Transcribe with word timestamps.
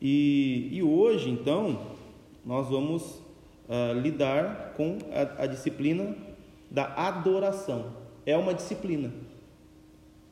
E, 0.00 0.68
e 0.72 0.82
hoje, 0.82 1.28
então, 1.28 1.78
nós 2.44 2.68
vamos 2.68 3.02
uh, 3.68 3.98
lidar 4.00 4.74
com 4.76 4.98
a, 5.12 5.44
a 5.44 5.46
disciplina 5.46 6.14
da 6.70 6.84
adoração. 6.94 7.92
É 8.24 8.36
uma 8.36 8.54
disciplina, 8.54 9.12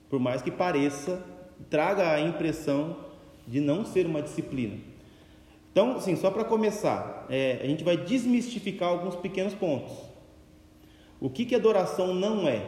por 0.09 0.21
mais 0.21 0.43
que 0.43 0.51
pareça, 0.51 1.23
traga 1.71 2.13
a 2.13 2.21
impressão 2.21 2.97
de 3.47 3.61
não 3.61 3.85
ser 3.85 4.07
uma 4.07 4.23
disciplina. 4.23 4.77
Então, 5.73 5.97
assim, 5.97 6.17
só 6.17 6.31
para 6.31 6.45
começar, 6.45 7.27
é, 7.29 7.61
a 7.63 7.67
gente 7.67 7.85
vai 7.85 7.97
desmistificar 7.97 8.89
alguns 8.89 9.15
pequenos 9.17 9.55
pontos. 9.55 9.93
O 11.21 11.29
que, 11.29 11.45
que 11.45 11.55
adoração 11.55 12.15
não 12.15 12.49
é? 12.49 12.67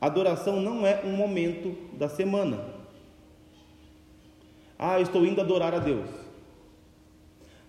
Adoração 0.00 0.60
não 0.60 0.86
é 0.86 1.02
um 1.04 1.12
momento 1.12 1.76
da 1.96 2.08
semana. 2.08 2.75
Ah, 4.78 4.98
eu 4.98 5.02
estou 5.02 5.24
indo 5.24 5.40
adorar 5.40 5.74
a 5.74 5.78
Deus. 5.78 6.10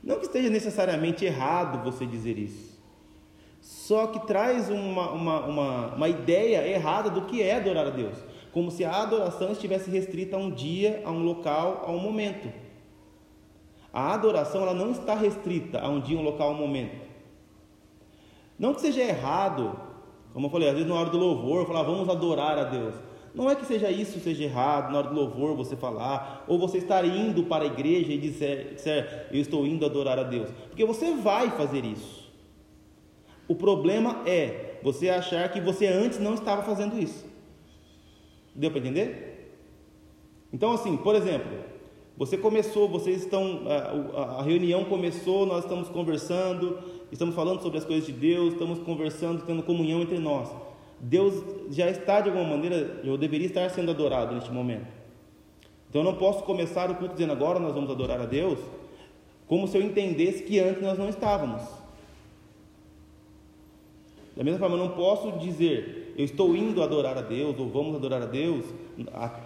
Não 0.04 0.18
que 0.18 0.26
esteja 0.26 0.50
necessariamente 0.50 1.26
errado 1.26 1.84
você 1.84 2.06
dizer 2.06 2.38
isso, 2.38 2.78
só 3.60 4.08
que 4.08 4.26
traz 4.26 4.70
uma, 4.70 5.12
uma, 5.12 5.46
uma, 5.46 5.88
uma 5.96 6.10
ideia 6.10 6.66
errada 6.68 7.10
do 7.10 7.24
que 7.24 7.42
é 7.42 7.56
adorar 7.56 7.88
a 7.88 7.90
Deus, 7.90 8.18
como 8.54 8.72
se 8.72 8.86
a 8.86 9.02
adoração 9.02 9.52
estivesse 9.52 9.90
restrita 9.90 10.38
a 10.38 10.40
um 10.40 10.50
dia, 10.50 11.02
a 11.04 11.12
um 11.12 11.24
local, 11.24 11.84
a 11.86 11.92
um 11.92 12.00
momento. 12.00 12.52
A 13.92 14.14
adoração 14.14 14.62
ela 14.62 14.74
não 14.74 14.92
está 14.92 15.16
restrita 15.16 15.80
a 15.80 15.90
um 15.90 16.00
dia, 16.00 16.18
um 16.18 16.24
local, 16.24 16.52
um 16.52 16.58
momento. 16.58 17.08
Não 18.58 18.74
que 18.74 18.82
seja 18.82 19.02
errado, 19.02 19.78
como 20.34 20.48
eu 20.48 20.52
falei, 20.52 20.70
às 20.70 20.76
vezes 20.76 20.88
na 20.88 20.96
hora 20.96 21.10
do 21.10 21.18
louvor, 21.18 21.66
falar 21.66 21.84
vamos 21.84 22.08
adorar 22.08 22.58
a 22.58 22.64
Deus. 22.64 22.96
Não 23.38 23.48
é 23.48 23.56
que 23.56 23.68
seja 23.68 23.92
isso, 23.92 24.20
seja 24.20 24.46
errado, 24.46 24.92
na 24.92 24.98
hora 24.98 25.10
do 25.10 25.14
louvor 25.14 25.56
você 25.56 25.76
falar, 25.76 26.44
ou 26.48 26.58
você 26.58 26.80
estar 26.80 27.06
indo 27.06 27.44
para 27.44 27.66
a 27.66 27.68
igreja 27.68 28.12
e 28.12 28.18
dizer, 28.18 28.74
dizer 28.74 29.28
eu 29.32 29.40
estou 29.40 29.64
indo 29.68 29.86
adorar 29.86 30.18
a 30.18 30.24
Deus. 30.24 30.50
Porque 30.70 30.84
você 30.84 31.14
vai 31.14 31.52
fazer 31.52 31.86
isso. 31.86 32.34
O 33.48 33.54
problema 33.54 34.24
é 34.26 34.80
você 34.82 35.08
achar 35.08 35.48
que 35.52 35.62
você 35.62 35.86
antes 35.86 36.18
não 36.18 36.34
estava 36.34 36.64
fazendo 36.64 36.98
isso. 37.00 37.28
Deu 38.56 38.72
para 38.72 38.80
entender? 38.80 39.54
Então, 40.52 40.72
assim, 40.72 40.98
por 40.98 41.14
exemplo, 41.14 41.60
você 42.18 42.40
começou, 42.40 42.90
vocês 42.90 43.22
estão, 43.22 43.62
a, 44.16 44.40
a, 44.40 44.42
reunião 44.42 44.84
começou, 44.86 45.46
nós 45.46 45.64
estamos 45.64 45.90
conversando, 45.90 46.80
estamos 47.12 47.36
falando 47.36 47.62
sobre 47.62 47.78
as 47.78 47.86
coisas 47.86 48.08
de 48.08 48.14
Deus, 48.14 48.54
estamos 48.54 48.80
conversando, 48.80 49.46
tendo 49.46 49.62
comunhão 49.62 50.02
entre 50.02 50.18
nós. 50.18 50.50
Deus 51.00 51.44
já 51.70 51.90
está 51.90 52.22
de 52.22 52.30
alguma 52.30 52.48
maneira, 52.48 53.02
eu 53.04 53.18
deveria 53.18 53.48
estar 53.48 53.70
sendo 53.70 53.92
adorado 53.92 54.34
neste 54.34 54.52
momento. 54.52 54.88
Então 55.90 56.02
eu 56.02 56.06
não 56.06 56.16
posso 56.16 56.44
começar 56.44 56.90
o 56.90 56.96
culto 56.96 57.14
dizendo 57.14 57.34
agora 57.34 57.60
nós 57.60 57.74
vamos 57.74 57.90
adorar 57.90 58.20
a 58.20 58.26
Deus, 58.26 58.60
como 59.48 59.68
se 59.68 59.78
eu 59.78 59.82
entendesse 59.82 60.44
que 60.44 60.60
antes 60.60 60.82
nós 60.82 60.98
não 60.98 61.10
estávamos. 61.10 61.62
Da 64.36 64.44
mesma 64.44 64.60
forma, 64.60 64.76
eu 64.76 64.86
não 64.86 64.96
posso 64.96 65.32
dizer 65.40 66.08
eu 66.18 66.26
estou 66.26 66.56
indo 66.56 66.82
adorar 66.82 67.16
a 67.16 67.22
Deus 67.22 67.60
ou 67.60 67.70
vamos 67.70 67.96
adorar 67.96 68.24
a 68.24 68.26
Deus 68.26 68.66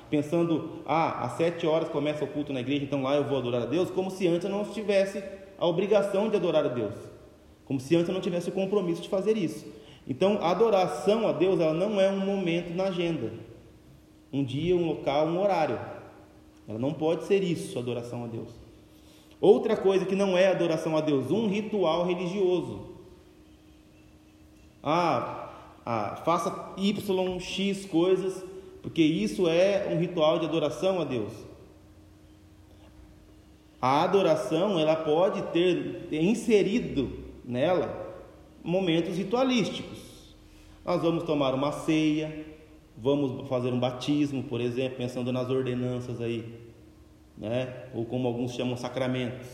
pensando, 0.09 0.79
ah, 0.85 1.25
às 1.25 1.33
sete 1.33 1.67
horas 1.67 1.89
começa 1.89 2.23
o 2.23 2.27
culto 2.27 2.53
na 2.53 2.61
igreja, 2.61 2.85
então 2.85 3.03
lá 3.03 3.15
eu 3.17 3.25
vou 3.25 3.37
adorar 3.37 3.63
a 3.63 3.65
Deus, 3.65 3.91
como 3.91 4.09
se 4.09 4.25
antes 4.25 4.45
eu 4.45 4.49
não 4.49 4.63
tivesse 4.63 5.21
a 5.57 5.67
obrigação 5.67 6.29
de 6.29 6.37
adorar 6.37 6.65
a 6.65 6.69
Deus, 6.69 6.93
como 7.65 7.77
se 7.77 7.93
antes 7.93 8.07
eu 8.07 8.13
não 8.13 8.21
tivesse 8.21 8.47
o 8.47 8.53
compromisso 8.53 9.01
de 9.01 9.09
fazer 9.09 9.35
isso. 9.35 9.65
Então, 10.07 10.39
a 10.41 10.51
adoração 10.51 11.27
a 11.27 11.31
Deus, 11.31 11.59
ela 11.59 11.73
não 11.73 11.99
é 11.99 12.09
um 12.09 12.19
momento 12.19 12.73
na 12.73 12.85
agenda, 12.85 13.31
um 14.31 14.43
dia, 14.43 14.75
um 14.75 14.87
local, 14.87 15.27
um 15.27 15.39
horário. 15.39 15.79
Ela 16.67 16.79
não 16.79 16.93
pode 16.93 17.25
ser 17.25 17.43
isso, 17.43 17.77
adoração 17.77 18.23
a 18.23 18.27
Deus. 18.27 18.49
Outra 19.39 19.75
coisa 19.75 20.05
que 20.05 20.15
não 20.15 20.37
é 20.37 20.47
adoração 20.47 20.97
a 20.97 21.01
Deus, 21.01 21.31
um 21.31 21.47
ritual 21.47 22.05
religioso. 22.05 22.91
Ah, 24.83 25.49
ah, 25.85 26.21
faça 26.23 26.73
Y, 26.77 27.39
X 27.39 27.85
coisas 27.85 28.43
porque 28.81 29.01
isso 29.01 29.47
é 29.47 29.87
um 29.91 29.99
ritual 29.99 30.39
de 30.39 30.45
adoração 30.45 30.99
a 30.99 31.03
Deus. 31.03 31.31
A 33.81 34.03
adoração, 34.03 34.79
ela 34.79 34.95
pode 34.95 35.41
ter 35.53 36.07
inserido 36.11 37.11
nela 37.45 38.00
momentos 38.63 39.17
ritualísticos. 39.17 39.99
Nós 40.85 41.01
vamos 41.01 41.23
tomar 41.23 41.53
uma 41.53 41.71
ceia, 41.71 42.45
vamos 42.97 43.47
fazer 43.47 43.71
um 43.71 43.79
batismo, 43.79 44.43
por 44.43 44.61
exemplo, 44.61 44.97
pensando 44.97 45.31
nas 45.31 45.49
ordenanças 45.49 46.21
aí, 46.21 46.45
né? 47.37 47.85
Ou 47.93 48.05
como 48.05 48.27
alguns 48.27 48.53
chamam 48.53 48.75
sacramentos. 48.75 49.47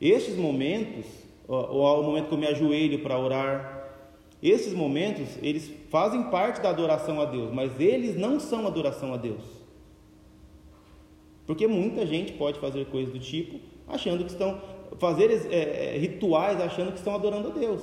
Estes 0.00 0.36
momentos, 0.36 1.06
ou, 1.48 1.56
ou 1.74 2.00
o 2.00 2.04
momento 2.04 2.28
que 2.28 2.34
eu 2.34 2.38
me 2.38 2.46
ajoelho 2.46 3.00
para 3.00 3.18
orar, 3.18 3.76
esses 4.42 4.74
momentos, 4.74 5.38
eles 5.42 5.72
fazem 5.88 6.24
parte 6.24 6.60
da 6.60 6.68
adoração 6.68 7.20
a 7.20 7.24
Deus, 7.24 7.52
mas 7.52 7.80
eles 7.80 8.16
não 8.16 8.38
são 8.38 8.66
adoração 8.66 9.14
a 9.14 9.16
Deus. 9.16 9.42
Porque 11.46 11.66
muita 11.66 12.04
gente 12.04 12.32
pode 12.32 12.58
fazer 12.58 12.86
coisas 12.86 13.12
do 13.12 13.20
tipo, 13.20 13.58
achando 13.88 14.24
que 14.24 14.30
estão, 14.30 14.60
fazer 14.98 15.30
é, 15.50 15.94
é, 15.94 15.98
rituais 15.98 16.60
achando 16.60 16.92
que 16.92 16.98
estão 16.98 17.14
adorando 17.14 17.48
a 17.48 17.50
Deus. 17.52 17.82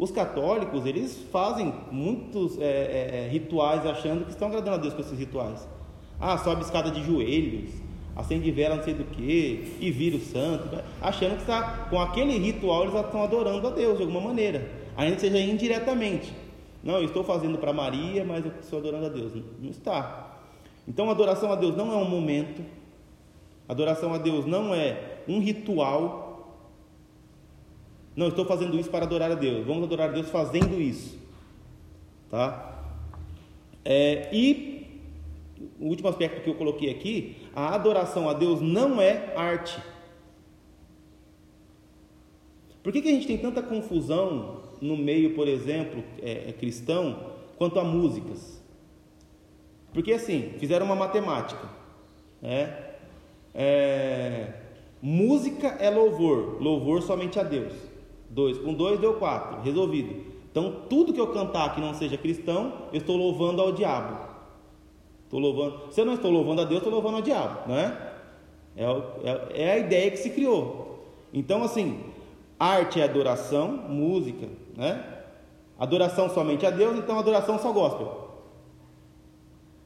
Os 0.00 0.10
católicos, 0.10 0.86
eles 0.86 1.16
fazem 1.30 1.72
muitos 1.92 2.58
é, 2.58 2.64
é, 2.64 3.26
é 3.26 3.28
rituais 3.28 3.84
achando 3.84 4.24
que 4.24 4.30
estão 4.30 4.48
agradando 4.48 4.76
a 4.76 4.78
Deus 4.78 4.94
com 4.94 5.00
esses 5.00 5.18
rituais. 5.18 5.68
Ah, 6.18 6.38
sobe 6.38 6.62
escada 6.62 6.90
de 6.90 7.02
joelhos, 7.04 7.70
acende 8.16 8.50
vela 8.50 8.76
não 8.76 8.82
sei 8.82 8.94
do 8.94 9.04
que, 9.04 9.76
e 9.78 9.90
vira 9.90 10.16
o 10.16 10.20
santo, 10.20 10.68
achando 11.00 11.34
que 11.34 11.42
está, 11.42 11.86
com 11.90 12.00
aquele 12.00 12.38
ritual 12.38 12.82
eles 12.82 12.94
estão 12.94 13.22
adorando 13.22 13.68
a 13.68 13.70
Deus 13.70 13.96
de 13.96 14.02
alguma 14.02 14.20
maneira 14.20 14.80
ainda 14.96 15.16
que 15.16 15.22
seja 15.22 15.38
indiretamente. 15.38 16.32
Não, 16.82 16.94
eu 16.94 17.04
estou 17.04 17.24
fazendo 17.24 17.58
para 17.58 17.72
Maria, 17.72 18.24
mas 18.24 18.44
eu 18.44 18.52
estou 18.60 18.78
adorando 18.78 19.06
a 19.06 19.08
Deus. 19.08 19.32
Não 19.58 19.70
está. 19.70 20.38
Então, 20.88 21.10
adoração 21.10 21.52
a 21.52 21.56
Deus 21.56 21.76
não 21.76 21.92
é 21.92 21.96
um 21.96 22.08
momento, 22.08 22.62
adoração 23.68 24.14
a 24.14 24.18
Deus 24.18 24.46
não 24.46 24.74
é 24.74 25.20
um 25.28 25.40
ritual. 25.40 26.29
Não, 28.14 28.28
estou 28.28 28.44
fazendo 28.44 28.78
isso 28.78 28.90
para 28.90 29.04
adorar 29.04 29.30
a 29.30 29.34
Deus. 29.34 29.66
Vamos 29.66 29.84
adorar 29.84 30.10
a 30.10 30.12
Deus 30.12 30.28
fazendo 30.28 30.80
isso. 30.80 31.18
Tá? 32.28 32.84
É, 33.84 34.28
e 34.32 34.80
o 35.78 35.86
último 35.86 36.08
aspecto 36.08 36.42
que 36.42 36.50
eu 36.50 36.54
coloquei 36.54 36.90
aqui, 36.90 37.36
a 37.54 37.74
adoração 37.74 38.28
a 38.28 38.32
Deus 38.32 38.60
não 38.60 39.00
é 39.00 39.32
arte. 39.36 39.80
Por 42.82 42.92
que, 42.92 43.02
que 43.02 43.08
a 43.08 43.12
gente 43.12 43.26
tem 43.26 43.38
tanta 43.38 43.62
confusão 43.62 44.60
no 44.80 44.96
meio, 44.96 45.34
por 45.34 45.46
exemplo, 45.46 46.02
é, 46.22 46.48
é, 46.48 46.52
cristão, 46.52 47.32
quanto 47.58 47.78
a 47.78 47.84
músicas. 47.84 48.60
Porque 49.92 50.12
assim, 50.12 50.54
fizeram 50.58 50.86
uma 50.86 50.94
matemática. 50.94 51.68
Né? 52.40 52.74
É, 53.54 54.54
música 55.02 55.68
é 55.80 55.90
louvor, 55.90 56.62
louvor 56.62 57.02
somente 57.02 57.38
a 57.38 57.42
Deus. 57.42 57.89
Dois 58.30 58.58
com 58.58 58.72
dois 58.72 59.00
deu 59.00 59.14
quatro, 59.14 59.60
resolvido. 59.60 60.30
Então, 60.50 60.82
tudo 60.88 61.12
que 61.12 61.20
eu 61.20 61.28
cantar 61.28 61.74
que 61.74 61.80
não 61.80 61.92
seja 61.94 62.16
cristão, 62.16 62.72
eu 62.92 62.98
estou 62.98 63.16
louvando 63.16 63.60
ao 63.60 63.72
diabo. 63.72 64.16
Estou 65.24 65.40
louvando. 65.40 65.92
Se 65.92 66.00
eu 66.00 66.04
não 66.04 66.14
estou 66.14 66.30
louvando 66.30 66.62
a 66.62 66.64
Deus, 66.64 66.78
estou 66.78 66.92
louvando 66.92 67.16
ao 67.16 67.22
diabo, 67.22 67.68
não 67.68 67.76
é? 67.76 68.12
É, 68.76 68.84
é, 68.84 69.62
é 69.64 69.72
a 69.72 69.78
ideia 69.78 70.10
que 70.10 70.16
se 70.16 70.30
criou. 70.30 71.06
Então, 71.32 71.62
assim, 71.62 72.00
arte 72.58 73.00
é 73.00 73.04
adoração, 73.04 73.68
música, 73.68 74.48
né? 74.76 75.18
Adoração 75.78 76.28
somente 76.28 76.66
a 76.66 76.70
Deus, 76.70 76.98
então 76.98 77.18
adoração 77.18 77.58
só 77.58 77.72
gospel. 77.72 78.28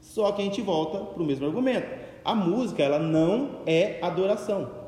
Só 0.00 0.32
que 0.32 0.42
a 0.42 0.44
gente 0.44 0.60
volta 0.60 0.98
para 0.98 1.22
o 1.22 1.26
mesmo 1.26 1.46
argumento. 1.46 1.88
A 2.24 2.34
música, 2.34 2.82
ela 2.82 2.98
não 2.98 3.60
é 3.66 3.98
adoração. 4.02 4.83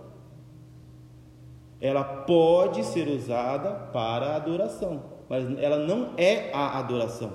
Ela 1.81 2.03
pode 2.03 2.85
ser 2.85 3.09
usada 3.09 3.73
para 3.93 4.37
adoração, 4.37 5.03
mas 5.29 5.45
ela 5.59 5.79
não 5.79 6.15
é 6.17 6.51
a 6.53 6.79
adoração. 6.79 7.33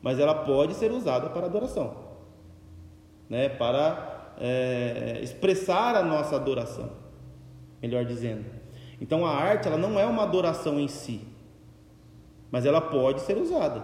Mas 0.00 0.18
ela 0.18 0.34
pode 0.34 0.74
ser 0.74 0.90
usada 0.90 1.30
para 1.30 1.46
adoração, 1.46 1.94
né? 3.28 3.48
Para 3.48 4.34
é, 4.38 5.20
expressar 5.22 5.94
a 5.94 6.02
nossa 6.02 6.36
adoração, 6.36 6.90
melhor 7.80 8.04
dizendo. 8.04 8.44
Então 9.00 9.24
a 9.26 9.30
arte, 9.30 9.68
ela 9.68 9.76
não 9.76 9.98
é 9.98 10.06
uma 10.06 10.22
adoração 10.22 10.78
em 10.78 10.88
si 10.88 11.32
mas 12.52 12.66
ela 12.66 12.82
pode 12.82 13.22
ser 13.22 13.38
usada 13.38 13.82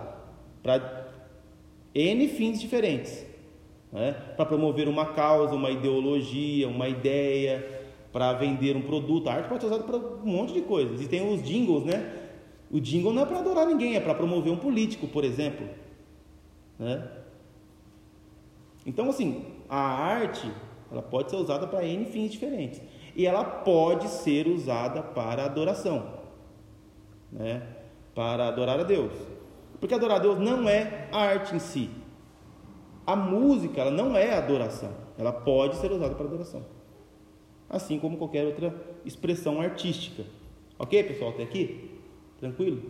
para 0.62 1.08
N 1.94 2.28
fins 2.28 2.60
diferentes. 2.60 3.26
Né? 3.90 4.12
Para 4.36 4.44
promover 4.44 4.86
uma 4.86 5.06
causa, 5.06 5.54
uma 5.54 5.70
ideologia, 5.70 6.68
uma 6.68 6.86
ideia, 6.86 7.77
para 8.18 8.32
vender 8.32 8.74
um 8.74 8.82
produto. 8.82 9.28
A 9.28 9.34
arte 9.34 9.48
pode 9.48 9.60
ser 9.60 9.68
usada 9.68 9.84
para 9.84 9.96
um 9.96 10.26
monte 10.26 10.52
de 10.52 10.62
coisas. 10.62 11.00
E 11.00 11.06
tem 11.06 11.32
os 11.32 11.40
jingles, 11.40 11.84
né? 11.84 12.30
O 12.68 12.80
jingle 12.80 13.12
não 13.12 13.22
é 13.22 13.24
para 13.24 13.38
adorar 13.38 13.64
ninguém, 13.64 13.94
é 13.94 14.00
para 14.00 14.12
promover 14.12 14.52
um 14.52 14.56
político, 14.56 15.06
por 15.06 15.22
exemplo. 15.22 15.68
Né? 16.76 17.08
Então, 18.84 19.08
assim, 19.08 19.44
a 19.68 19.78
arte, 19.78 20.52
Ela 20.90 21.02
pode 21.02 21.30
ser 21.30 21.36
usada 21.36 21.66
para 21.66 21.84
N 21.84 22.06
fins 22.06 22.32
diferentes. 22.32 22.80
E 23.14 23.24
ela 23.24 23.44
pode 23.44 24.08
ser 24.08 24.48
usada 24.48 25.02
para 25.02 25.44
adoração, 25.44 26.14
né? 27.30 27.62
para 28.14 28.48
adorar 28.48 28.80
a 28.80 28.84
Deus. 28.84 29.12
Porque 29.78 29.94
adorar 29.94 30.16
a 30.16 30.20
Deus 30.20 30.38
não 30.38 30.66
é 30.68 31.08
arte 31.12 31.54
em 31.54 31.58
si. 31.58 31.90
A 33.06 33.14
música 33.14 33.82
ela 33.82 33.90
não 33.90 34.16
é 34.16 34.34
adoração. 34.34 34.92
Ela 35.16 35.30
pode 35.30 35.76
ser 35.76 35.92
usada 35.92 36.14
para 36.14 36.24
adoração. 36.24 36.77
Assim 37.68 37.98
como 37.98 38.16
qualquer 38.16 38.46
outra 38.46 38.74
expressão 39.04 39.60
artística. 39.60 40.24
Ok, 40.78 41.02
pessoal? 41.04 41.30
Até 41.30 41.42
aqui? 41.42 41.90
Tranquilo? 42.38 42.82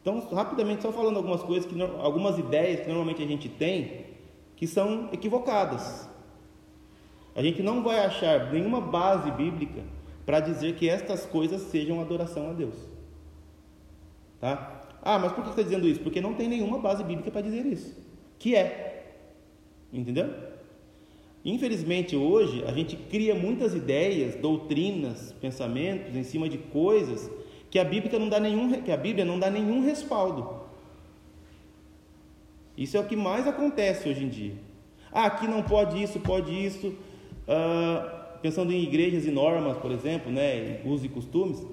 Então, 0.00 0.20
rapidamente, 0.32 0.82
só 0.82 0.92
falando 0.92 1.16
algumas 1.16 1.42
coisas, 1.42 1.70
que, 1.70 1.80
algumas 1.82 2.38
ideias 2.38 2.80
que 2.80 2.88
normalmente 2.88 3.22
a 3.22 3.26
gente 3.26 3.48
tem, 3.48 4.06
que 4.56 4.66
são 4.66 5.10
equivocadas. 5.12 6.08
A 7.34 7.42
gente 7.42 7.62
não 7.62 7.82
vai 7.82 8.04
achar 8.04 8.52
nenhuma 8.52 8.80
base 8.80 9.30
bíblica 9.30 9.82
para 10.24 10.40
dizer 10.40 10.76
que 10.76 10.88
estas 10.88 11.26
coisas 11.26 11.60
sejam 11.62 12.00
adoração 12.00 12.50
a 12.50 12.52
Deus. 12.52 12.74
Tá? 14.40 14.84
Ah, 15.02 15.18
mas 15.18 15.32
por 15.32 15.44
que 15.44 15.50
está 15.50 15.62
dizendo 15.62 15.86
isso? 15.86 16.00
Porque 16.00 16.20
não 16.20 16.34
tem 16.34 16.48
nenhuma 16.48 16.78
base 16.78 17.02
bíblica 17.04 17.30
para 17.30 17.40
dizer 17.42 17.66
isso. 17.66 17.96
Que 18.38 18.54
é. 18.54 19.16
Entendeu? 19.92 20.32
Infelizmente 21.44 22.14
hoje 22.14 22.62
a 22.66 22.72
gente 22.72 22.96
cria 22.96 23.34
muitas 23.34 23.74
ideias, 23.74 24.34
doutrinas, 24.34 25.34
pensamentos 25.40 26.14
em 26.14 26.22
cima 26.22 26.48
de 26.48 26.58
coisas 26.58 27.30
que 27.70 27.78
a 27.78 27.84
Bíblia 27.84 28.18
não 28.18 28.28
dá 28.28 28.38
nenhum, 28.38 28.82
que 28.82 28.92
a 28.92 28.96
Bíblia 28.96 29.24
não 29.24 29.38
dá 29.38 29.50
nenhum 29.50 29.82
respaldo. 29.82 30.60
Isso 32.76 32.96
é 32.96 33.00
o 33.00 33.06
que 33.06 33.16
mais 33.16 33.46
acontece 33.46 34.08
hoje 34.08 34.24
em 34.24 34.28
dia. 34.28 34.54
Ah, 35.12 35.26
aqui 35.26 35.46
não 35.46 35.62
pode 35.62 36.02
isso, 36.02 36.20
pode 36.20 36.52
isso. 36.52 36.94
Ah, 37.48 38.38
pensando 38.42 38.72
em 38.72 38.82
igrejas 38.82 39.24
e 39.24 39.30
normas, 39.30 39.78
por 39.78 39.92
exemplo, 39.92 40.30
né, 40.30 40.80
usos 40.84 41.04
e 41.04 41.08
costumes. 41.08 41.64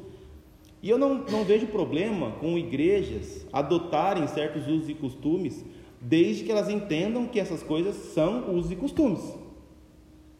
E 0.82 0.90
eu 0.90 0.98
não, 0.98 1.26
não 1.26 1.44
vejo 1.44 1.68
problema 1.68 2.32
com 2.40 2.58
igrejas 2.58 3.46
adotarem 3.52 4.28
certos 4.28 4.68
usos 4.68 4.88
e 4.88 4.94
costumes, 4.94 5.66
desde 6.00 6.46
que 6.46 6.52
elas 6.52 6.70
entendam 6.70 7.26
que 7.26 7.40
essas 7.40 7.64
coisas 7.64 7.96
são 7.96 8.56
usos 8.56 8.72
e 8.72 8.76
costumes 8.76 9.47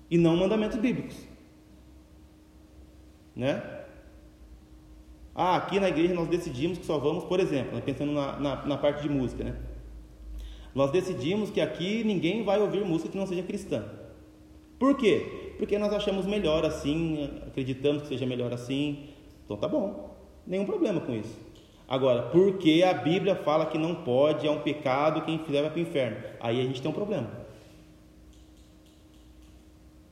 e 0.10 0.18
não 0.18 0.36
mandamentos 0.36 0.78
bíblicos. 0.78 1.18
Né? 3.36 3.62
Ah, 5.36 5.58
aqui 5.58 5.80
na 5.80 5.90
igreja 5.90 6.14
nós 6.16 6.28
decidimos 6.28 6.80
que 6.80 6.86
só 6.86 6.98
vamos, 6.98 7.26
por 7.26 7.40
exemplo, 7.40 7.76
né, 7.76 7.82
pensando 7.86 8.12
na, 8.12 8.40
na, 8.40 8.66
na, 8.66 8.78
parte 8.78 9.04
de 9.04 9.10
música, 9.10 9.44
né? 9.44 9.56
Nós 10.74 10.90
decidimos 10.90 11.52
que 11.52 11.62
aqui 11.62 12.04
ninguém 12.04 12.44
vai 12.44 12.60
ouvir 12.60 12.84
música 12.84 13.12
que 13.12 13.18
não 13.18 13.28
seja 13.28 13.44
cristã. 13.44 13.86
Por 14.80 14.98
quê? 14.98 15.54
Porque 15.60 15.78
nós 15.78 15.94
achamos 15.94 16.26
melhor 16.26 16.66
assim, 16.66 17.30
acreditamos 17.46 18.04
que 18.04 18.08
seja 18.08 18.26
melhor 18.26 18.52
assim. 18.52 19.10
Então 19.46 19.58
tá 19.58 19.68
bom, 19.68 20.16
nenhum 20.46 20.66
problema 20.66 21.02
com 21.02 21.14
isso. 21.14 21.38
Agora, 21.88 22.24
porque 22.24 22.84
a 22.84 22.94
Bíblia 22.94 23.36
fala 23.36 23.68
que 23.68 23.78
não 23.78 23.96
pode, 23.96 24.46
é 24.46 24.52
um 24.52 24.60
pecado, 24.60 25.22
quem 25.22 25.40
fizer 25.40 25.62
vai 25.62 25.70
para 25.70 25.80
o 25.80 25.82
inferno. 25.82 26.18
Aí 26.40 26.60
a 26.60 26.64
gente 26.64 26.82
tem 26.82 26.90
um 26.90 26.94
problema. 26.94 27.47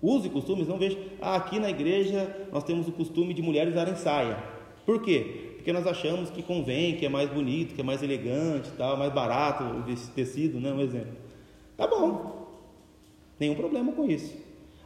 Usos 0.01 0.25
e 0.25 0.29
costumes, 0.29 0.67
não 0.67 0.77
vejo. 0.77 0.97
Ah, 1.21 1.35
aqui 1.35 1.59
na 1.59 1.69
igreja 1.69 2.47
nós 2.51 2.63
temos 2.63 2.87
o 2.87 2.91
costume 2.91 3.33
de 3.33 3.41
mulheres 3.41 3.73
usarem 3.73 3.95
saia. 3.95 4.37
Por 4.85 5.01
quê? 5.01 5.53
Porque 5.55 5.73
nós 5.73 5.87
achamos 5.87 6.29
que 6.29 6.43
convém, 6.43 6.95
que 6.95 7.05
é 7.05 7.09
mais 7.09 7.29
bonito, 7.29 7.73
que 7.73 7.81
é 7.81 7.83
mais 7.83 8.03
elegante, 8.03 8.69
tal, 8.77 8.95
mais 8.97 9.11
barato 9.11 9.63
o 9.63 9.83
tecido, 10.13 10.59
né? 10.59 10.71
Um 10.71 10.81
exemplo. 10.81 11.13
Tá 11.75 11.87
bom. 11.87 12.45
Nenhum 13.39 13.55
problema 13.55 13.91
com 13.91 14.05
isso. 14.05 14.35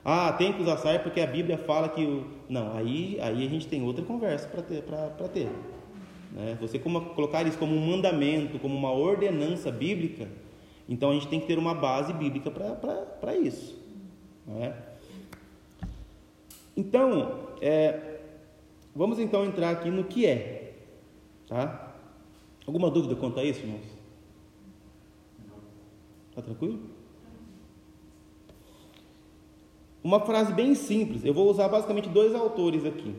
Ah, 0.04 0.32
tem 0.32 0.54
que 0.54 0.62
usar 0.62 0.78
saia 0.78 1.00
porque 1.00 1.20
a 1.20 1.28
Bíblia 1.28 1.58
fala 1.58 1.90
que 1.90 2.04
o. 2.04 2.26
Não, 2.48 2.76
aí, 2.78 3.18
aí 3.22 3.46
a 3.46 3.50
gente 3.50 3.68
tem 3.68 3.84
outra 3.84 4.04
conversa 4.06 4.48
para 4.48 4.62
ter. 4.62 4.82
Pra, 4.84 5.28
ter. 5.28 5.50
Né? 6.32 6.58
Você 6.62 6.80
como, 6.80 7.02
colocar 7.14 7.46
isso 7.46 7.58
como 7.58 7.76
um 7.76 7.86
mandamento, 7.86 8.58
como 8.60 8.76
uma 8.76 8.92
ordenança 8.92 9.72
bíblica, 9.72 10.28
então 10.88 11.12
a 11.12 11.14
gente 11.14 11.28
tem 11.28 11.40
que 11.40 11.48
ter 11.48 11.60
uma 11.60 11.74
base 11.74 12.14
bíblica 12.14 12.50
para 12.50 13.36
isso. 13.36 13.78
Né? 14.48 14.74
Então, 16.80 17.50
é, 17.62 18.22
vamos 18.96 19.20
então 19.20 19.44
entrar 19.44 19.72
aqui 19.72 19.90
no 19.90 20.06
que 20.06 20.26
é, 20.26 20.76
tá? 21.46 21.94
Alguma 22.66 22.90
dúvida 22.90 23.18
quanto 23.18 23.38
a 23.38 23.44
isso, 23.44 23.60
irmãos? 23.60 23.84
Tá 26.34 26.42
tranquilo? 26.42 26.80
Uma 30.02 30.22
frase 30.22 30.54
bem 30.54 30.74
simples. 30.74 31.26
Eu 31.26 31.34
vou 31.34 31.50
usar 31.50 31.68
basicamente 31.68 32.08
dois 32.08 32.34
autores 32.34 32.86
aqui 32.86 33.14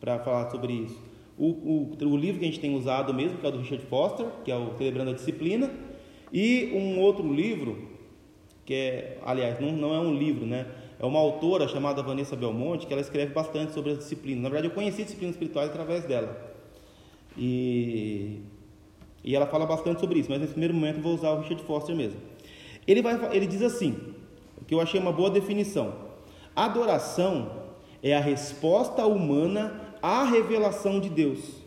para 0.00 0.18
falar 0.18 0.50
sobre 0.50 0.72
isso. 0.72 1.00
O, 1.38 1.46
o, 1.46 1.96
o, 1.96 2.16
livro 2.16 2.40
que 2.40 2.44
a 2.44 2.48
gente 2.48 2.58
tem 2.58 2.76
usado 2.76 3.14
mesmo, 3.14 3.38
que 3.38 3.46
é 3.46 3.48
o 3.48 3.52
do 3.52 3.58
Richard 3.58 3.86
Foster, 3.86 4.26
que 4.44 4.50
é 4.50 4.56
o 4.56 4.76
Celebrando 4.76 5.12
a 5.12 5.14
Disciplina, 5.14 5.70
e 6.32 6.72
um 6.74 6.98
outro 6.98 7.32
livro, 7.32 7.88
que 8.64 8.74
é, 8.74 9.18
aliás, 9.24 9.60
não, 9.60 9.70
não 9.70 9.94
é 9.94 10.00
um 10.00 10.12
livro, 10.12 10.44
né? 10.44 10.66
É 11.00 11.06
uma 11.06 11.18
autora 11.18 11.66
chamada 11.66 12.02
Vanessa 12.02 12.36
Belmonte, 12.36 12.86
que 12.86 12.92
ela 12.92 13.00
escreve 13.00 13.32
bastante 13.32 13.72
sobre 13.72 13.92
as 13.92 13.98
disciplinas. 13.98 14.42
Na 14.42 14.50
verdade, 14.50 14.70
eu 14.70 14.74
conheci 14.74 15.02
disciplinas 15.02 15.34
espirituais 15.34 15.70
através 15.70 16.04
dela. 16.04 16.54
E, 17.38 18.40
e 19.24 19.34
ela 19.34 19.46
fala 19.46 19.64
bastante 19.64 19.98
sobre 19.98 20.18
isso, 20.18 20.28
mas 20.30 20.38
nesse 20.38 20.52
primeiro 20.52 20.74
momento 20.74 20.96
eu 20.96 21.02
vou 21.02 21.14
usar 21.14 21.30
o 21.30 21.40
Richard 21.40 21.62
Foster 21.62 21.96
mesmo. 21.96 22.20
Ele, 22.86 23.00
vai, 23.00 23.34
ele 23.34 23.46
diz 23.46 23.62
assim, 23.62 23.96
que 24.66 24.74
eu 24.74 24.80
achei 24.80 25.00
uma 25.00 25.10
boa 25.10 25.30
definição: 25.30 25.94
adoração 26.54 27.50
é 28.02 28.14
a 28.14 28.20
resposta 28.20 29.06
humana 29.06 29.80
à 30.02 30.24
revelação 30.24 31.00
de 31.00 31.08
Deus. 31.08 31.62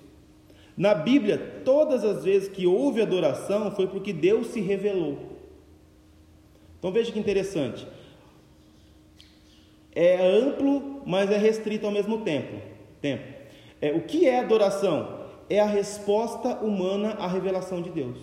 Na 0.77 0.93
Bíblia, 0.93 1.61
todas 1.65 2.03
as 2.03 2.23
vezes 2.23 2.49
que 2.49 2.67
houve 2.67 3.01
adoração 3.01 3.71
foi 3.71 3.87
porque 3.87 4.13
Deus 4.13 4.47
se 4.47 4.61
revelou. 4.61 5.17
Então 6.77 6.91
veja 6.91 7.11
que 7.11 7.17
interessante 7.17 7.87
é 9.95 10.25
amplo, 10.25 11.01
mas 11.05 11.29
é 11.31 11.37
restrito 11.37 11.85
ao 11.85 11.91
mesmo 11.91 12.19
tempo. 12.19 12.61
tempo. 13.01 13.23
É, 13.81 13.91
o 13.91 14.01
que 14.01 14.27
é 14.27 14.39
adoração? 14.39 15.21
É 15.49 15.59
a 15.59 15.65
resposta 15.65 16.55
humana 16.63 17.11
à 17.19 17.27
revelação 17.27 17.81
de 17.81 17.89
Deus. 17.89 18.17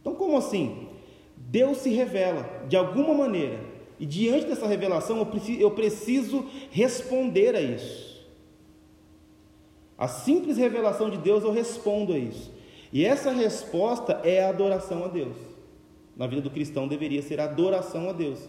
Então, 0.00 0.14
como 0.14 0.36
assim? 0.36 0.88
Deus 1.36 1.78
se 1.78 1.90
revela 1.90 2.64
de 2.68 2.76
alguma 2.76 3.14
maneira, 3.14 3.60
e 3.98 4.06
diante 4.06 4.46
dessa 4.46 4.66
revelação 4.66 5.18
eu 5.18 5.26
preciso, 5.26 5.60
eu 5.60 5.70
preciso 5.72 6.46
responder 6.70 7.54
a 7.54 7.60
isso. 7.60 8.10
A 9.98 10.08
simples 10.08 10.56
revelação 10.56 11.10
de 11.10 11.18
Deus 11.18 11.44
eu 11.44 11.52
respondo 11.52 12.14
a 12.14 12.18
isso. 12.18 12.50
E 12.90 13.04
essa 13.04 13.30
resposta 13.30 14.20
é 14.24 14.42
a 14.42 14.48
adoração 14.48 15.04
a 15.04 15.08
Deus. 15.08 15.36
Na 16.16 16.26
vida 16.26 16.40
do 16.40 16.50
cristão 16.50 16.88
deveria 16.88 17.20
ser 17.20 17.38
adoração 17.38 18.08
a 18.08 18.12
Deus. 18.12 18.48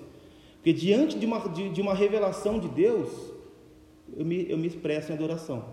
Porque 0.61 0.73
diante 0.73 1.17
de 1.17 1.25
uma, 1.25 1.39
de, 1.49 1.69
de 1.69 1.81
uma 1.81 1.95
revelação 1.95 2.59
de 2.59 2.67
Deus, 2.67 3.09
eu 4.15 4.23
me, 4.23 4.47
eu 4.47 4.59
me 4.59 4.67
expresso 4.67 5.11
em 5.11 5.15
adoração. 5.15 5.65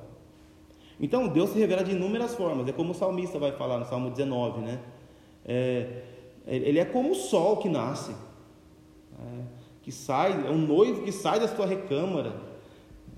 Então, 0.98 1.28
Deus 1.28 1.50
se 1.50 1.58
revela 1.58 1.84
de 1.84 1.90
inúmeras 1.90 2.34
formas. 2.34 2.66
É 2.66 2.72
como 2.72 2.92
o 2.92 2.94
salmista 2.94 3.38
vai 3.38 3.52
falar 3.52 3.78
no 3.78 3.84
Salmo 3.84 4.08
19, 4.08 4.62
né? 4.62 4.80
É, 5.44 6.04
ele 6.46 6.78
é 6.78 6.86
como 6.86 7.10
o 7.10 7.14
sol 7.14 7.58
que 7.58 7.68
nasce, 7.68 8.12
é, 8.12 9.42
que 9.82 9.92
sai, 9.92 10.46
é 10.46 10.50
um 10.50 10.56
noivo 10.56 11.02
que 11.02 11.12
sai 11.12 11.38
da 11.38 11.46
sua 11.46 11.66
recâmara. 11.66 12.32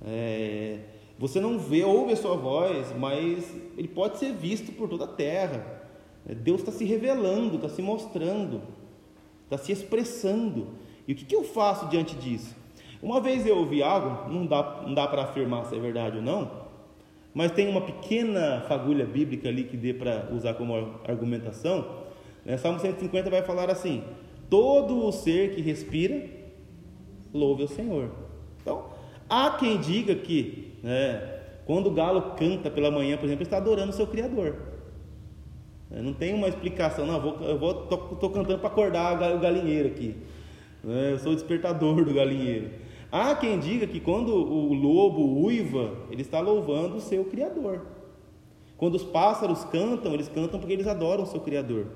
É, 0.04 0.80
você 1.20 1.38
não 1.38 1.56
vê, 1.56 1.84
ouve 1.84 2.14
a 2.14 2.16
sua 2.16 2.36
voz, 2.36 2.92
mas 2.98 3.54
ele 3.76 3.86
pode 3.86 4.18
ser 4.18 4.32
visto 4.32 4.72
por 4.72 4.88
toda 4.88 5.04
a 5.04 5.08
terra. 5.08 5.86
É, 6.26 6.34
Deus 6.34 6.62
está 6.62 6.72
se 6.72 6.84
revelando, 6.84 7.54
está 7.54 7.68
se 7.68 7.80
mostrando, 7.80 8.60
está 9.44 9.56
se 9.56 9.70
expressando. 9.70 10.79
E 11.10 11.12
o 11.12 11.16
que, 11.16 11.34
eu 11.34 11.42
faço 11.42 11.88
diante 11.88 12.14
disso? 12.14 12.54
Uma 13.02 13.20
vez 13.20 13.44
eu 13.44 13.56
ouvi 13.58 13.82
algo, 13.82 14.32
não 14.32 14.46
dá, 14.46 14.82
não 14.86 14.94
dá 14.94 15.08
para 15.08 15.24
afirmar 15.24 15.64
se 15.64 15.74
é 15.74 15.80
verdade 15.80 16.18
ou 16.18 16.22
não, 16.22 16.48
mas 17.34 17.50
tem 17.50 17.68
uma 17.68 17.80
pequena 17.80 18.60
fagulha 18.68 19.04
bíblica 19.04 19.48
ali 19.48 19.64
que 19.64 19.76
dê 19.76 19.92
para 19.92 20.28
usar 20.32 20.54
como 20.54 20.72
argumentação. 21.08 21.84
Né? 22.44 22.56
Salmo 22.56 22.78
150 22.78 23.28
vai 23.28 23.42
falar 23.42 23.68
assim: 23.68 24.04
Todo 24.48 25.04
o 25.04 25.10
ser 25.10 25.52
que 25.52 25.60
respira, 25.60 26.28
louve 27.34 27.64
o 27.64 27.68
Senhor. 27.68 28.12
Então, 28.62 28.84
há 29.28 29.50
quem 29.58 29.80
diga 29.80 30.14
que, 30.14 30.78
né, 30.80 31.40
quando 31.66 31.88
o 31.88 31.90
galo 31.90 32.36
canta 32.36 32.70
pela 32.70 32.88
manhã, 32.88 33.16
por 33.16 33.26
exemplo, 33.26 33.42
está 33.42 33.56
adorando 33.56 33.90
o 33.90 33.94
seu 33.94 34.06
Criador. 34.06 34.54
Não 35.90 36.12
tem 36.12 36.32
uma 36.32 36.46
explicação, 36.46 37.04
não, 37.04 37.16
eu 37.16 37.48
eu 37.48 37.58
vou 37.58 38.30
cantando 38.30 38.58
para 38.60 38.68
acordar 38.68 39.34
o 39.34 39.40
galinheiro 39.40 39.88
aqui. 39.88 40.14
Né? 40.82 41.12
Eu 41.12 41.18
sou 41.18 41.32
o 41.32 41.34
despertador 41.34 42.04
do 42.04 42.14
galinheiro. 42.14 42.70
Há 43.12 43.34
quem 43.34 43.58
diga 43.58 43.86
que 43.86 43.98
quando 43.98 44.32
o 44.32 44.72
lobo 44.72 45.44
uiva, 45.44 45.94
ele 46.10 46.22
está 46.22 46.40
louvando 46.40 46.96
o 46.96 47.00
seu 47.00 47.24
Criador. 47.24 47.86
Quando 48.76 48.94
os 48.94 49.02
pássaros 49.02 49.64
cantam, 49.64 50.14
eles 50.14 50.28
cantam 50.28 50.58
porque 50.60 50.72
eles 50.72 50.86
adoram 50.86 51.24
o 51.24 51.26
seu 51.26 51.40
Criador. 51.40 51.86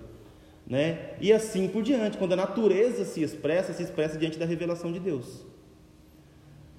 né? 0.67 1.11
E 1.21 1.33
assim 1.33 1.69
por 1.69 1.83
diante, 1.83 2.17
quando 2.17 2.33
a 2.33 2.37
natureza 2.37 3.05
se 3.05 3.23
expressa, 3.23 3.73
se 3.73 3.83
expressa 3.83 4.19
diante 4.19 4.38
da 4.38 4.47
revelação 4.47 4.91
de 4.91 4.99
Deus. 4.99 5.45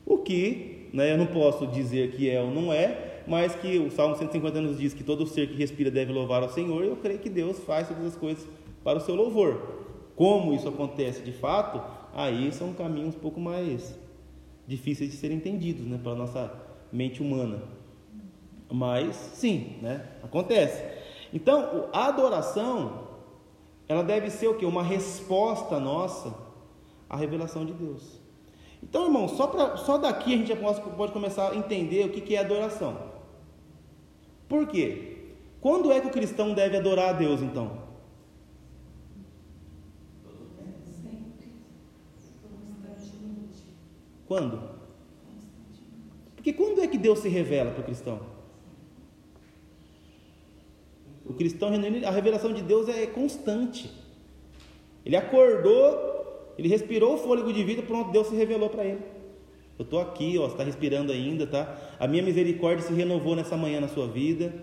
O 0.06 0.18
que, 0.18 0.90
né, 0.94 1.12
eu 1.14 1.18
não 1.18 1.28
posso 1.28 1.66
dizer 1.68 2.12
que 2.12 2.30
é 2.30 2.42
ou 2.42 2.52
não 2.52 2.74
é, 2.74 3.22
mas 3.28 3.56
que 3.56 3.78
o 3.80 3.90
Salmo 3.90 4.16
150 4.16 4.62
nos 4.62 4.78
diz 4.78 4.94
que 4.94 5.04
todo 5.04 5.26
ser 5.26 5.48
que 5.48 5.56
respira 5.56 5.90
deve 5.90 6.12
louvar 6.12 6.44
ao 6.44 6.50
Senhor, 6.50 6.84
eu 6.84 6.96
creio 6.96 7.20
que 7.20 7.30
Deus 7.30 7.60
faz 7.60 7.88
todas 7.88 8.06
as 8.06 8.16
coisas 8.16 8.48
para 8.84 9.00
o 9.00 9.02
seu 9.02 9.16
louvor. 9.16 9.86
Como 10.16 10.54
isso 10.54 10.68
acontece 10.68 11.22
de 11.22 11.32
fato, 11.32 11.82
aí 12.14 12.52
são 12.52 12.74
caminhos 12.74 13.16
um 13.16 13.20
pouco 13.20 13.40
mais 13.40 13.98
difíceis 14.68 15.12
de 15.12 15.18
serem 15.18 15.38
entendidos, 15.38 15.86
né, 15.86 16.00
pela 16.02 16.16
nossa 16.16 16.52
mente 16.92 17.22
humana. 17.22 17.62
Mas 18.72 19.16
sim, 19.16 19.78
né, 19.82 20.06
acontece. 20.24 20.84
Então, 21.34 21.90
a 21.92 22.08
adoração 22.08 23.06
ela 23.88 24.04
deve 24.04 24.30
ser 24.30 24.48
o 24.48 24.56
que? 24.56 24.66
Uma 24.66 24.84
resposta 24.84 25.80
nossa 25.80 26.34
à 27.10 27.16
revelação 27.16 27.66
de 27.66 27.74
Deus. 27.74 28.20
Então, 28.82 29.06
irmão, 29.06 29.28
só, 29.28 29.48
pra, 29.48 29.78
só 29.78 29.98
daqui 29.98 30.34
a 30.34 30.38
gente 30.38 30.48
já 30.50 30.56
pode, 30.56 30.82
pode 30.82 31.12
começar 31.12 31.52
a 31.52 31.56
entender 31.56 32.06
o 32.06 32.10
que, 32.10 32.22
que 32.22 32.36
é 32.36 32.40
adoração. 32.40 32.98
Por 34.48 34.68
quê? 34.68 35.18
Quando 35.60 35.92
é 35.92 36.00
que 36.00 36.08
o 36.08 36.12
cristão 36.12 36.54
deve 36.54 36.78
adorar 36.78 37.10
a 37.10 37.14
Deus, 37.14 37.42
então? 37.42 37.85
Quando? 44.28 44.62
Porque 46.36 46.54
quando 46.54 46.82
é 46.82 46.88
que 46.88 46.98
Deus 46.98 47.20
se 47.20 47.30
revela 47.30 47.72
para 47.72 47.82
o 47.82 47.86
cristão? 47.86 48.20
O 51.26 51.34
cristão 51.34 51.70
a 52.06 52.12
revelação 52.12 52.54
de 52.54 52.62
Deus 52.62 52.88
é 52.88 53.06
constante. 53.08 53.92
Ele 55.04 55.16
acordou, 55.16 56.54
ele 56.58 56.68
respirou 56.68 57.16
o 57.16 57.18
fôlego 57.18 57.52
de 57.52 57.64
vida, 57.64 57.82
pronto, 57.82 58.12
Deus 58.12 58.28
se 58.28 58.36
revelou 58.36 58.70
para 58.70 58.86
ele. 58.86 59.02
Eu 59.78 59.84
estou 59.84 60.00
aqui, 60.00 60.38
ó, 60.38 60.48
está 60.48 60.64
respirando 60.64 61.12
ainda, 61.12 61.46
tá? 61.46 61.78
A 62.00 62.08
minha 62.08 62.24
misericórdia 62.24 62.86
se 62.86 62.94
renovou 62.94 63.36
nessa 63.36 63.58
manhã 63.58 63.82
na 63.82 63.88
sua 63.88 64.08
vida, 64.08 64.54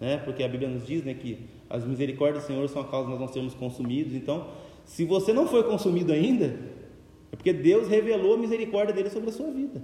né? 0.00 0.16
Porque 0.18 0.42
a 0.42 0.48
Bíblia 0.48 0.68
nos 0.68 0.86
diz, 0.86 1.04
né, 1.04 1.14
que 1.14 1.38
as 1.70 1.84
misericórdias 1.84 2.44
do 2.44 2.46
Senhor 2.46 2.68
são 2.68 2.82
a 2.82 2.84
causa 2.84 3.06
de 3.06 3.12
nós 3.12 3.20
não 3.20 3.28
sermos 3.28 3.54
consumidos. 3.54 4.14
Então, 4.14 4.48
se 4.84 5.04
você 5.04 5.32
não 5.32 5.46
foi 5.46 5.62
consumido 5.62 6.12
ainda, 6.12 6.58
é 7.34 7.36
porque 7.36 7.52
Deus 7.52 7.88
revelou 7.88 8.34
a 8.34 8.38
misericórdia 8.38 8.94
dele 8.94 9.10
sobre 9.10 9.30
a 9.30 9.32
sua 9.32 9.50
vida, 9.50 9.82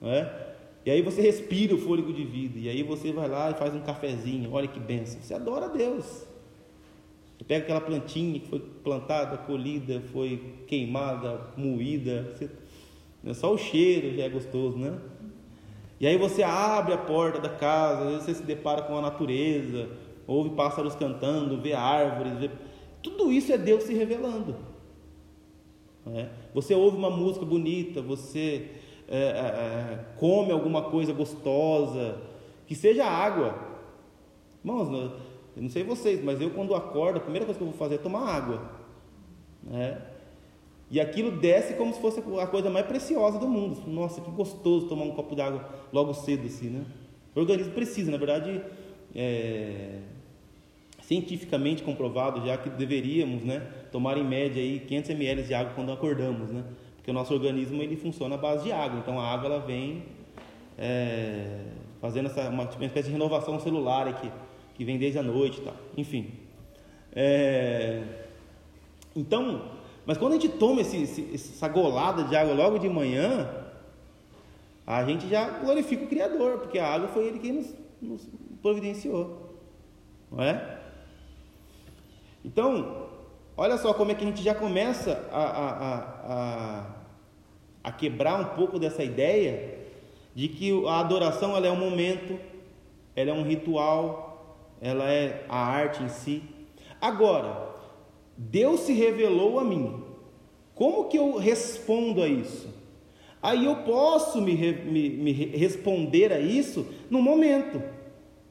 não 0.00 0.10
é? 0.10 0.54
E 0.86 0.90
aí 0.90 1.02
você 1.02 1.20
respira 1.20 1.74
o 1.74 1.78
fôlego 1.78 2.12
de 2.12 2.24
vida. 2.24 2.58
E 2.58 2.68
aí 2.68 2.82
você 2.82 3.12
vai 3.12 3.28
lá 3.28 3.50
e 3.50 3.54
faz 3.54 3.74
um 3.74 3.80
cafezinho. 3.80 4.52
Olha 4.52 4.68
que 4.68 4.78
benção. 4.78 5.20
Você 5.20 5.32
adora 5.32 5.66
a 5.66 5.68
Deus. 5.68 6.26
Você 7.36 7.44
pega 7.46 7.64
aquela 7.64 7.80
plantinha 7.80 8.38
que 8.40 8.48
foi 8.48 8.60
plantada, 8.60 9.38
colhida, 9.38 10.02
foi 10.12 10.42
queimada, 10.66 11.48
moída. 11.56 12.34
Você, 12.34 12.50
né, 13.22 13.32
só 13.32 13.52
o 13.52 13.58
cheiro 13.58 14.14
já 14.14 14.24
é 14.24 14.28
gostoso, 14.28 14.76
né? 14.76 14.98
E 16.00 16.06
aí 16.06 16.18
você 16.18 16.42
abre 16.42 16.92
a 16.92 16.98
porta 16.98 17.40
da 17.40 17.48
casa, 17.48 18.02
às 18.02 18.08
vezes 18.08 18.24
você 18.24 18.34
se 18.34 18.42
depara 18.42 18.82
com 18.82 18.96
a 18.96 19.00
natureza, 19.00 19.88
ouve 20.26 20.50
pássaros 20.50 20.94
cantando, 20.94 21.60
vê 21.60 21.72
árvores, 21.72 22.38
vê... 22.38 22.50
tudo 23.02 23.32
isso 23.32 23.52
é 23.52 23.58
Deus 23.58 23.84
se 23.84 23.94
revelando. 23.94 24.73
É? 26.06 26.28
Você 26.52 26.74
ouve 26.74 26.96
uma 26.96 27.10
música 27.10 27.46
bonita, 27.46 28.02
você 28.02 28.70
é, 29.08 29.18
é, 29.18 29.20
é, 29.20 30.04
come 30.16 30.52
alguma 30.52 30.82
coisa 30.82 31.12
gostosa, 31.12 32.20
que 32.66 32.74
seja 32.74 33.04
água. 33.04 33.58
Irmãos, 34.62 34.88
eu 35.56 35.62
não 35.62 35.70
sei 35.70 35.82
vocês, 35.82 36.22
mas 36.22 36.40
eu 36.40 36.50
quando 36.50 36.74
acordo, 36.74 37.18
a 37.18 37.20
primeira 37.20 37.46
coisa 37.46 37.58
que 37.58 37.64
eu 37.64 37.70
vou 37.70 37.78
fazer 37.78 37.96
é 37.96 37.98
tomar 37.98 38.28
água. 38.28 38.70
Né? 39.62 40.00
E 40.90 41.00
aquilo 41.00 41.32
desce 41.32 41.74
como 41.74 41.92
se 41.94 42.00
fosse 42.00 42.22
a 42.40 42.46
coisa 42.46 42.70
mais 42.70 42.86
preciosa 42.86 43.38
do 43.38 43.48
mundo. 43.48 43.80
Nossa, 43.86 44.20
que 44.20 44.30
gostoso 44.30 44.88
tomar 44.88 45.04
um 45.04 45.12
copo 45.12 45.34
d'água 45.34 45.68
logo 45.92 46.12
cedo 46.12 46.46
assim, 46.46 46.68
né? 46.68 46.84
O 47.34 47.40
organismo 47.40 47.72
precisa, 47.72 48.10
na 48.10 48.16
verdade, 48.16 48.62
é, 49.14 49.98
cientificamente 51.02 51.82
comprovado 51.82 52.44
já 52.46 52.56
que 52.56 52.70
deveríamos, 52.70 53.42
né, 53.42 53.66
tomar 53.94 54.18
em 54.18 54.24
média 54.24 54.60
aí 54.60 54.80
500 54.80 55.10
ml 55.10 55.42
de 55.44 55.54
água 55.54 55.72
quando 55.72 55.92
acordamos, 55.92 56.50
né? 56.50 56.64
Porque 56.96 57.12
o 57.12 57.14
nosso 57.14 57.32
organismo 57.32 57.80
ele 57.80 57.94
funciona 57.96 58.34
à 58.34 58.38
base 58.38 58.64
de 58.64 58.72
água, 58.72 58.98
então 58.98 59.20
a 59.20 59.32
água 59.32 59.46
ela 59.46 59.60
vem 59.60 60.02
é, 60.76 61.60
fazendo 62.00 62.26
essa, 62.26 62.48
uma, 62.48 62.66
tipo, 62.66 62.82
uma 62.82 62.86
espécie 62.86 63.06
de 63.06 63.12
renovação 63.12 63.60
celular 63.60 64.08
aqui, 64.08 64.28
que 64.74 64.84
vem 64.84 64.98
desde 64.98 65.20
a 65.20 65.22
noite 65.22 65.60
e 65.60 65.62
tal. 65.62 65.74
Enfim. 65.96 66.32
É, 67.14 68.02
então, 69.14 69.70
mas 70.04 70.18
quando 70.18 70.32
a 70.32 70.40
gente 70.40 70.48
toma 70.48 70.80
esse, 70.80 71.00
esse, 71.00 71.30
essa 71.32 71.68
golada 71.68 72.24
de 72.24 72.34
água 72.34 72.52
logo 72.52 72.78
de 72.78 72.88
manhã, 72.88 73.48
a 74.84 75.04
gente 75.04 75.28
já 75.28 75.60
glorifica 75.60 76.02
o 76.02 76.08
Criador, 76.08 76.58
porque 76.58 76.80
a 76.80 76.88
água 76.92 77.06
foi 77.06 77.26
Ele 77.26 77.38
quem 77.38 77.52
nos, 77.52 77.72
nos 78.02 78.28
providenciou. 78.60 79.54
Não 80.32 80.42
é? 80.42 80.80
Então, 82.44 83.03
olha 83.56 83.76
só 83.78 83.94
como 83.94 84.12
é 84.12 84.14
que 84.14 84.24
a 84.24 84.26
gente 84.26 84.42
já 84.42 84.54
começa 84.54 85.28
a, 85.32 85.42
a, 85.42 85.98
a, 86.34 86.86
a 87.84 87.92
quebrar 87.92 88.40
um 88.40 88.56
pouco 88.56 88.78
dessa 88.78 89.02
ideia 89.02 89.78
de 90.34 90.48
que 90.48 90.86
a 90.86 91.00
adoração 91.00 91.56
ela 91.56 91.66
é 91.66 91.70
um 91.70 91.76
momento, 91.76 92.38
ela 93.14 93.30
é 93.30 93.32
um 93.32 93.44
ritual, 93.44 94.70
ela 94.80 95.10
é 95.10 95.44
a 95.48 95.56
arte 95.56 96.02
em 96.02 96.08
si. 96.08 96.42
Agora, 97.00 97.74
Deus 98.36 98.80
se 98.80 98.92
revelou 98.92 99.58
a 99.58 99.64
mim. 99.64 100.02
Como 100.74 101.08
que 101.08 101.16
eu 101.16 101.36
respondo 101.38 102.22
a 102.22 102.26
isso? 102.28 102.68
Aí 103.40 103.66
eu 103.66 103.76
posso 103.76 104.40
me, 104.40 104.54
me, 104.54 105.10
me 105.10 105.32
responder 105.32 106.32
a 106.32 106.40
isso 106.40 106.86
num 107.10 107.22
momento, 107.22 107.80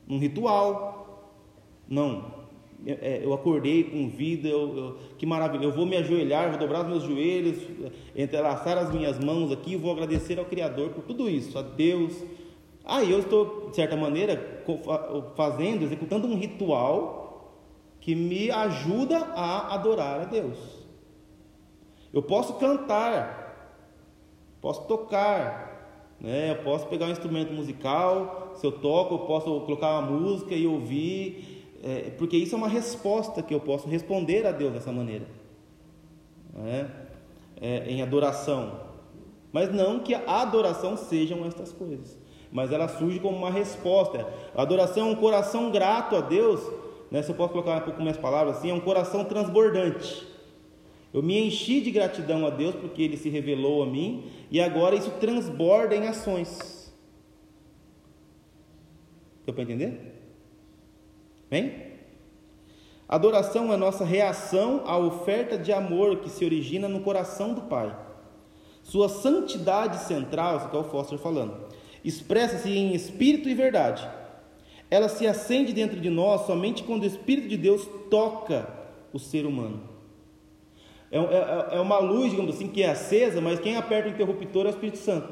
num 0.08 0.20
ritual. 0.20 1.34
Não, 1.90 2.33
eu 2.86 3.34
acordei 3.34 3.86
com 3.86 4.10
vida, 4.10 4.48
eu, 4.48 4.78
eu, 4.78 4.98
que 5.18 5.26
maravilha, 5.26 5.64
eu 5.64 5.72
vou 5.72 5.86
me 5.86 5.96
ajoelhar, 5.96 6.50
vou 6.50 6.60
dobrar 6.60 6.82
os 6.82 6.88
meus 6.88 7.04
joelhos, 7.04 7.58
entrelaçar 8.14 8.78
as 8.78 8.94
minhas 8.94 9.18
mãos 9.18 9.52
aqui, 9.52 9.78
vou 9.78 9.92
agradecer 9.92 10.38
ao 10.38 10.46
Criador 10.46 10.90
por 10.90 11.04
tudo 11.04 11.30
isso, 11.30 11.58
a 11.58 11.62
Deus. 11.62 12.22
Aí 12.84 13.10
eu 13.10 13.20
estou, 13.20 13.70
de 13.70 13.76
certa 13.78 13.96
maneira, 13.96 14.64
fazendo, 15.36 15.84
executando 15.84 16.28
um 16.28 16.36
ritual 16.36 17.24
que 18.02 18.14
me 18.14 18.52
ajuda 18.52 19.18
a 19.18 19.74
adorar 19.74 20.20
a 20.20 20.26
Deus. 20.26 20.58
Eu 22.12 22.22
posso 22.22 22.56
cantar, 22.56 23.80
posso 24.60 24.86
tocar, 24.88 26.16
né? 26.20 26.52
eu 26.52 26.64
posso 26.64 26.86
pegar 26.88 27.06
um 27.06 27.12
instrumento 27.12 27.54
musical, 27.54 28.52
se 28.56 28.68
eu 28.68 28.74
toco, 28.74 29.16
eu 29.16 29.20
posso 29.20 29.46
colocar 29.62 30.00
uma 30.00 30.12
música 30.12 30.54
e 30.54 30.68
ouvir, 30.68 31.63
é, 31.84 32.12
porque 32.18 32.38
isso 32.38 32.56
é 32.56 32.58
uma 32.58 32.70
resposta 32.70 33.44
que 33.44 33.54
eu 33.54 33.60
posso 33.60 33.90
responder 33.90 34.48
a 34.48 34.54
Deus 34.54 34.72
dessa 34.72 34.90
maneira, 34.90 35.28
é? 36.66 36.86
É, 37.60 37.90
em 37.90 38.02
adoração. 38.02 38.80
Mas 39.52 39.70
não 39.72 40.00
que 40.00 40.16
a 40.16 40.42
adoração 40.42 40.96
sejam 40.96 41.46
estas 41.46 41.74
coisas, 41.74 42.18
mas 42.50 42.72
ela 42.72 42.88
surge 42.88 43.20
como 43.20 43.38
uma 43.38 43.52
resposta. 43.52 44.26
A 44.56 44.62
adoração 44.62 45.10
é 45.10 45.12
um 45.12 45.16
coração 45.16 45.72
grato 45.72 46.16
a 46.16 46.22
Deus, 46.22 46.62
né? 47.12 47.22
se 47.22 47.30
eu 47.30 47.36
posso 47.36 47.52
colocar 47.52 47.78
um 47.78 47.82
pouco 47.82 48.02
mais 48.02 48.16
palavras 48.16 48.58
assim, 48.58 48.72
é 48.72 48.74
um 48.74 48.80
coração 48.80 49.26
transbordante. 49.26 50.26
Eu 51.14 51.22
me 51.22 51.38
enchi 51.46 51.82
de 51.82 51.92
gratidão 51.92 52.48
a 52.48 52.50
Deus 52.50 52.76
porque 52.76 53.04
Ele 53.04 53.18
se 53.18 53.28
revelou 53.30 53.84
a 53.84 53.86
mim 53.86 54.32
e 54.50 54.62
agora 54.62 54.96
isso 54.96 55.12
transborda 55.20 55.96
em 55.96 56.08
ações. 56.08 56.92
Deu 59.46 59.54
para 59.54 59.64
entender? 59.64 60.13
Bem? 61.54 61.72
Adoração 63.08 63.72
é 63.72 63.78
nossa 63.78 64.04
reação 64.04 64.82
à 64.88 64.98
oferta 64.98 65.56
de 65.56 65.72
amor 65.72 66.18
que 66.18 66.28
se 66.28 66.44
origina 66.44 66.88
no 66.88 67.02
coração 67.02 67.54
do 67.54 67.62
Pai. 67.62 67.96
Sua 68.82 69.08
santidade 69.08 70.00
central, 70.00 70.58
isso 70.58 70.70
que 70.70 70.76
é 70.76 70.80
o 70.80 70.84
Foster 70.84 71.20
falando, 71.20 71.68
expressa-se 72.04 72.76
em 72.76 72.96
espírito 72.96 73.48
e 73.48 73.54
verdade. 73.54 74.04
Ela 74.90 75.08
se 75.08 75.28
acende 75.28 75.74
dentro 75.74 76.00
de 76.00 76.10
nós 76.10 76.48
somente 76.48 76.82
quando 76.82 77.04
o 77.04 77.06
Espírito 77.06 77.48
de 77.48 77.58
Deus 77.58 77.88
toca 78.10 78.68
o 79.14 79.20
ser 79.20 79.46
humano. 79.46 79.88
É, 81.12 81.20
é, 81.20 81.78
é 81.78 81.80
uma 81.80 82.00
luz, 82.00 82.32
digamos 82.32 82.56
assim, 82.56 82.68
que 82.68 82.82
é 82.82 82.90
acesa, 82.90 83.40
mas 83.40 83.60
quem 83.60 83.78
aperta 83.78 84.10
o 84.10 84.12
interruptor 84.12 84.66
é 84.66 84.70
o 84.70 84.72
Espírito 84.72 84.98
Santo. 84.98 85.32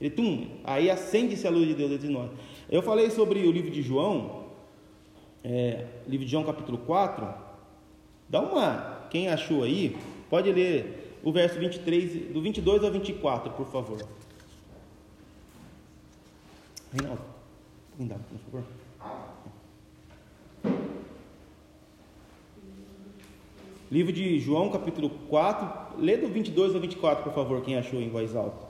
Ele, 0.00 0.10
tum, 0.10 0.46
aí 0.62 0.88
acende-se 0.88 1.44
a 1.44 1.50
luz 1.50 1.66
de 1.66 1.74
Deus 1.74 1.90
dentro 1.90 2.06
de 2.06 2.12
nós. 2.12 2.30
Eu 2.70 2.82
falei 2.82 3.10
sobre 3.10 3.40
o 3.48 3.50
livro 3.50 3.72
de 3.72 3.82
João, 3.82 4.45
é, 5.48 5.86
livro 6.08 6.26
de 6.26 6.32
João 6.32 6.42
capítulo 6.42 6.76
4, 6.78 7.24
dá 8.28 8.40
uma, 8.40 9.06
quem 9.10 9.28
achou 9.28 9.62
aí, 9.62 9.96
pode 10.28 10.50
ler 10.50 11.18
o 11.22 11.30
verso 11.30 11.56
23, 11.56 12.32
do 12.32 12.42
22 12.42 12.82
ao 12.82 12.90
24, 12.90 13.52
por 13.52 13.66
favor. 13.68 14.04
Reinaldo, 16.92 17.22
Reinaldo, 17.96 18.24
por 18.24 18.40
favor. 18.40 18.64
Livro 23.88 24.12
de 24.12 24.40
João, 24.40 24.68
capítulo 24.72 25.08
4, 25.28 26.00
lê 26.00 26.16
do 26.16 26.26
22 26.26 26.74
ao 26.74 26.80
24, 26.80 27.22
por 27.22 27.32
favor, 27.32 27.62
quem 27.62 27.76
achou 27.76 28.00
em 28.00 28.10
voz 28.10 28.34
alta. 28.34 28.66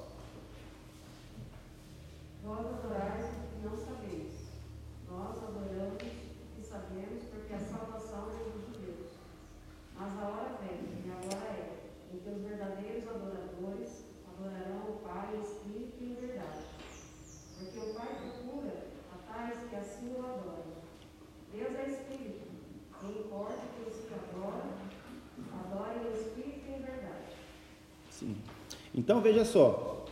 Então 29.06 29.20
veja 29.20 29.44
só, 29.44 30.04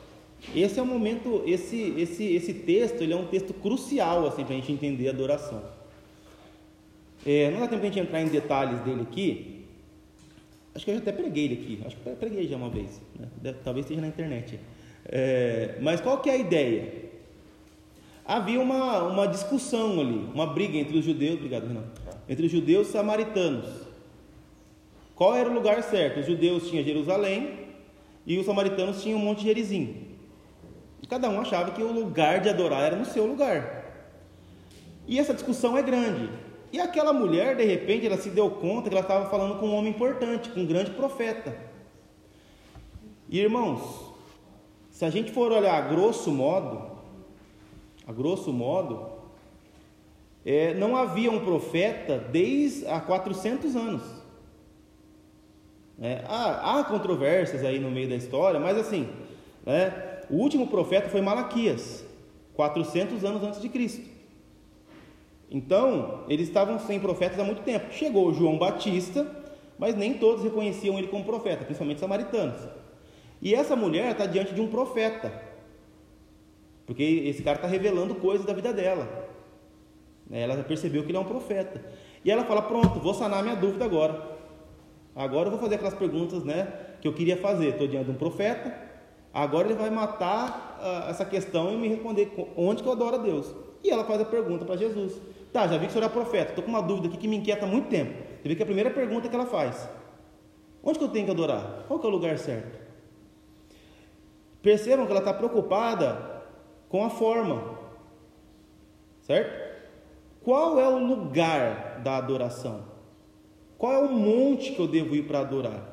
esse 0.55 0.79
é 0.79 0.83
o 0.83 0.87
momento, 0.87 1.43
esse, 1.45 1.95
esse, 1.99 2.33
esse 2.33 2.55
texto, 2.55 3.03
ele 3.03 3.13
é 3.13 3.17
um 3.17 3.27
texto 3.27 3.53
crucial 3.53 4.25
assim, 4.25 4.45
para 4.45 4.55
a 4.55 4.57
gente 4.57 4.71
entender 4.71 5.09
a 5.09 5.11
adoração. 5.11 5.61
É, 7.27 7.51
não 7.51 7.59
dá 7.59 7.67
tempo 7.67 7.83
a 7.83 7.87
gente 7.87 7.99
entrar 7.99 8.23
em 8.23 8.29
detalhes 8.29 8.79
dele 8.83 9.03
aqui. 9.03 9.65
Acho 10.73 10.85
que 10.85 10.93
eu 10.93 10.95
já 10.95 11.01
até 11.01 11.11
preguei 11.11 11.45
ele 11.47 11.55
aqui. 11.55 11.83
Acho 11.85 11.97
que 11.97 12.07
eu 12.07 12.15
preguei 12.15 12.47
já 12.47 12.57
uma 12.57 12.71
vez. 12.71 13.03
Né? 13.43 13.53
Talvez 13.65 13.85
esteja 13.85 14.01
na 14.01 14.07
internet. 14.07 14.61
É, 15.07 15.77
mas 15.81 16.01
qual 16.01 16.21
que 16.21 16.31
é 16.31 16.35
a 16.35 16.37
ideia? 16.37 16.93
Havia 18.25 18.61
uma, 18.61 19.03
uma 19.03 19.27
discussão 19.27 20.01
ali, 20.01 20.25
uma 20.33 20.47
briga 20.47 20.79
entre 20.79 20.97
os 20.97 21.05
judeus, 21.05 21.35
obrigado, 21.35 21.67
Renan, 21.67 21.85
entre 22.29 22.47
os 22.47 22.53
judeus 22.53 22.87
e 22.87 22.91
os 22.91 22.93
samaritanos. 22.93 23.67
Qual 25.17 25.35
era 25.35 25.51
o 25.51 25.53
lugar 25.53 25.83
certo? 25.83 26.21
Os 26.21 26.27
judeus 26.27 26.71
tinham 26.71 26.85
Jerusalém 26.85 27.64
e 28.27 28.39
os 28.39 28.47
samaritanos 28.47 29.03
tinham 29.03 29.19
um 29.19 29.23
monte 29.23 29.39
de 29.39 29.45
Gerizim. 29.45 30.09
E 31.03 31.07
cada 31.07 31.29
um 31.29 31.41
achava 31.41 31.73
que 31.73 31.83
o 31.83 31.93
lugar 31.93 32.41
de 32.41 32.49
adorar 32.49 32.83
era 32.83 32.97
no 32.97 33.05
seu 33.05 33.27
lugar. 33.27 33.85
E 35.07 35.19
essa 35.19 35.35
discussão 35.35 35.77
é 35.77 35.83
grande. 35.83 36.31
E 36.73 36.81
aquela 36.81 37.13
mulher, 37.13 37.57
de 37.57 37.65
repente, 37.65 38.07
ela 38.07 38.17
se 38.17 38.31
deu 38.31 38.51
conta 38.51 38.89
que 38.89 38.95
ela 38.95 39.05
estava 39.05 39.29
falando 39.29 39.61
com 39.61 39.69
um 39.69 39.77
homem 39.77 39.91
importante, 39.91 40.49
com 40.49 40.61
um 40.61 40.67
grande 40.67 40.91
profeta. 40.93 41.57
E 43.29 43.39
irmãos, 43.39 44.13
se 44.91 45.05
a 45.05 45.11
gente 45.11 45.31
for 45.31 45.53
olhar 45.53 45.75
a 45.75 45.89
grosso 45.89 46.31
modo, 46.31 46.91
a 48.07 48.13
grosso 48.13 48.53
modo, 48.53 49.09
é, 50.45 50.75
não 50.75 50.97
havia 50.97 51.31
um 51.31 51.45
profeta 51.45 52.19
desde 52.19 52.87
há 52.87 53.01
400 53.01 53.77
anos. 53.77 54.03
É, 56.01 56.23
há, 56.27 56.81
há, 56.81 56.85
controvérsias 56.85 57.65
aí 57.65 57.79
no 57.79 57.91
meio 57.91 58.09
da 58.09 58.17
história, 58.17 58.59
mas 58.59 58.77
assim, 58.77 59.09
né, 59.65 59.93
o 60.29 60.37
último 60.37 60.67
profeta 60.67 61.09
foi 61.09 61.21
Malaquias, 61.21 62.05
400 62.55 63.25
anos 63.25 63.43
antes 63.43 63.61
de 63.61 63.69
Cristo. 63.69 64.15
Então, 65.51 66.25
eles 66.29 66.49
estavam 66.49 66.79
sem 66.81 66.99
profetas 66.99 67.39
há 67.39 67.45
muito 67.45 67.63
tempo. 67.63 67.93
Chegou 67.93 68.35
João 68.35 68.59
Batista, 68.59 69.25
mas 69.79 69.95
nem 69.95 70.15
todos 70.15 70.43
reconheciam 70.43 70.99
ele 70.99 71.09
como 71.09 71.25
profeta, 71.25 71.65
principalmente 71.65 72.01
samaritanos. 72.01 72.61
E 73.41 73.55
essa 73.55 73.77
mulher 73.77 74.11
está 74.11 74.27
diante 74.27 74.53
de 74.55 74.61
um 74.61 74.69
profeta, 74.69 75.33
porque 76.87 77.03
esse 77.03 77.43
cara 77.43 77.57
está 77.57 77.69
revelando 77.69 78.15
coisas 78.17 78.47
da 78.47 78.53
vida 78.53 78.73
dela. 78.73 79.29
Ela 80.31 80.57
percebeu 80.65 81.03
que 81.03 81.11
ele 81.11 81.19
é 81.19 81.21
um 81.21 81.25
profeta. 81.25 81.85
E 82.25 82.31
ela 82.31 82.45
fala: 82.45 82.63
Pronto, 82.63 82.99
vou 82.99 83.15
sanar 83.15 83.43
minha 83.43 83.55
dúvida 83.55 83.85
agora. 83.85 84.34
Agora 85.15 85.47
eu 85.47 85.51
vou 85.53 85.61
fazer 85.61 85.77
aquelas 85.77 85.95
perguntas 85.95 86.43
né, 86.43 86.73
que 87.01 87.07
eu 87.07 87.13
queria 87.13 87.37
fazer. 87.37 87.69
Estou 87.69 87.87
diante 87.87 88.07
de 88.07 88.11
um 88.11 88.15
profeta, 88.15 88.75
agora 89.33 89.69
ele 89.69 89.75
vai 89.75 89.91
matar 89.91 90.79
uh, 90.81 91.11
essa 91.11 91.25
questão 91.25 91.73
e 91.73 91.77
me 91.77 91.89
responder 91.89 92.33
onde 92.57 92.83
que 92.83 92.89
eu 92.89 92.93
adoro 92.93 93.17
a 93.17 93.19
Deus. 93.19 93.55
E 93.83 93.91
ela 93.91 94.05
faz 94.05 94.21
a 94.21 94.25
pergunta 94.25 94.65
para 94.65 94.77
Jesus. 94.77 95.21
Tá, 95.53 95.69
já 95.69 95.77
vi 95.77 95.87
que 95.87 95.91
o 95.91 95.93
senhor 95.93 96.07
é 96.07 96.09
profeta, 96.09 96.51
estou 96.51 96.65
com 96.65 96.71
uma 96.71 96.83
dúvida 96.83 97.09
aqui 97.09 97.17
que 97.17 97.29
me 97.29 97.37
inquieta 97.37 97.65
há 97.65 97.69
muito 97.69 97.89
tempo. 97.89 98.13
Você 98.43 98.49
vê 98.49 98.57
que 98.57 98.63
a 98.63 98.67
primeira 98.67 98.91
pergunta 98.91 99.29
que 99.29 99.35
ela 99.35 99.47
faz. 99.47 99.89
Onde 100.83 100.99
que 100.99 101.05
eu 101.05 101.09
tenho 101.09 101.27
que 101.27 101.31
adorar? 101.31 101.85
Qual 101.87 102.01
que 102.01 102.07
é 102.07 102.09
o 102.09 102.13
lugar 102.13 102.37
certo? 102.39 102.79
Percebam 104.61 105.07
que 105.07 105.13
ela 105.13 105.21
está 105.21 105.33
preocupada 105.33 106.43
com 106.89 107.05
a 107.05 107.11
forma. 107.11 107.79
Certo? 109.21 109.65
Qual 110.43 110.79
é 110.79 110.89
o 110.89 110.99
lugar 110.99 112.01
da 112.03 112.17
adoração? 112.17 112.94
Qual 113.79 113.93
é 113.93 113.99
o 113.99 114.13
monte 114.13 114.73
que 114.73 114.81
eu 114.81 114.87
devo 114.87 115.15
ir 115.15 115.25
para 115.25 115.41
adorar? 115.41 115.93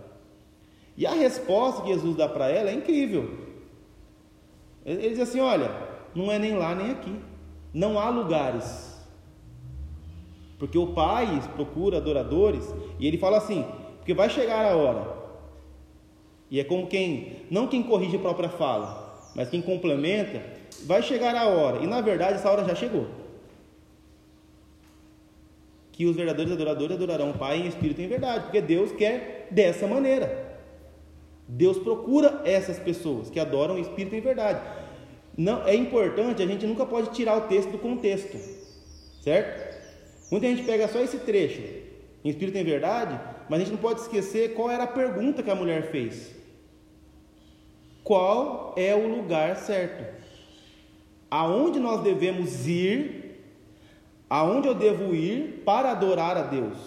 E 0.95 1.05
a 1.05 1.11
resposta 1.11 1.81
que 1.81 1.89
Jesus 1.89 2.15
dá 2.15 2.27
para 2.27 2.49
ela 2.49 2.69
é 2.69 2.73
incrível. 2.73 3.29
Ele 4.85 5.09
diz 5.09 5.19
assim: 5.19 5.39
Olha, 5.39 5.71
não 6.13 6.31
é 6.31 6.37
nem 6.37 6.55
lá 6.55 6.75
nem 6.75 6.91
aqui. 6.91 7.15
Não 7.73 7.97
há 7.97 8.09
lugares. 8.09 8.91
Porque 10.59 10.77
o 10.77 10.87
Pai 10.87 11.41
procura 11.55 11.97
adoradores 11.97 12.63
e 12.99 13.07
ele 13.07 13.17
fala 13.17 13.37
assim: 13.37 13.65
Porque 13.97 14.13
vai 14.13 14.29
chegar 14.29 14.71
a 14.71 14.75
hora. 14.75 15.21
E 16.49 16.59
é 16.59 16.63
como 16.63 16.87
quem, 16.87 17.37
não 17.49 17.67
quem 17.67 17.81
corrige 17.81 18.17
a 18.17 18.19
própria 18.19 18.49
fala, 18.49 19.31
mas 19.33 19.49
quem 19.49 19.61
complementa, 19.61 20.43
vai 20.85 21.01
chegar 21.01 21.33
a 21.33 21.47
hora. 21.47 21.81
E 21.81 21.87
na 21.87 22.01
verdade 22.01 22.33
essa 22.33 22.51
hora 22.51 22.65
já 22.65 22.75
chegou 22.75 23.20
que 26.01 26.05
os 26.07 26.15
verdadeiros 26.15 26.51
adoradores 26.51 26.95
adorarão 26.95 27.29
o 27.29 27.37
Pai 27.37 27.59
em 27.59 27.67
espírito 27.67 28.01
e 28.01 28.05
em 28.05 28.07
verdade, 28.07 28.45
porque 28.45 28.59
Deus 28.59 28.91
quer 28.91 29.47
dessa 29.51 29.85
maneira. 29.85 30.57
Deus 31.47 31.77
procura 31.77 32.41
essas 32.43 32.79
pessoas 32.79 33.29
que 33.29 33.39
adoram 33.39 33.77
em 33.77 33.81
espírito 33.81 34.15
e 34.15 34.17
em 34.17 34.21
verdade. 34.21 34.61
Não, 35.37 35.63
é 35.67 35.75
importante, 35.75 36.41
a 36.41 36.47
gente 36.47 36.65
nunca 36.65 36.87
pode 36.87 37.11
tirar 37.11 37.37
o 37.37 37.41
texto 37.41 37.69
do 37.69 37.77
contexto, 37.77 38.35
certo? 39.21 39.77
Muita 40.31 40.47
gente 40.47 40.63
pega 40.63 40.87
só 40.87 40.99
esse 40.99 41.19
trecho, 41.19 41.61
em 42.25 42.29
espírito 42.31 42.57
e 42.57 42.61
em 42.61 42.65
verdade, 42.65 43.19
mas 43.47 43.61
a 43.61 43.63
gente 43.63 43.73
não 43.73 43.79
pode 43.79 44.01
esquecer 44.01 44.55
qual 44.55 44.71
era 44.71 44.85
a 44.85 44.87
pergunta 44.87 45.43
que 45.43 45.51
a 45.51 45.55
mulher 45.55 45.91
fez. 45.91 46.35
Qual 48.03 48.73
é 48.75 48.95
o 48.95 49.07
lugar 49.07 49.55
certo? 49.55 50.03
Aonde 51.29 51.79
nós 51.79 52.01
devemos 52.01 52.67
ir 52.67 53.20
aonde 54.31 54.65
eu 54.65 54.73
devo 54.73 55.13
ir 55.13 55.61
para 55.65 55.91
adorar 55.91 56.37
a 56.37 56.43
Deus? 56.43 56.77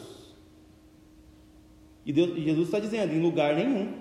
E 2.07 2.11
Deus, 2.11 2.35
Jesus 2.43 2.69
está 2.69 2.79
dizendo, 2.79 3.13
em 3.13 3.21
lugar 3.21 3.55
nenhum, 3.55 3.93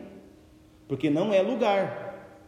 porque 0.87 1.09
não 1.09 1.33
é 1.33 1.41
lugar, 1.41 2.39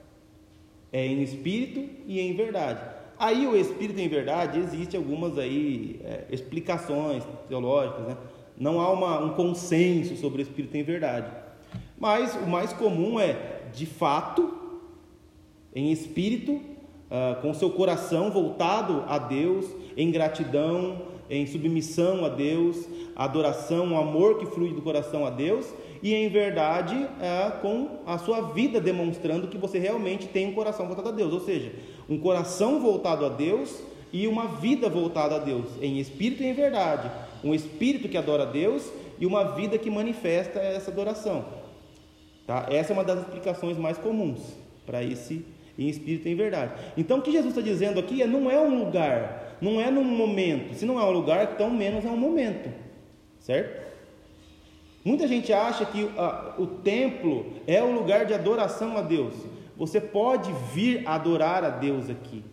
é 0.94 1.06
em 1.06 1.22
espírito 1.22 1.86
e 2.08 2.22
em 2.22 2.34
verdade. 2.34 2.80
Aí 3.20 3.46
o 3.46 3.58
espírito 3.58 4.00
em 4.00 4.08
verdade 4.08 4.58
existe 4.58 4.96
algumas 4.96 5.38
aí 5.38 6.00
é, 6.02 6.24
explicações 6.32 7.26
teológicas, 7.50 8.08
né? 8.08 8.18
Não 8.58 8.80
há 8.80 8.90
uma, 8.90 9.20
um 9.20 9.34
consenso 9.34 10.16
sobre 10.16 10.42
o 10.42 10.44
espírito 10.44 10.78
em 10.78 10.84
verdade, 10.84 11.30
mas 12.00 12.36
o 12.36 12.48
mais 12.48 12.72
comum 12.72 13.20
é 13.20 13.64
de 13.74 13.86
fato, 13.86 14.80
em 15.74 15.92
espírito 15.92 16.54
uh, 16.54 17.42
com 17.42 17.54
seu 17.54 17.70
coração 17.70 18.32
voltado 18.32 19.04
a 19.10 19.18
Deus, 19.18 19.66
em 19.96 20.12
gratidão, 20.12 21.02
em 21.30 21.46
submissão 21.48 22.26
a 22.26 22.30
Deus, 22.30 22.88
adoração, 23.16 23.94
o 23.94 23.98
amor 23.98 24.38
que 24.38 24.46
flui 24.46 24.74
do 24.74 24.82
coração 24.82 25.26
a 25.26 25.30
Deus, 25.30 25.74
e 26.04 26.14
em 26.14 26.30
verdade 26.30 26.96
uh, 26.96 27.60
com 27.62 28.00
a 28.06 28.18
sua 28.18 28.42
vida 28.54 28.80
demonstrando 28.80 29.48
que 29.48 29.58
você 29.58 29.80
realmente 29.80 30.28
tem 30.28 30.48
um 30.48 30.54
coração 30.54 30.86
voltado 30.86 31.10
a 31.10 31.12
Deus, 31.12 31.34
ou 31.34 31.40
seja, 31.40 31.72
um 32.10 32.18
coração 32.20 32.80
voltado 32.80 33.26
a 33.26 33.30
Deus 33.30 33.82
e 34.14 34.28
uma 34.28 34.48
vida 34.48 34.88
voltada 34.88 35.36
a 35.36 35.40
Deus, 35.40 35.66
em 35.82 36.00
espírito 36.00 36.44
e 36.44 36.48
em 36.48 36.54
verdade, 36.54 37.10
um 37.44 37.54
espírito 37.54 38.08
que 38.08 38.18
adora 38.18 38.44
a 38.44 38.46
Deus 38.46 38.92
e 39.20 39.26
uma 39.26 39.56
vida 39.56 39.78
que 39.78 39.90
manifesta 39.90 40.60
essa 40.60 40.92
adoração. 40.92 41.46
Tá? 42.46 42.68
Essa 42.70 42.92
é 42.92 42.94
uma 42.94 43.04
das 43.04 43.20
explicações 43.22 43.78
mais 43.78 43.98
comuns 43.98 44.40
para 44.86 45.04
esse 45.04 45.44
em 45.78 45.90
espírito 45.90 46.28
e 46.28 46.32
em 46.32 46.36
verdade. 46.36 46.74
Então 46.96 47.20
o 47.20 47.22
que 47.22 47.32
Jesus 47.32 47.50
está 47.50 47.62
dizendo 47.62 48.00
aqui 48.00 48.22
é 48.22 48.28
não 48.28 48.50
é 48.50 48.60
um 48.60 48.86
lugar, 48.86 49.45
não 49.62 49.80
é 49.80 49.89
num 49.89 50.04
momento. 50.04 50.74
Se 50.76 50.86
não 50.86 51.00
é 51.00 51.04
um 51.04 51.12
lugar, 51.12 51.52
então 51.54 51.70
menos 51.70 52.06
é 52.06 52.10
um 52.10 52.18
momento, 52.18 52.70
certo? 53.39 53.86
Muita 55.04 55.28
gente 55.28 55.54
acha 55.54 55.86
que 55.86 56.10
ah, 56.18 56.56
o 56.58 56.65
templo 56.65 57.46
é 57.68 57.82
o 57.84 57.94
lugar 57.94 58.26
de 58.26 58.34
adoração 58.34 58.98
a 58.98 59.02
Deus. 59.02 59.36
Você 59.78 60.02
pode 60.02 60.52
vir 60.74 61.08
adorar 61.08 61.63
a 61.63 61.70
Deus 61.70 62.10
aqui, 62.10 62.44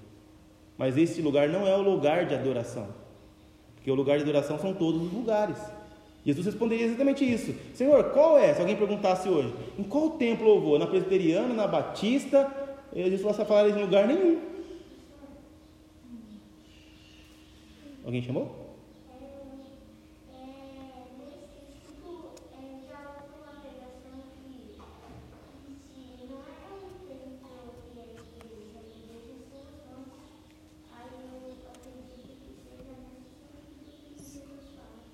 mas 0.76 0.98
esse 0.98 1.22
lugar 1.22 1.48
não 1.48 1.66
é 1.66 1.74
o 1.76 1.82
lugar 1.82 2.26
de 2.26 2.34
adoração, 2.34 2.88
porque 3.74 3.90
o 3.90 3.94
lugar 3.94 4.18
de 4.18 4.24
adoração 4.24 4.58
são 4.58 4.74
todos 4.74 5.00
os 5.02 5.12
lugares. 5.12 5.56
Jesus 6.26 6.46
responderia 6.46 6.86
exatamente 6.86 7.24
isso: 7.24 7.54
Senhor, 7.74 8.04
qual 8.10 8.36
é? 8.38 8.52
Se 8.52 8.60
alguém 8.60 8.76
perguntasse 8.76 9.28
hoje, 9.28 9.54
em 9.78 9.82
qual 9.82 10.10
templo 10.10 10.48
eu 10.48 10.60
vou? 10.60 10.78
Na 10.78 10.86
presbiteriana, 10.86 11.54
na 11.54 11.66
batista 11.66 12.50
eles 12.94 13.22
não 13.22 13.32
falar 13.32 13.68
em 13.68 13.80
lugar 13.80 14.06
nenhum. 14.06 14.51
Alguém 18.04 18.22
chamou? 18.22 18.72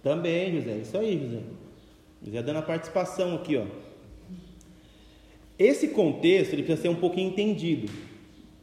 Também, 0.02 0.54
José. 0.54 0.78
Isso 0.78 0.96
aí, 0.96 1.18
José. 1.18 1.42
José 2.22 2.42
dando 2.42 2.60
a 2.60 2.62
participação 2.62 3.34
aqui, 3.34 3.56
ó. 3.56 3.66
Esse 5.58 5.88
contexto 5.88 6.54
ele 6.54 6.62
precisa 6.62 6.82
ser 6.82 6.88
um 6.88 6.94
pouquinho 6.94 7.28
entendido. 7.28 7.92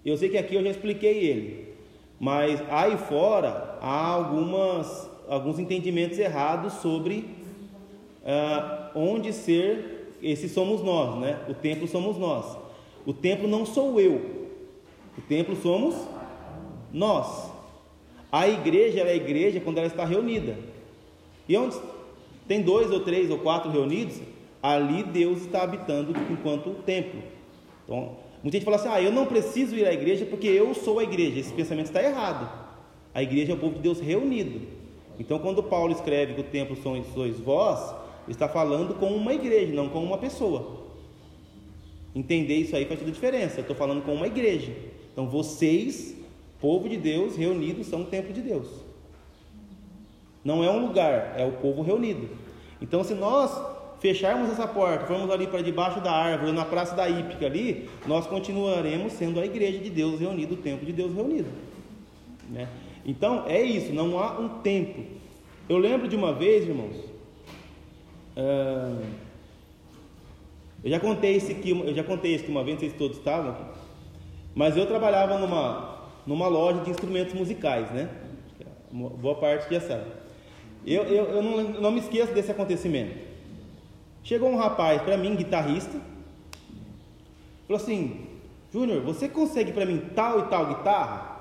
Eu 0.03 0.17
sei 0.17 0.29
que 0.29 0.38
aqui 0.38 0.55
eu 0.55 0.63
já 0.63 0.71
expliquei 0.71 1.25
ele 1.25 1.74
mas 2.25 2.59
aí 2.71 2.97
fora 2.97 3.77
há 3.79 4.07
algumas, 4.07 5.07
alguns 5.27 5.59
entendimentos 5.59 6.17
errados 6.17 6.73
sobre 6.73 7.29
ah, 8.25 8.89
onde 8.95 9.31
ser, 9.31 10.17
esse 10.23 10.49
somos 10.49 10.81
nós, 10.81 11.19
né? 11.19 11.39
O 11.47 11.53
templo 11.53 11.88
somos 11.88 12.17
nós. 12.17 12.57
O 13.05 13.13
templo 13.13 13.47
não 13.47 13.63
sou 13.63 14.01
eu, 14.01 14.47
o 15.15 15.21
templo 15.21 15.55
somos 15.55 15.93
nós. 16.91 17.51
A 18.31 18.47
igreja 18.47 19.01
é 19.01 19.11
a 19.11 19.15
igreja 19.15 19.59
quando 19.59 19.77
ela 19.77 19.85
está 19.85 20.03
reunida. 20.03 20.57
E 21.47 21.55
onde 21.55 21.77
tem 22.47 22.63
dois 22.63 22.89
ou 22.89 23.01
três 23.01 23.29
ou 23.29 23.38
quatro 23.38 23.69
reunidos, 23.69 24.19
ali 24.63 25.03
Deus 25.03 25.43
está 25.43 25.61
habitando 25.61 26.11
enquanto 26.31 26.71
templo. 26.88 27.21
Então, 27.83 28.13
muita 28.45 28.60
gente 28.60 28.65
fala 28.65 28.77
assim: 28.77 28.89
ah, 28.89 29.01
eu 29.01 29.12
não 29.12 29.25
preciso 29.25 29.75
ir 29.75 29.88
à 29.88 29.91
igreja 29.91 30.23
porque 30.23 30.47
eu 30.47 30.75
sou 30.75 30.99
a 30.99 31.03
igreja. 31.03 31.39
Esse 31.39 31.51
pensamento 31.51 31.88
está 31.88 32.03
errado. 32.03 32.47
A 33.12 33.23
igreja 33.23 33.53
é 33.53 33.55
o 33.55 33.58
povo 33.58 33.73
de 33.73 33.81
Deus 33.81 33.99
reunido. 33.99 34.62
Então, 35.19 35.39
quando 35.39 35.63
Paulo 35.63 35.91
escreve 35.91 36.36
que 36.36 36.41
o 36.41 36.43
templo 36.43 36.75
sois, 36.75 37.08
sois 37.12 37.39
vós, 37.39 37.95
está 38.27 38.47
falando 38.47 38.93
com 38.99 39.08
uma 39.08 39.34
igreja, 39.34 39.73
não 39.73 39.89
com 39.89 40.03
uma 40.03 40.19
pessoa. 40.19 40.86
Entender 42.13 42.55
isso 42.55 42.75
aí 42.75 42.86
faz 42.86 42.99
toda 42.99 43.10
a 43.10 43.13
diferença. 43.13 43.58
Eu 43.58 43.62
estou 43.62 43.75
falando 43.75 44.03
com 44.03 44.13
uma 44.13 44.27
igreja. 44.27 44.71
Então, 45.12 45.27
vocês, 45.27 46.15
povo 46.62 46.88
de 46.88 46.97
Deus, 46.97 47.36
reunidos, 47.36 47.88
são 47.88 48.03
o 48.03 48.05
templo 48.05 48.31
de 48.31 48.43
Deus. 48.43 48.67
Não 50.43 50.63
é 50.63 50.69
um 50.69 50.86
lugar, 50.86 51.34
é 51.36 51.43
o 51.45 51.53
povo 51.53 51.81
reunido. 51.81 52.29
Então, 52.79 53.03
se 53.03 53.15
nós 53.15 53.74
fecharmos 54.05 54.51
essa 54.51 54.67
porta, 54.67 55.07
formos 55.07 55.31
ali 55.31 55.47
para 55.47 55.61
debaixo 55.61 55.99
da 55.99 56.11
árvore, 56.11 56.51
na 56.51 56.63
praça 56.63 56.95
da 56.95 57.09
Hípica 57.09 57.47
ali, 57.47 57.89
nós 58.05 58.27
continuaremos 58.27 59.13
sendo 59.13 59.39
a 59.39 59.45
igreja 59.45 59.79
de 59.79 59.89
Deus 59.89 60.19
reunida, 60.19 60.53
o 60.53 60.57
templo 60.57 60.85
de 60.85 60.93
Deus 60.93 61.11
reunido. 61.15 61.49
Né? 62.49 62.67
Então, 63.03 63.45
é 63.47 63.61
isso, 63.61 63.91
não 63.91 64.19
há 64.19 64.39
um 64.39 64.61
templo. 64.61 65.03
Eu 65.67 65.79
lembro 65.79 66.07
de 66.07 66.15
uma 66.15 66.33
vez, 66.33 66.67
irmãos, 66.67 66.97
uh, 68.37 69.03
eu 70.83 70.91
já 70.91 70.99
contei 70.99 71.37
isso 71.37 71.51
aqui, 71.51 71.71
eu 71.71 71.95
já 71.95 72.03
contei 72.03 72.35
isso 72.35 72.43
aqui 72.43 72.51
uma 72.51 72.63
vez, 72.63 72.79
vocês 72.79 72.93
todos 72.93 73.17
estavam 73.17 73.55
mas 74.55 74.77
eu 74.77 74.85
trabalhava 74.85 75.37
numa, 75.37 76.07
numa 76.25 76.47
loja 76.47 76.79
de 76.79 76.89
instrumentos 76.89 77.33
musicais, 77.33 77.91
né? 77.91 78.09
Boa 78.89 79.35
parte 79.35 79.71
já 79.73 79.81
sabe. 79.81 80.05
Eu, 80.87 81.03
eu, 81.03 81.25
eu 81.25 81.43
não, 81.43 81.63
não 81.81 81.91
me 81.91 81.99
esqueço 81.99 82.33
desse 82.33 82.51
acontecimento. 82.51 83.24
Chegou 84.25 84.49
um 84.49 84.57
rapaz 84.57 85.03
para 85.03 85.15
mim, 85.17 85.35
guitarrista, 85.35 86.01
falou 87.67 87.79
assim: 87.79 88.25
Júnior, 88.73 89.03
você 89.03 89.29
consegue 89.29 89.71
para 89.71 89.85
mim 89.85 90.01
tal 90.15 90.39
e 90.39 90.43
tal 90.47 90.65
guitarra? 90.65 91.35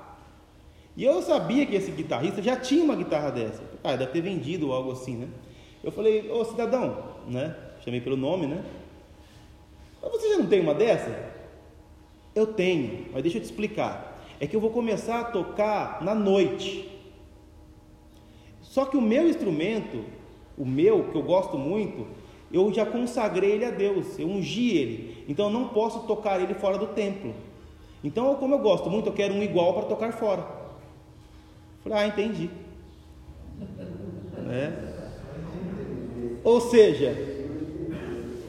E 0.95 1.03
eu 1.03 1.19
sabia 1.23 1.65
que 1.65 1.75
esse 1.75 1.89
guitarrista 1.89 2.43
já 2.43 2.55
tinha 2.55 2.83
uma 2.83 2.95
guitarra 2.95 3.31
dessa. 3.31 3.63
Ah, 3.83 3.95
deve 3.95 4.11
ter 4.11 4.21
vendido 4.21 4.67
ou 4.67 4.73
algo 4.73 4.91
assim, 4.91 5.15
né? 5.15 5.27
Eu 5.83 5.91
falei: 5.91 6.29
Ô 6.29 6.45
cidadão, 6.45 7.15
né? 7.27 7.55
Chamei 7.83 7.99
pelo 7.99 8.15
nome, 8.15 8.45
né? 8.45 8.63
Mas 9.99 10.11
você 10.11 10.29
já 10.29 10.37
não 10.37 10.45
tem 10.45 10.61
uma 10.61 10.75
dessa? 10.75 11.33
Eu 12.35 12.45
tenho, 12.45 13.07
mas 13.11 13.23
deixa 13.23 13.39
eu 13.39 13.41
te 13.41 13.45
explicar. 13.45 14.23
É 14.39 14.45
que 14.45 14.55
eu 14.55 14.61
vou 14.61 14.69
começar 14.69 15.21
a 15.21 15.23
tocar 15.23 16.03
na 16.03 16.13
noite. 16.13 16.87
Só 18.61 18.85
que 18.85 18.95
o 18.95 19.01
meu 19.01 19.27
instrumento, 19.27 20.05
o 20.55 20.65
meu, 20.65 21.05
que 21.05 21.17
eu 21.17 21.23
gosto 21.23 21.57
muito, 21.57 22.05
eu 22.55 22.73
já 22.73 22.85
consagrei 22.85 23.51
ele 23.51 23.65
a 23.65 23.71
Deus, 23.71 24.17
eu 24.17 24.27
ungi 24.27 24.77
ele. 24.77 25.25
Então 25.27 25.47
eu 25.47 25.51
não 25.51 25.67
posso 25.69 26.07
tocar 26.07 26.39
ele 26.39 26.53
fora 26.53 26.77
do 26.77 26.87
templo. 26.87 27.33
Então, 28.03 28.35
como 28.35 28.53
eu 28.53 28.59
gosto 28.59 28.89
muito, 28.89 29.09
eu 29.09 29.13
quero 29.13 29.33
um 29.33 29.43
igual 29.43 29.73
para 29.73 29.83
tocar 29.83 30.13
fora. 30.13 30.45
Falei, 31.83 31.97
ah, 31.99 32.07
entendi. 32.07 32.49
É. 34.49 34.71
Ou 36.43 36.61
seja, 36.61 37.15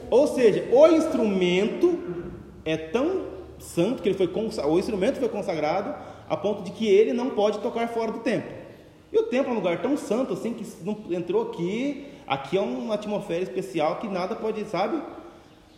ou 0.09 0.27
seja, 0.27 0.67
o 0.71 0.87
instrumento 0.87 1.99
é 2.63 2.77
tão 2.77 3.25
santo 3.59 4.01
que 4.01 4.09
ele 4.09 4.17
foi 4.17 4.27
o 4.27 4.79
instrumento 4.79 5.17
foi 5.17 5.29
consagrado 5.29 5.95
a 6.29 6.37
ponto 6.37 6.63
de 6.63 6.71
que 6.71 6.87
ele 6.87 7.13
não 7.13 7.31
pode 7.31 7.59
tocar 7.59 7.87
fora 7.89 8.11
do 8.11 8.19
templo. 8.19 8.56
E 9.17 9.19
o 9.19 9.23
templo 9.23 9.49
é 9.49 9.53
um 9.53 9.55
lugar 9.55 9.81
tão 9.81 9.97
santo 9.97 10.33
assim 10.33 10.53
que 10.53 10.63
não 10.85 10.95
entrou 11.09 11.41
aqui, 11.41 12.05
aqui 12.27 12.55
é 12.55 12.61
uma 12.61 12.93
atmosfera 12.93 13.41
especial 13.41 13.95
que 13.95 14.07
nada 14.07 14.35
pode, 14.35 14.63
sabe? 14.65 15.01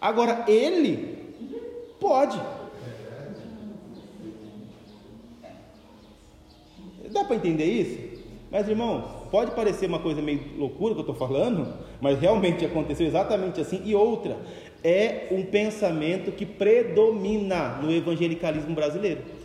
Agora 0.02 0.44
ele 0.46 1.18
pode. 2.02 2.38
Dá 7.10 7.24
para 7.24 7.38
entender 7.38 7.64
isso? 7.64 8.20
Mas 8.52 8.68
irmãos, 8.68 9.06
pode 9.32 9.52
parecer 9.52 9.86
uma 9.86 10.00
coisa 10.00 10.22
meio 10.22 10.42
loucura 10.58 10.94
que 10.94 11.00
eu 11.00 11.10
estou 11.10 11.16
falando, 11.16 11.74
mas 12.02 12.20
realmente 12.20 12.66
aconteceu 12.66 13.08
exatamente 13.08 13.62
assim. 13.62 13.82
E 13.86 13.96
outra, 13.96 14.36
é 14.84 15.30
um 15.32 15.44
pensamento 15.44 16.30
que 16.34 16.46
predomina 16.46 17.78
no 17.82 17.90
evangelicalismo 17.90 18.76
brasileiro 18.76 19.39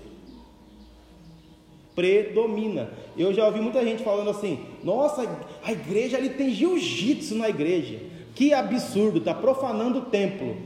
predomina. 1.94 2.90
Eu 3.16 3.33
já 3.33 3.46
ouvi 3.46 3.61
muita 3.61 3.85
gente 3.85 4.02
falando 4.02 4.30
assim: 4.30 4.64
nossa, 4.83 5.28
a 5.62 5.72
igreja 5.72 6.16
ali 6.16 6.30
tem 6.30 6.50
jiu-jitsu 6.50 7.37
na 7.37 7.48
igreja. 7.48 8.00
Que 8.35 8.52
absurdo, 8.52 9.18
está 9.18 9.33
profanando 9.33 10.00
o 10.00 10.04
templo. 10.07 10.57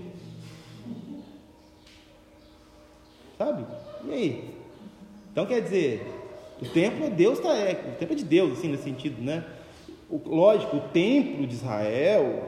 Sabe? 3.37 3.65
E 4.07 4.13
aí? 4.13 4.45
Então 5.31 5.45
quer 5.45 5.61
dizer, 5.61 6.05
o 6.61 6.67
templo 6.67 7.07
é 7.07 7.11
Deus, 7.11 7.39
tá, 7.39 7.55
é, 7.55 7.73
o 7.73 7.99
templo 7.99 8.15
é 8.15 8.19
de 8.19 8.25
Deus, 8.25 8.59
assim, 8.59 8.69
nesse 8.69 8.85
sentido, 8.85 9.23
né? 9.23 9.45
O, 10.11 10.21
lógico, 10.25 10.79
o 10.79 10.81
templo 10.81 11.47
de 11.47 11.55
Israel, 11.55 12.43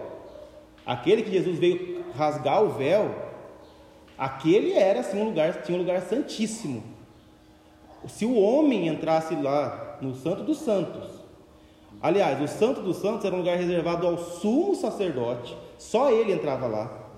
aquele 0.85 1.23
que 1.23 1.31
Jesus 1.31 1.59
veio 1.59 2.03
rasgar 2.15 2.63
o 2.65 2.71
véu, 2.71 3.15
aquele 4.17 4.73
era 4.73 5.01
assim 5.01 5.21
um 5.21 5.27
lugar, 5.27 5.63
tinha 5.63 5.77
um 5.77 5.81
lugar 5.81 6.01
santíssimo 6.01 6.83
se 8.07 8.25
o 8.25 8.39
homem 8.39 8.89
entrasse 8.89 9.35
lá 9.35 9.99
no 10.01 10.15
Santo 10.15 10.43
dos 10.43 10.59
Santos, 10.59 11.11
aliás, 12.01 12.41
o 12.41 12.49
Santo 12.49 12.81
dos 12.81 12.97
Santos 12.97 13.25
era 13.25 13.35
um 13.35 13.39
lugar 13.39 13.57
reservado 13.57 14.07
ao 14.07 14.19
sumo 14.19 14.75
sacerdote, 14.75 15.57
só 15.79 16.11
ele 16.11 16.33
entrava 16.33 16.67
lá, 16.67 17.09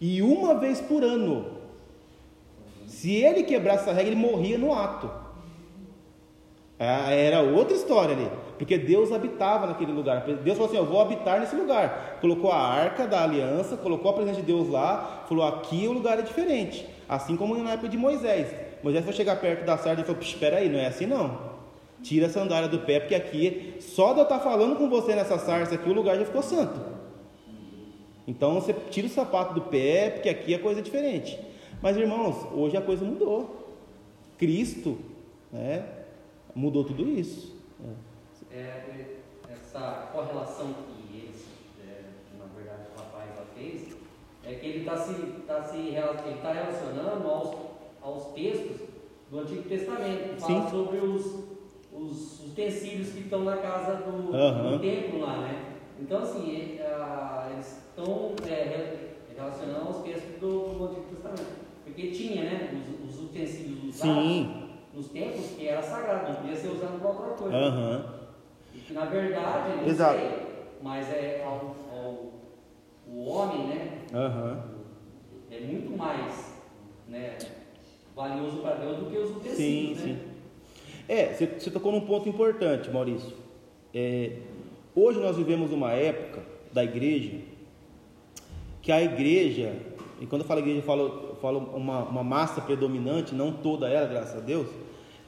e 0.00 0.22
uma 0.22 0.54
vez 0.54 0.80
por 0.80 1.02
ano, 1.02 1.46
se 2.86 3.14
ele 3.14 3.42
quebrasse 3.42 3.82
essa 3.82 3.92
regra, 3.92 4.12
ele 4.12 4.20
morria 4.20 4.58
no 4.58 4.72
ato. 4.74 5.10
Ah, 6.78 7.12
era 7.12 7.42
outra 7.42 7.76
história 7.76 8.16
ali, 8.16 8.26
porque 8.56 8.78
Deus 8.78 9.12
habitava 9.12 9.66
naquele 9.66 9.92
lugar. 9.92 10.22
Deus 10.22 10.56
falou 10.56 10.66
assim: 10.66 10.78
Eu 10.78 10.86
vou 10.86 10.98
habitar 10.98 11.38
nesse 11.38 11.54
lugar. 11.54 12.16
Colocou 12.22 12.50
a 12.50 12.56
arca 12.56 13.06
da 13.06 13.22
aliança, 13.22 13.76
colocou 13.76 14.10
a 14.10 14.14
presença 14.14 14.40
de 14.40 14.46
Deus 14.46 14.66
lá, 14.66 15.24
falou: 15.28 15.44
Aqui 15.44 15.86
o 15.86 15.92
lugar 15.92 16.18
é 16.18 16.22
diferente. 16.22 16.88
Assim 17.06 17.36
como 17.36 17.54
na 17.58 17.72
época 17.72 17.90
de 17.90 17.98
Moisés. 17.98 18.69
Moisés 18.82 19.04
foi 19.04 19.12
chegar 19.12 19.36
perto 19.40 19.64
da 19.64 19.76
sarça 19.76 20.00
e 20.00 20.04
falou: 20.04 20.20
Espera 20.20 20.58
aí, 20.58 20.68
não 20.68 20.78
é 20.78 20.86
assim 20.86 21.06
não. 21.06 21.50
Tira 22.02 22.26
a 22.26 22.30
sandália 22.30 22.68
do 22.68 22.80
pé, 22.80 23.00
porque 23.00 23.14
aqui, 23.14 23.76
só 23.80 24.12
de 24.14 24.20
eu 24.20 24.22
estar 24.22 24.40
falando 24.40 24.76
com 24.76 24.88
você 24.88 25.14
nessa 25.14 25.38
sarça 25.38 25.74
aqui, 25.74 25.88
o 25.88 25.92
lugar 25.92 26.16
já 26.16 26.24
ficou 26.24 26.42
santo. 26.42 26.80
Então 28.26 28.54
você 28.54 28.72
tira 28.90 29.06
o 29.06 29.10
sapato 29.10 29.54
do 29.54 29.62
pé, 29.62 30.10
porque 30.10 30.28
aqui 30.28 30.54
a 30.54 30.58
coisa 30.58 30.80
é 30.80 30.82
diferente. 30.82 31.38
Mas 31.82 31.96
irmãos, 31.96 32.46
hoje 32.52 32.76
a 32.76 32.82
coisa 32.82 33.04
mudou. 33.04 33.76
Cristo 34.38 34.98
né, 35.52 35.84
mudou 36.54 36.84
tudo 36.84 37.08
isso. 37.08 37.54
É, 38.50 38.56
é 38.56 39.20
essa 39.50 40.08
correlação 40.12 40.72
que 40.72 41.16
eles, 41.16 41.46
é, 41.86 42.02
na 42.38 42.46
verdade, 42.54 42.88
o 42.94 42.98
rapaz 42.98 43.30
fez, 43.54 43.96
é 44.44 44.54
que 44.54 44.66
ele 44.66 44.78
está 44.80 44.96
se, 44.96 45.14
tá 45.46 45.62
se, 45.62 45.76
ele 45.76 46.40
tá 46.42 46.52
relacionando 46.52 47.28
aos 47.28 47.70
aos 48.02 48.32
textos 48.32 48.88
do 49.30 49.40
Antigo 49.40 49.62
Testamento, 49.62 50.34
que 50.34 50.40
fala 50.40 50.70
sobre 50.70 50.98
os, 50.98 51.44
os 51.92 52.46
utensílios 52.46 53.10
que 53.10 53.20
estão 53.20 53.44
na 53.44 53.56
casa 53.58 53.96
do, 54.02 54.32
uhum. 54.32 54.72
do 54.72 54.78
templo 54.80 55.20
lá, 55.20 55.38
né? 55.38 55.76
Então, 56.00 56.22
assim, 56.22 56.78
é, 56.80 57.50
eles 57.52 57.84
estão 57.88 58.32
é, 58.48 59.10
relacionando 59.36 59.86
aos 59.86 60.02
textos 60.02 60.40
do, 60.40 60.74
do, 60.74 60.84
Antigo 60.86 61.06
Testamento. 61.14 61.60
Porque 61.84 62.10
tinha, 62.10 62.42
né, 62.42 62.82
os, 63.06 63.14
os 63.14 63.24
utensílios 63.24 63.84
usados 63.84 64.22
Sim. 64.22 64.70
nos 64.94 65.08
templos 65.08 65.46
que 65.50 65.68
era 65.68 65.82
sagrado, 65.82 66.28
não 66.28 66.36
podia 66.36 66.56
ser 66.56 66.68
usado 66.68 66.98
para 66.98 67.08
outra 67.08 67.28
coisa. 67.34 67.56
Uhum. 67.56 68.04
E 68.74 68.78
que, 68.78 68.92
na 68.92 69.04
verdade, 69.04 69.76
não 69.76 69.86
Exato. 69.86 70.18
sei, 70.18 70.30
mas 70.82 71.08
é 71.12 71.44
ao, 71.44 71.76
ao, 71.92 72.32
o 73.06 73.28
homem, 73.28 73.66
né? 73.66 73.98
Uhum. 74.12 74.80
É 75.50 75.60
muito 75.60 75.96
mais, 75.96 76.54
né? 77.08 77.36
Valioso 78.14 78.58
para 78.58 78.74
Deus 78.74 78.98
do 78.98 79.10
que 79.10 79.18
os 79.18 79.30
utensílios. 79.36 79.98
Sim, 80.00 80.12
né? 80.12 80.18
sim. 80.18 80.30
É, 81.08 81.34
você, 81.34 81.46
você 81.46 81.70
tocou 81.70 81.92
num 81.92 82.02
ponto 82.02 82.28
importante, 82.28 82.90
Maurício. 82.90 83.36
É, 83.94 84.36
hoje 84.94 85.18
nós 85.18 85.36
vivemos 85.36 85.72
uma 85.72 85.92
época 85.92 86.42
da 86.72 86.84
igreja 86.84 87.50
que 88.82 88.90
a 88.92 89.02
igreja, 89.02 89.74
e 90.20 90.26
quando 90.26 90.42
eu 90.42 90.48
falo 90.48 90.60
igreja, 90.60 90.78
eu 90.78 90.82
falo, 90.82 91.28
eu 91.30 91.36
falo 91.36 91.58
uma, 91.74 92.04
uma 92.04 92.24
massa 92.24 92.60
predominante, 92.60 93.34
não 93.34 93.52
toda 93.52 93.88
ela, 93.88 94.06
graças 94.06 94.36
a 94.36 94.40
Deus, 94.40 94.68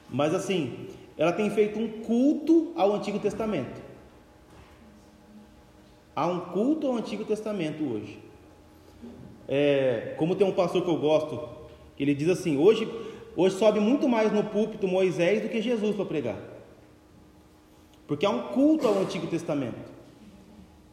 mas 0.09 0.33
assim, 0.33 0.87
ela 1.17 1.31
tem 1.31 1.49
feito 1.49 1.79
um 1.79 1.87
culto 2.01 2.71
ao 2.75 2.93
Antigo 2.93 3.19
Testamento. 3.19 3.81
Há 6.15 6.27
um 6.27 6.39
culto 6.39 6.87
ao 6.87 6.95
Antigo 6.95 7.25
Testamento 7.25 7.83
hoje. 7.83 8.19
É, 9.47 10.15
como 10.17 10.35
tem 10.35 10.45
um 10.47 10.51
pastor 10.51 10.83
que 10.83 10.89
eu 10.89 10.97
gosto, 10.97 11.49
ele 11.99 12.13
diz 12.13 12.29
assim: 12.29 12.57
hoje, 12.57 12.89
hoje 13.35 13.55
sobe 13.55 13.79
muito 13.79 14.07
mais 14.07 14.31
no 14.31 14.43
púlpito 14.43 14.87
Moisés 14.87 15.41
do 15.41 15.49
que 15.49 15.61
Jesus 15.61 15.95
para 15.95 16.05
pregar, 16.05 16.37
porque 18.07 18.25
há 18.25 18.29
um 18.29 18.47
culto 18.49 18.87
ao 18.87 18.99
Antigo 18.99 19.27
Testamento. 19.27 19.91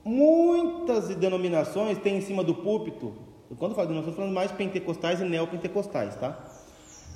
Muitas 0.04 1.14
denominações 1.16 1.98
têm 1.98 2.16
em 2.16 2.20
cima 2.22 2.42
do 2.42 2.54
púlpito, 2.54 3.14
quando 3.58 3.72
eu 3.72 3.76
falo 3.76 3.88
denominações, 3.88 4.12
estou 4.12 4.14
falando 4.14 4.34
mais 4.34 4.52
pentecostais 4.52 5.20
e 5.20 5.24
neopentecostais, 5.24 6.16
tá? 6.16 6.38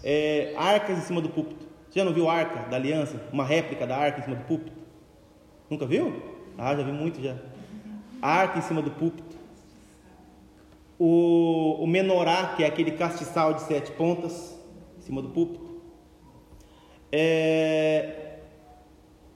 É, 0.02 0.52
arcas 0.56 0.98
em 0.98 1.02
cima 1.02 1.20
do 1.20 1.28
púlpito. 1.30 1.64
Você 1.88 2.00
já 2.00 2.04
não 2.04 2.12
viu 2.12 2.28
a 2.28 2.34
arca 2.34 2.68
da 2.68 2.76
aliança? 2.76 3.20
Uma 3.32 3.44
réplica 3.44 3.86
da 3.86 3.96
arca 3.96 4.20
em 4.20 4.24
cima 4.24 4.36
do 4.36 4.44
púlpito? 4.44 4.76
Nunca 5.70 5.86
viu? 5.86 6.12
Ah, 6.58 6.74
já 6.74 6.82
vi 6.82 6.92
muito 6.92 7.22
já. 7.22 7.36
arca 8.20 8.58
em 8.58 8.62
cima 8.62 8.82
do 8.82 8.90
púlpito. 8.90 9.33
O, 10.98 11.76
o 11.80 11.86
menorá, 11.86 12.54
que 12.56 12.62
é 12.62 12.66
aquele 12.66 12.92
castiçal 12.92 13.54
de 13.54 13.62
sete 13.62 13.92
pontas, 13.92 14.58
em 14.98 15.02
cima 15.02 15.20
do 15.20 15.28
púlpito. 15.30 15.82
É, 17.10 18.38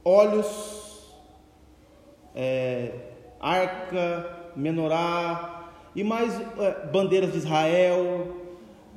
olhos, 0.04 1.12
é, 2.34 2.92
arca, 3.40 4.50
menorá, 4.56 5.72
e 5.94 6.04
mais 6.04 6.40
é, 6.40 6.86
bandeiras 6.86 7.32
de 7.32 7.38
Israel, 7.38 8.36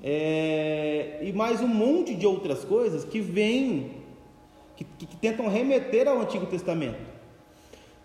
é, 0.03 1.19
e 1.21 1.31
mais 1.33 1.61
um 1.61 1.67
monte 1.67 2.15
de 2.15 2.25
outras 2.25 2.65
coisas 2.65 3.03
que 3.03 3.19
vêm, 3.19 3.91
que, 4.75 4.83
que, 4.83 5.05
que, 5.05 5.15
tentam 5.17 5.47
remeter 5.47 6.07
ao 6.07 6.19
Antigo 6.19 6.45
Testamento. 6.45 6.99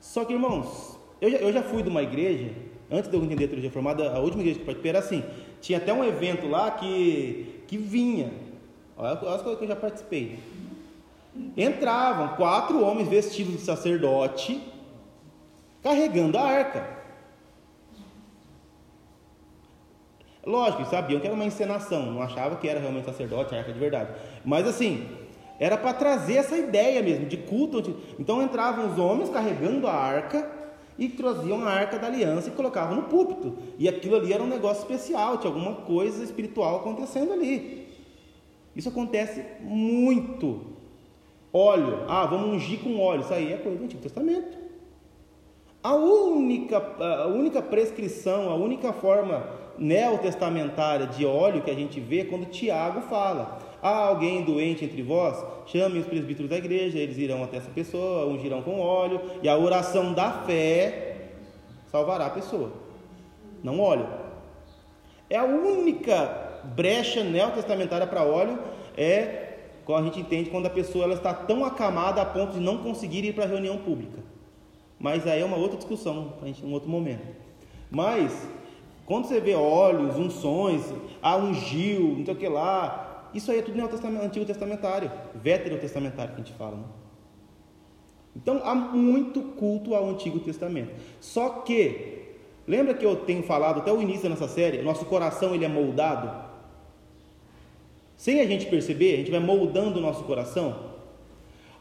Só 0.00 0.24
que, 0.24 0.32
irmãos, 0.32 0.98
eu 1.20 1.30
já, 1.30 1.36
eu 1.38 1.52
já 1.52 1.62
fui 1.62 1.82
de 1.82 1.88
uma 1.88 2.02
igreja, 2.02 2.50
antes 2.90 3.10
de 3.10 3.16
eu 3.16 3.22
entender 3.22 3.44
a 3.44 3.48
teologia 3.48 3.70
formada, 3.70 4.10
a 4.10 4.18
última 4.20 4.42
igreja 4.42 4.60
que 4.60 4.64
participei 4.64 4.90
era 4.90 4.98
assim: 4.98 5.24
tinha 5.60 5.78
até 5.78 5.92
um 5.92 6.04
evento 6.04 6.46
lá 6.46 6.70
que, 6.70 7.62
que 7.66 7.76
vinha, 7.76 8.32
olha 8.96 9.12
as 9.12 9.42
coisas 9.42 9.58
que 9.58 9.64
eu 9.64 9.68
já 9.68 9.76
participei. 9.76 10.38
Entravam 11.56 12.36
quatro 12.36 12.82
homens 12.82 13.08
vestidos 13.08 13.54
de 13.54 13.60
sacerdote, 13.60 14.60
carregando 15.82 16.38
a 16.38 16.42
arca. 16.42 16.96
Lógico, 20.44 20.84
sabiam 20.86 21.20
que 21.20 21.26
era 21.26 21.34
uma 21.34 21.44
encenação, 21.44 22.06
não 22.06 22.22
achavam 22.22 22.56
que 22.58 22.68
era 22.68 22.78
realmente 22.78 23.04
sacerdote, 23.04 23.54
a 23.54 23.58
arca 23.58 23.72
de 23.72 23.78
verdade. 23.78 24.12
Mas 24.44 24.66
assim, 24.66 25.06
era 25.58 25.76
para 25.76 25.92
trazer 25.92 26.36
essa 26.36 26.56
ideia 26.56 27.02
mesmo 27.02 27.26
de 27.26 27.36
culto. 27.36 27.96
Então 28.18 28.42
entravam 28.42 28.92
os 28.92 28.98
homens 28.98 29.28
carregando 29.28 29.86
a 29.88 29.92
arca 29.92 30.55
e 30.98 31.08
traziam 31.08 31.62
a 31.62 31.70
arca 31.70 31.98
da 31.98 32.06
aliança 32.06 32.48
e 32.48 32.52
colocavam 32.52 32.96
no 32.96 33.02
púlpito. 33.04 33.56
E 33.78 33.88
aquilo 33.88 34.16
ali 34.16 34.32
era 34.32 34.42
um 34.42 34.46
negócio 34.46 34.82
especial, 34.82 35.38
tinha 35.38 35.52
alguma 35.52 35.74
coisa 35.74 36.22
espiritual 36.24 36.76
acontecendo 36.76 37.32
ali. 37.32 37.86
Isso 38.74 38.88
acontece 38.88 39.42
muito. 39.60 40.60
Óleo, 41.52 42.04
ah, 42.08 42.26
vamos 42.26 42.56
ungir 42.56 42.80
com 42.80 43.00
óleo, 43.00 43.22
isso 43.22 43.32
aí 43.32 43.52
é 43.52 43.56
coisa 43.56 43.78
do 43.78 43.84
Antigo 43.84 44.02
Testamento. 44.02 44.58
A 45.82 45.94
única, 45.94 46.78
a 46.78 47.28
única 47.28 47.62
prescrição, 47.62 48.50
a 48.50 48.54
única 48.54 48.92
forma 48.92 49.48
neotestamentária 49.78 51.06
de 51.06 51.24
óleo 51.24 51.62
que 51.62 51.70
a 51.70 51.74
gente 51.74 52.00
vê 52.00 52.24
quando 52.24 52.46
Tiago 52.46 53.02
fala: 53.02 53.58
há 53.86 54.06
alguém 54.08 54.42
doente 54.42 54.84
entre 54.84 55.02
vós, 55.02 55.44
chame 55.66 55.98
os 55.98 56.06
presbíteros 56.06 56.50
da 56.50 56.56
igreja, 56.56 56.98
eles 56.98 57.16
irão 57.16 57.44
até 57.44 57.58
essa 57.58 57.70
pessoa, 57.70 58.26
ungirão 58.26 58.62
com 58.62 58.80
óleo, 58.80 59.20
e 59.42 59.48
a 59.48 59.56
oração 59.56 60.12
da 60.12 60.32
fé 60.42 61.28
salvará 61.86 62.26
a 62.26 62.30
pessoa, 62.30 62.72
não 63.62 63.78
óleo. 63.80 64.06
É 65.30 65.36
a 65.36 65.44
única 65.44 66.60
brecha 66.64 67.22
neotestamentária 67.22 68.06
para 68.06 68.24
óleo 68.24 68.58
é 68.96 69.44
como 69.84 69.98
a 69.98 70.02
gente 70.02 70.18
entende 70.18 70.50
quando 70.50 70.66
a 70.66 70.70
pessoa 70.70 71.04
ela 71.04 71.14
está 71.14 71.32
tão 71.32 71.64
acamada 71.64 72.20
a 72.20 72.24
ponto 72.24 72.54
de 72.54 72.60
não 72.60 72.78
conseguir 72.78 73.24
ir 73.24 73.34
para 73.34 73.44
a 73.44 73.46
reunião 73.46 73.78
pública. 73.78 74.18
Mas 74.98 75.26
aí 75.28 75.40
é 75.40 75.44
uma 75.44 75.56
outra 75.56 75.76
discussão, 75.76 76.32
para 76.38 76.44
a 76.44 76.48
gente 76.48 76.64
um 76.64 76.72
outro 76.72 76.88
momento. 76.88 77.24
Mas 77.88 78.48
quando 79.04 79.26
você 79.26 79.40
vê 79.40 79.54
óleos, 79.54 80.18
unções, 80.18 80.92
ah, 81.22 81.36
ungiu, 81.36 82.16
não 82.18 82.24
sei 82.24 82.34
o 82.34 82.36
que 82.36 82.48
lá, 82.48 83.05
isso 83.36 83.50
aí 83.50 83.58
é 83.58 83.62
tudo 83.62 83.76
no 83.76 84.22
Antigo 84.22 84.44
Testamentário, 84.44 85.10
Veterotestamentário 85.34 86.34
que 86.34 86.40
a 86.40 86.44
gente 86.44 86.56
fala. 86.56 86.76
Né? 86.76 86.84
Então 88.34 88.60
há 88.64 88.74
muito 88.74 89.42
culto 89.42 89.94
ao 89.94 90.08
Antigo 90.08 90.40
Testamento. 90.40 90.92
Só 91.20 91.48
que, 91.60 92.24
lembra 92.66 92.94
que 92.94 93.04
eu 93.04 93.16
tenho 93.16 93.42
falado 93.42 93.80
até 93.80 93.92
o 93.92 94.00
início 94.00 94.28
dessa 94.28 94.48
série, 94.48 94.82
nosso 94.82 95.04
coração 95.06 95.54
ele 95.54 95.64
é 95.64 95.68
moldado? 95.68 96.46
Sem 98.16 98.40
a 98.40 98.46
gente 98.46 98.66
perceber, 98.66 99.14
a 99.14 99.16
gente 99.18 99.30
vai 99.30 99.40
moldando 99.40 99.98
o 99.98 100.02
nosso 100.02 100.24
coração. 100.24 100.94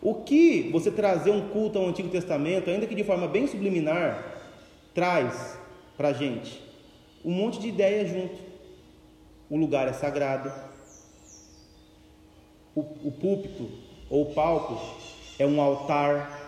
O 0.02 0.16
que 0.16 0.70
você 0.72 0.92
trazer 0.92 1.32
um 1.32 1.50
culto 1.50 1.80
ao 1.80 1.88
Antigo 1.88 2.10
Testamento, 2.10 2.70
ainda 2.70 2.86
que 2.86 2.94
de 2.94 3.04
forma 3.04 3.28
bem 3.28 3.48
subliminar, 3.48 4.38
traz 4.94 5.58
para 5.98 6.10
a 6.10 6.14
gente? 6.14 6.66
um 7.26 7.32
monte 7.32 7.60
de 7.60 7.70
ideias 7.70 8.12
junto. 8.12 8.36
O 9.50 9.58
lugar 9.58 9.88
é 9.88 9.94
sagrado. 9.94 10.52
O, 12.76 12.82
o 12.82 13.12
púlpito 13.12 13.70
ou 14.10 14.24
o 14.24 14.34
palco 14.34 14.78
é 15.40 15.46
um 15.46 15.62
altar. 15.62 16.44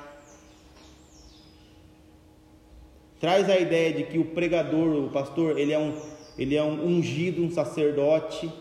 Traz 3.19 3.49
a 3.49 3.57
ideia 3.57 3.93
de 3.93 4.03
que 4.03 4.19
o 4.19 4.25
pregador, 4.25 5.05
o 5.05 5.09
pastor, 5.09 5.57
ele 5.57 5.71
é 5.71 5.79
um, 5.79 5.97
ele 6.37 6.55
é 6.55 6.61
um 6.61 6.85
ungido, 6.85 7.41
um 7.41 7.49
sacerdote. 7.49 8.51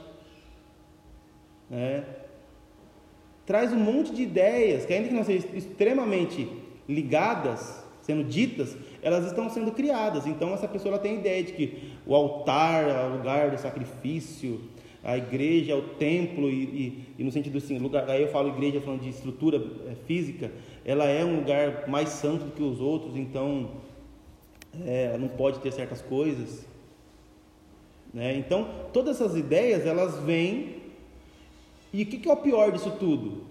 Né? 1.68 2.05
Traz 3.44 3.72
um 3.72 3.79
monte 3.79 4.14
de 4.14 4.22
ideias 4.22 4.87
que, 4.87 4.94
ainda 4.94 5.09
que 5.09 5.14
não 5.14 5.24
sejam 5.24 5.50
extremamente 5.55 6.48
ligadas, 6.88 7.85
sendo 8.00 8.24
ditas, 8.24 8.76
elas 9.02 9.26
estão 9.26 9.50
sendo 9.50 9.72
criadas. 9.72 10.26
Então 10.26 10.55
essa 10.55 10.68
pessoa 10.68 10.98
tem 10.98 11.16
a 11.16 11.20
ideia 11.20 11.42
de 11.42 11.52
que 11.52 11.92
o 12.07 12.14
altar 12.14 12.88
é 12.88 13.07
o 13.07 13.16
lugar 13.16 13.50
do 13.50 13.59
sacrifício, 13.59 14.61
a 15.07 15.16
igreja 15.16 15.77
o 15.77 15.83
templo, 15.83 16.51
e, 16.51 16.64
e, 16.64 17.05
e 17.21 17.23
no 17.23 17.31
sentido 17.31 17.59
assim, 17.59 17.79
lugar, 17.79 18.11
aí 18.11 18.23
eu 18.23 18.29
falo 18.29 18.49
igreja 18.49 18.81
falando 18.81 19.03
de 19.03 19.09
estrutura 19.09 19.57
é, 19.88 19.95
física, 20.05 20.51
ela 20.85 21.05
é 21.05 21.25
um 21.25 21.37
lugar 21.37 21.88
mais 21.88 22.09
santo 22.09 22.47
do 22.47 22.51
que 22.51 22.62
os 22.62 22.81
outros, 22.81 23.16
então 23.16 23.71
é, 24.85 25.16
não 25.16 25.29
pode 25.29 25.61
ter 25.61 25.73
certas 25.73 26.03
coisas. 26.03 26.66
Né? 28.12 28.37
Então, 28.37 28.69
todas 28.92 29.21
essas 29.21 29.37
ideias, 29.37 29.87
elas 29.87 30.19
vêm, 30.25 30.83
e 31.92 32.03
o 32.03 32.07
que, 32.07 32.19
que 32.19 32.29
é 32.29 32.33
o 32.33 32.37
pior 32.38 32.73
disso 32.73 32.90
tudo? 32.99 33.45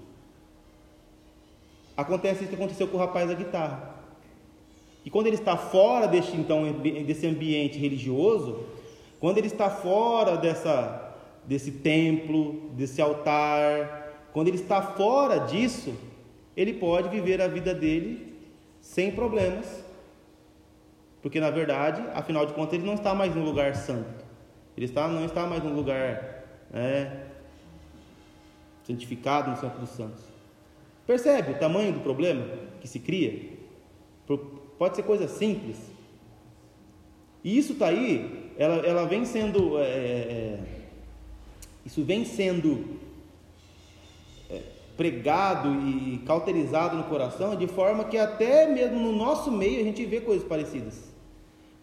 Acontece 1.95 2.41
isso 2.41 2.49
que 2.49 2.55
aconteceu 2.55 2.89
com 2.89 2.97
o 2.97 2.99
rapaz 2.99 3.29
da 3.29 3.33
guitarra. 3.33 3.95
E 5.05 5.09
quando 5.09 5.27
ele 5.27 5.37
está 5.37 5.55
fora 5.55 6.05
deste, 6.05 6.35
então, 6.35 6.69
desse 6.81 7.25
ambiente 7.25 7.77
religioso, 7.77 8.65
quando 9.21 9.37
ele 9.37 9.47
está 9.47 9.69
fora 9.69 10.35
dessa, 10.35 11.04
desse 11.47 11.71
templo, 11.71 12.69
desse 12.73 13.01
altar, 13.01 14.27
quando 14.33 14.47
ele 14.47 14.57
está 14.57 14.81
fora 14.81 15.39
disso, 15.39 15.93
ele 16.57 16.73
pode 16.73 17.09
viver 17.09 17.41
a 17.41 17.47
vida 17.47 17.73
dele 17.73 18.35
sem 18.81 19.11
problemas. 19.11 19.83
Porque 21.21 21.39
na 21.39 21.49
verdade, 21.49 22.03
afinal 22.13 22.45
de 22.45 22.53
contas, 22.53 22.73
ele 22.73 22.85
não 22.85 22.95
está 22.95 23.15
mais 23.15 23.35
no 23.35 23.43
lugar 23.43 23.75
santo. 23.75 24.25
Ele 24.75 24.85
está, 24.85 25.07
não 25.07 25.25
está 25.25 25.45
mais 25.45 25.63
no 25.63 25.73
lugar 25.73 26.43
né, 26.69 27.27
santificado 28.83 29.51
no 29.51 29.57
Santo 29.57 29.79
dos 29.79 29.89
Santos. 29.89 30.23
Percebe 31.07 31.53
o 31.53 31.59
tamanho 31.59 31.93
do 31.93 31.99
problema 32.01 32.45
que 32.81 32.87
se 32.87 32.99
cria? 32.99 33.53
Pode 34.77 34.95
ser 34.95 35.03
coisa 35.03 35.27
simples. 35.27 35.77
E 37.43 37.57
isso 37.57 37.73
está 37.73 37.87
aí, 37.87 38.51
ela, 38.57 38.85
ela 38.85 39.05
vem 39.05 39.23
sendo. 39.23 39.77
É, 39.79 39.83
é, 39.83 39.87
é, 39.87 40.59
isso 41.85 42.03
vem 42.03 42.25
sendo 42.25 42.83
é, 44.49 44.61
pregado 44.97 45.69
e 45.69 46.21
cauterizado 46.25 46.97
no 46.97 47.03
coração, 47.03 47.55
de 47.55 47.67
forma 47.67 48.05
que 48.05 48.17
até 48.17 48.67
mesmo 48.67 48.99
no 48.99 49.11
nosso 49.11 49.51
meio 49.51 49.81
a 49.81 49.83
gente 49.83 50.03
vê 50.05 50.19
coisas 50.19 50.47
parecidas. 50.47 51.13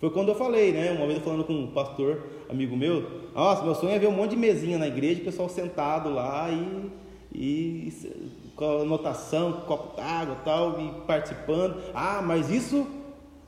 Foi 0.01 0.11
quando 0.11 0.31
eu 0.31 0.35
falei, 0.35 0.73
né? 0.73 0.91
Uma 0.91 1.07
vez 1.07 1.19
eu 1.19 1.25
falando 1.25 1.45
com 1.45 1.53
um 1.53 1.69
pastor, 1.69 2.27
amigo 2.51 2.77
meu, 2.77 3.31
nossa, 3.33 3.63
meu 3.63 3.77
sonho 3.77 3.93
é 3.93 3.99
ver 4.01 4.09
um 4.09 4.17
monte 4.17 4.31
de 4.31 4.37
mesinha 4.37 4.77
na 4.77 4.89
igreja, 4.89 5.21
o 5.21 5.25
pessoal 5.25 5.49
sentado 5.49 6.11
lá 6.13 6.51
e, 6.51 6.91
e 7.33 7.93
com 8.57 8.81
anotação, 8.81 9.53
copo 9.65 9.97
d'água 9.97 10.37
tal, 10.45 10.81
e 10.81 11.07
participando. 11.07 11.81
Ah, 11.95 12.21
mas 12.21 12.51
isso 12.51 12.85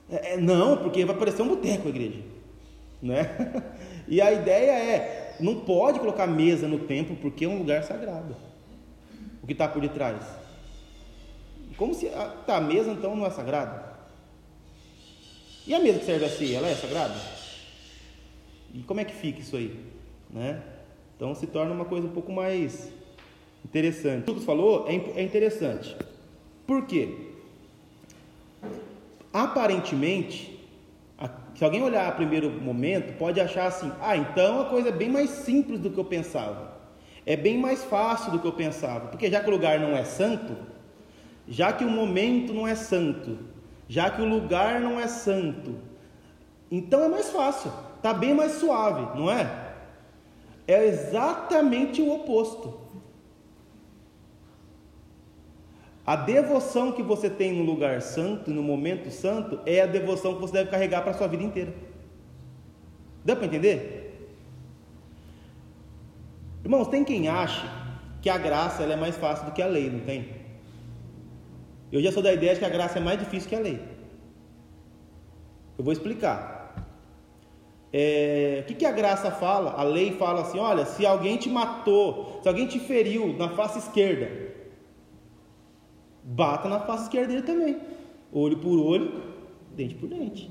é, 0.09 0.35
é 0.35 0.37
não, 0.37 0.77
porque 0.77 1.05
vai 1.05 1.17
parecer 1.17 1.43
um 1.43 1.49
boteco 1.49 1.89
a 1.89 1.91
igreja, 1.91 2.21
né? 3.03 3.65
E 4.07 4.21
a 4.21 4.31
ideia 4.31 4.71
é, 4.71 5.24
não 5.41 5.61
pode 5.61 5.99
colocar 6.01 6.27
mesa 6.27 6.69
no 6.69 6.81
templo 6.81 7.17
porque 7.17 7.45
é 7.45 7.49
um 7.49 7.59
lugar 7.59 7.83
sagrado. 7.83 8.37
O 9.43 9.47
que 9.47 9.53
está 9.53 9.69
por 9.69 9.81
detrás? 9.81 10.25
Como 11.77 11.95
se 11.95 12.09
a, 12.09 12.29
tá, 12.47 12.57
a 12.57 12.61
mesa 12.61 12.91
então 12.93 13.17
não 13.17 13.27
é 13.27 13.31
sagrada? 13.31 13.95
E 15.67 15.75
a 15.75 15.81
mesa 15.81 15.99
que 15.99 16.05
serve 16.05 16.25
a 16.25 16.57
ela 16.57 16.69
é 16.69 16.75
sagrada? 16.75 17.15
E 18.73 18.81
como 18.83 19.01
é 19.01 19.05
que 19.05 19.15
fica 19.15 19.41
isso 19.41 19.57
aí, 19.57 19.79
né? 20.31 20.63
Então 21.17 21.35
se 21.35 21.47
torna 21.47 21.73
uma 21.73 21.85
coisa 21.85 22.07
um 22.07 22.13
pouco 22.13 22.33
mais 22.33 22.91
interessante. 23.65 24.31
O 24.31 24.35
que 24.35 24.45
falou 24.45 24.87
é, 24.89 24.95
é 24.95 25.23
interessante. 25.23 25.97
Por 26.67 26.87
quê? 26.87 27.33
Aparentemente, 29.33 30.64
se 31.55 31.65
alguém 31.65 31.83
olhar 31.83 32.09
a 32.09 32.13
primeiro 32.13 32.51
momento, 32.51 33.17
pode 33.17 33.41
achar 33.41 33.67
assim: 33.67 33.93
ah, 34.01 34.17
então 34.17 34.61
a 34.61 34.65
coisa 34.67 34.89
é 34.89 34.93
bem 34.93 35.09
mais 35.09 35.31
simples 35.31 35.81
do 35.81 35.91
que 35.91 35.99
eu 35.99 36.05
pensava. 36.05 36.75
É 37.25 37.37
bem 37.37 37.59
mais 37.59 37.85
fácil 37.85 38.33
do 38.33 38.39
que 38.39 38.47
eu 38.47 38.53
pensava. 38.53 39.09
Porque 39.09 39.31
já 39.31 39.41
que 39.41 39.49
o 39.49 39.53
lugar 39.53 39.79
não 39.81 39.97
é 39.97 40.05
santo, 40.05 40.57
já 41.49 41.73
que 41.73 41.85
o 41.85 41.91
momento 41.91 42.53
não 42.53 42.67
é 42.67 42.75
santo, 42.75 43.39
já 43.89 44.11
que 44.11 44.21
o 44.21 44.29
lugar 44.29 44.81
não 44.81 44.99
é 44.99 45.07
santo, 45.07 45.77
então 46.71 47.03
é 47.03 47.09
mais 47.09 47.31
fácil, 47.31 47.73
está 47.97 48.13
bem 48.13 48.35
mais 48.35 48.53
suave, 48.53 49.19
não 49.19 49.31
é? 49.31 49.65
É 50.67 50.87
exatamente 50.87 52.03
o 52.03 52.13
oposto. 52.13 52.84
A 56.07 56.17
devoção 56.17 56.93
que 56.93 57.03
você 57.03 57.31
tem 57.31 57.53
no 57.53 57.65
lugar 57.65 58.03
santo, 58.03 58.51
no 58.51 58.63
momento 58.63 59.11
santo, 59.11 59.59
é 59.65 59.81
a 59.81 59.87
devoção 59.87 60.35
que 60.35 60.41
você 60.41 60.53
deve 60.53 60.71
carregar 60.71 61.01
para 61.01 61.13
a 61.13 61.15
sua 61.15 61.27
vida 61.27 61.43
inteira. 61.43 61.73
Deu 63.25 63.37
para 63.37 63.47
entender? 63.47 64.29
Irmãos, 66.63 66.89
tem 66.89 67.05
quem 67.05 67.27
ache 67.29 67.67
que 68.21 68.29
a 68.29 68.37
graça 68.37 68.83
é 68.83 68.97
mais 68.97 69.17
fácil 69.17 69.47
do 69.47 69.53
que 69.53 69.63
a 69.63 69.67
lei, 69.67 69.89
não 69.89 70.01
tem? 70.01 70.29
Eu 71.91 72.03
já 72.03 72.13
sou 72.13 72.23
da 72.23 72.33
ideia 72.33 72.53
de 72.53 72.59
que 72.59 72.67
a 72.67 72.71
graça 72.71 72.99
é 72.99 73.03
mais 73.03 73.19
difícil 73.19 73.49
que 73.49 73.55
a 73.55 73.61
lei. 73.61 73.81
Eu 75.79 75.85
vou 75.85 75.93
explicar. 75.93 76.75
É, 77.93 78.61
o 78.63 78.67
que, 78.67 78.75
que 78.75 78.85
a 78.85 78.93
graça 78.93 79.31
fala? 79.31 79.73
A 79.73 79.83
lei 79.83 80.13
fala 80.13 80.43
assim: 80.43 80.59
olha, 80.59 80.85
se 80.85 81.07
alguém 81.07 81.37
te 81.37 81.49
matou, 81.49 82.41
se 82.43 82.49
alguém 82.49 82.67
te 82.67 82.79
feriu 82.79 83.35
na 83.39 83.51
face 83.51 83.79
esquerda, 83.79 84.54
bata 86.25 86.69
na 86.69 86.81
face 86.81 87.05
esquerda 87.05 87.29
dele 87.29 87.43
também. 87.43 87.81
Olho 88.33 88.57
por 88.59 88.79
olho, 88.79 89.23
dente 89.77 89.95
por 89.95 90.09
dente. 90.09 90.51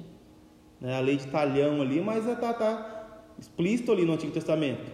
Né? 0.80 0.96
A 0.96 1.00
lei 1.00 1.18
de 1.18 1.28
talhão 1.28 1.82
ali, 1.82 2.00
mas 2.00 2.28
está 2.28 2.54
tá 2.54 3.20
explícito 3.40 3.92
ali 3.92 4.06
no 4.06 4.14
Antigo 4.14 4.32
Testamento. 4.32 4.92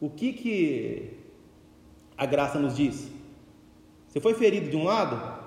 O 0.00 0.10
que 0.10 0.32
que 0.32 1.10
a 2.16 2.26
graça 2.26 2.58
nos 2.58 2.76
diz? 2.76 3.10
Você 4.08 4.20
foi 4.20 4.34
ferido 4.34 4.68
de 4.68 4.76
um 4.76 4.84
lado? 4.84 5.40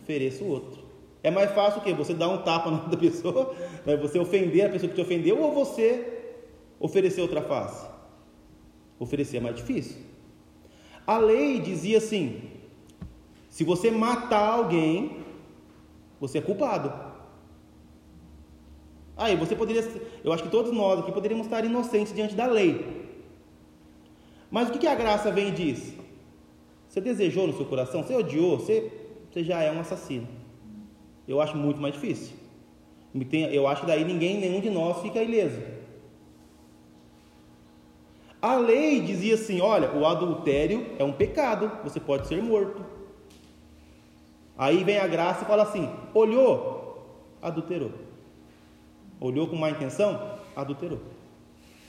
Ofereça 0.00 0.42
o 0.42 0.48
outro. 0.48 0.82
É 1.22 1.30
mais 1.30 1.50
fácil 1.52 1.80
o 1.80 1.84
quê? 1.84 1.92
Você 1.92 2.14
dar 2.14 2.28
um 2.28 2.38
tapa 2.38 2.70
na 2.70 2.78
outra 2.82 2.96
pessoa, 2.96 3.54
né? 3.84 3.96
você 3.96 4.18
ofender 4.18 4.66
a 4.66 4.70
pessoa 4.70 4.88
que 4.88 4.94
te 4.94 5.00
ofendeu, 5.00 5.40
ou 5.40 5.52
você 5.52 6.34
oferecer 6.80 7.20
outra 7.20 7.42
face? 7.42 7.86
Oferecer 8.98 9.36
é 9.36 9.40
mais 9.40 9.56
difícil. 9.56 9.98
A 11.06 11.18
lei 11.18 11.60
dizia 11.60 11.98
assim: 11.98 12.40
se 13.52 13.64
você 13.64 13.90
matar 13.90 14.48
alguém, 14.54 15.18
você 16.18 16.38
é 16.38 16.40
culpado. 16.40 16.90
Aí 19.14 19.36
você 19.36 19.54
poderia, 19.54 19.86
eu 20.24 20.32
acho 20.32 20.44
que 20.44 20.48
todos 20.48 20.72
nós 20.72 21.00
aqui 21.00 21.12
poderíamos 21.12 21.44
estar 21.44 21.62
inocentes 21.62 22.14
diante 22.14 22.34
da 22.34 22.46
lei. 22.46 22.72
Mas 24.50 24.70
o 24.70 24.72
que, 24.72 24.86
a 24.86 24.94
graça 24.94 25.30
vem 25.30 25.48
e 25.48 25.50
diz? 25.50 25.94
Você 26.88 26.98
desejou 26.98 27.46
no 27.46 27.52
seu 27.52 27.66
coração, 27.66 28.02
você 28.02 28.14
odiou, 28.14 28.58
você, 28.58 28.90
você 29.30 29.44
já 29.44 29.62
é 29.62 29.70
um 29.70 29.80
assassino. 29.80 30.26
Eu 31.28 31.38
acho 31.38 31.54
muito 31.54 31.78
mais 31.78 31.92
difícil. 31.92 32.34
Eu 33.52 33.68
acho 33.68 33.82
que 33.82 33.86
daí 33.86 34.02
ninguém, 34.02 34.40
nenhum 34.40 34.62
de 34.62 34.70
nós 34.70 35.02
fica 35.02 35.22
ileso. 35.22 35.60
A 38.40 38.56
lei 38.56 39.02
dizia 39.02 39.34
assim: 39.34 39.60
olha, 39.60 39.92
o 39.92 40.06
adultério 40.06 40.86
é 40.98 41.04
um 41.04 41.12
pecado, 41.12 41.70
você 41.84 42.00
pode 42.00 42.26
ser 42.26 42.42
morto. 42.42 43.01
Aí 44.56 44.84
vem 44.84 44.98
a 44.98 45.06
graça 45.06 45.44
e 45.44 45.46
fala 45.46 45.62
assim: 45.62 45.88
olhou, 46.14 47.06
adulterou. 47.40 47.92
Olhou 49.20 49.46
com 49.46 49.56
má 49.56 49.70
intenção, 49.70 50.38
adulterou. 50.54 51.00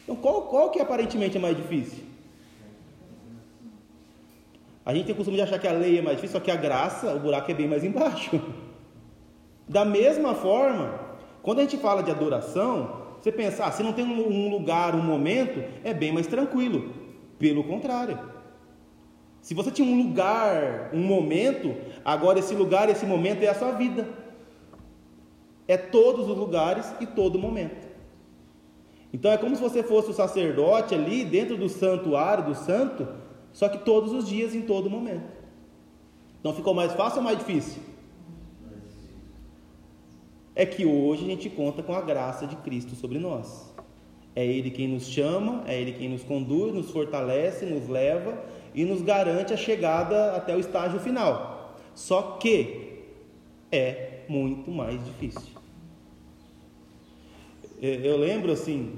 Então 0.04 0.16
qual, 0.16 0.44
qual 0.44 0.70
que 0.70 0.80
aparentemente 0.80 1.38
é 1.38 1.40
mais 1.40 1.56
difícil? 1.56 2.04
A 4.86 4.94
gente 4.94 5.06
tem 5.06 5.14
o 5.14 5.18
costume 5.18 5.38
de 5.38 5.44
achar 5.44 5.60
que 5.60 5.68
a 5.68 5.72
lei 5.72 6.00
é 6.00 6.02
mais 6.02 6.18
difícil, 6.18 6.38
só 6.38 6.44
que 6.44 6.52
a 6.52 6.56
graça, 6.56 7.14
o 7.14 7.20
buraco 7.20 7.50
é 7.50 7.54
bem 7.54 7.68
mais 7.68 7.84
embaixo. 7.84 8.40
Da 9.68 9.86
mesma 9.86 10.36
forma, 10.36 11.00
quando 11.42 11.60
a 11.60 11.62
gente 11.62 11.78
fala 11.78 12.04
de 12.04 12.12
adoração, 12.12 13.02
você 13.20 13.32
pensa, 13.32 13.66
ah, 13.66 13.72
se 13.72 13.82
não 13.82 13.94
tem 13.94 14.04
um 14.04 14.50
lugar, 14.50 14.94
um 14.94 15.02
momento, 15.02 15.64
é 15.86 15.94
bem 15.94 16.12
mais 16.12 16.28
tranquilo. 16.28 16.94
Pelo 17.40 17.64
contrário. 17.64 18.20
Se 19.44 19.54
você 19.54 19.70
tinha 19.70 19.86
um 19.86 20.02
lugar, 20.02 20.90
um 20.94 21.04
momento, 21.04 21.76
agora 22.06 22.40
esse 22.40 22.56
lugar, 22.56 22.90
esse 22.90 23.06
momento 23.06 23.44
é 23.44 23.50
a 23.50 23.54
sua 23.54 23.74
vida. 23.74 24.08
É 25.68 25.76
todos 25.76 26.30
os 26.30 26.38
lugares 26.38 26.90
e 27.02 27.06
todo 27.06 27.38
momento. 27.38 27.86
Então 29.12 29.30
é 29.30 29.38
como 29.38 29.54
se 29.54 29.62
você 29.62 29.84
fosse 29.84 30.10
o 30.10 30.14
sacerdote 30.14 30.96
ali 30.96 31.26
dentro 31.26 31.58
do 31.58 31.68
santuário 31.68 32.46
do 32.46 32.56
santo, 32.56 33.06
só 33.52 33.68
que 33.68 33.80
todos 33.80 34.14
os 34.14 34.30
dias, 34.30 34.56
em 34.56 34.62
todo 34.62 34.90
momento. 34.90 35.30
Então 36.40 36.54
ficou 36.54 36.74
mais 36.74 36.94
fácil 36.94 37.18
ou 37.18 37.26
mais 37.26 37.38
difícil? 37.38 37.84
É 40.56 40.66
que 40.66 40.86
hoje 40.86 41.26
a 41.26 41.28
gente 41.28 41.50
conta 41.50 41.84
com 41.84 41.94
a 41.94 42.02
graça 42.02 42.48
de 42.48 42.56
Cristo 42.56 42.96
sobre 42.96 43.20
nós. 43.20 43.74
É 44.34 44.46
Ele 44.46 44.72
quem 44.72 44.88
nos 44.88 45.06
chama, 45.06 45.66
é 45.68 45.80
Ele 45.80 45.92
quem 45.92 46.08
nos 46.08 46.24
conduz, 46.24 46.74
nos 46.74 46.92
fortalece, 46.92 47.66
nos 47.66 47.90
leva 47.90 48.42
e 48.74 48.84
nos 48.86 49.02
garante 49.02 49.54
a 49.54 49.58
chegada 49.58 50.36
até 50.36 50.56
o 50.56 50.60
estágio 50.60 51.00
final. 51.00 51.76
Só 51.94 52.38
que 52.40 53.04
é 53.72 54.22
muito 54.28 54.72
mais 54.72 55.04
difícil. 55.06 55.54
Eu 57.82 58.18
lembro 58.18 58.52
assim, 58.52 58.94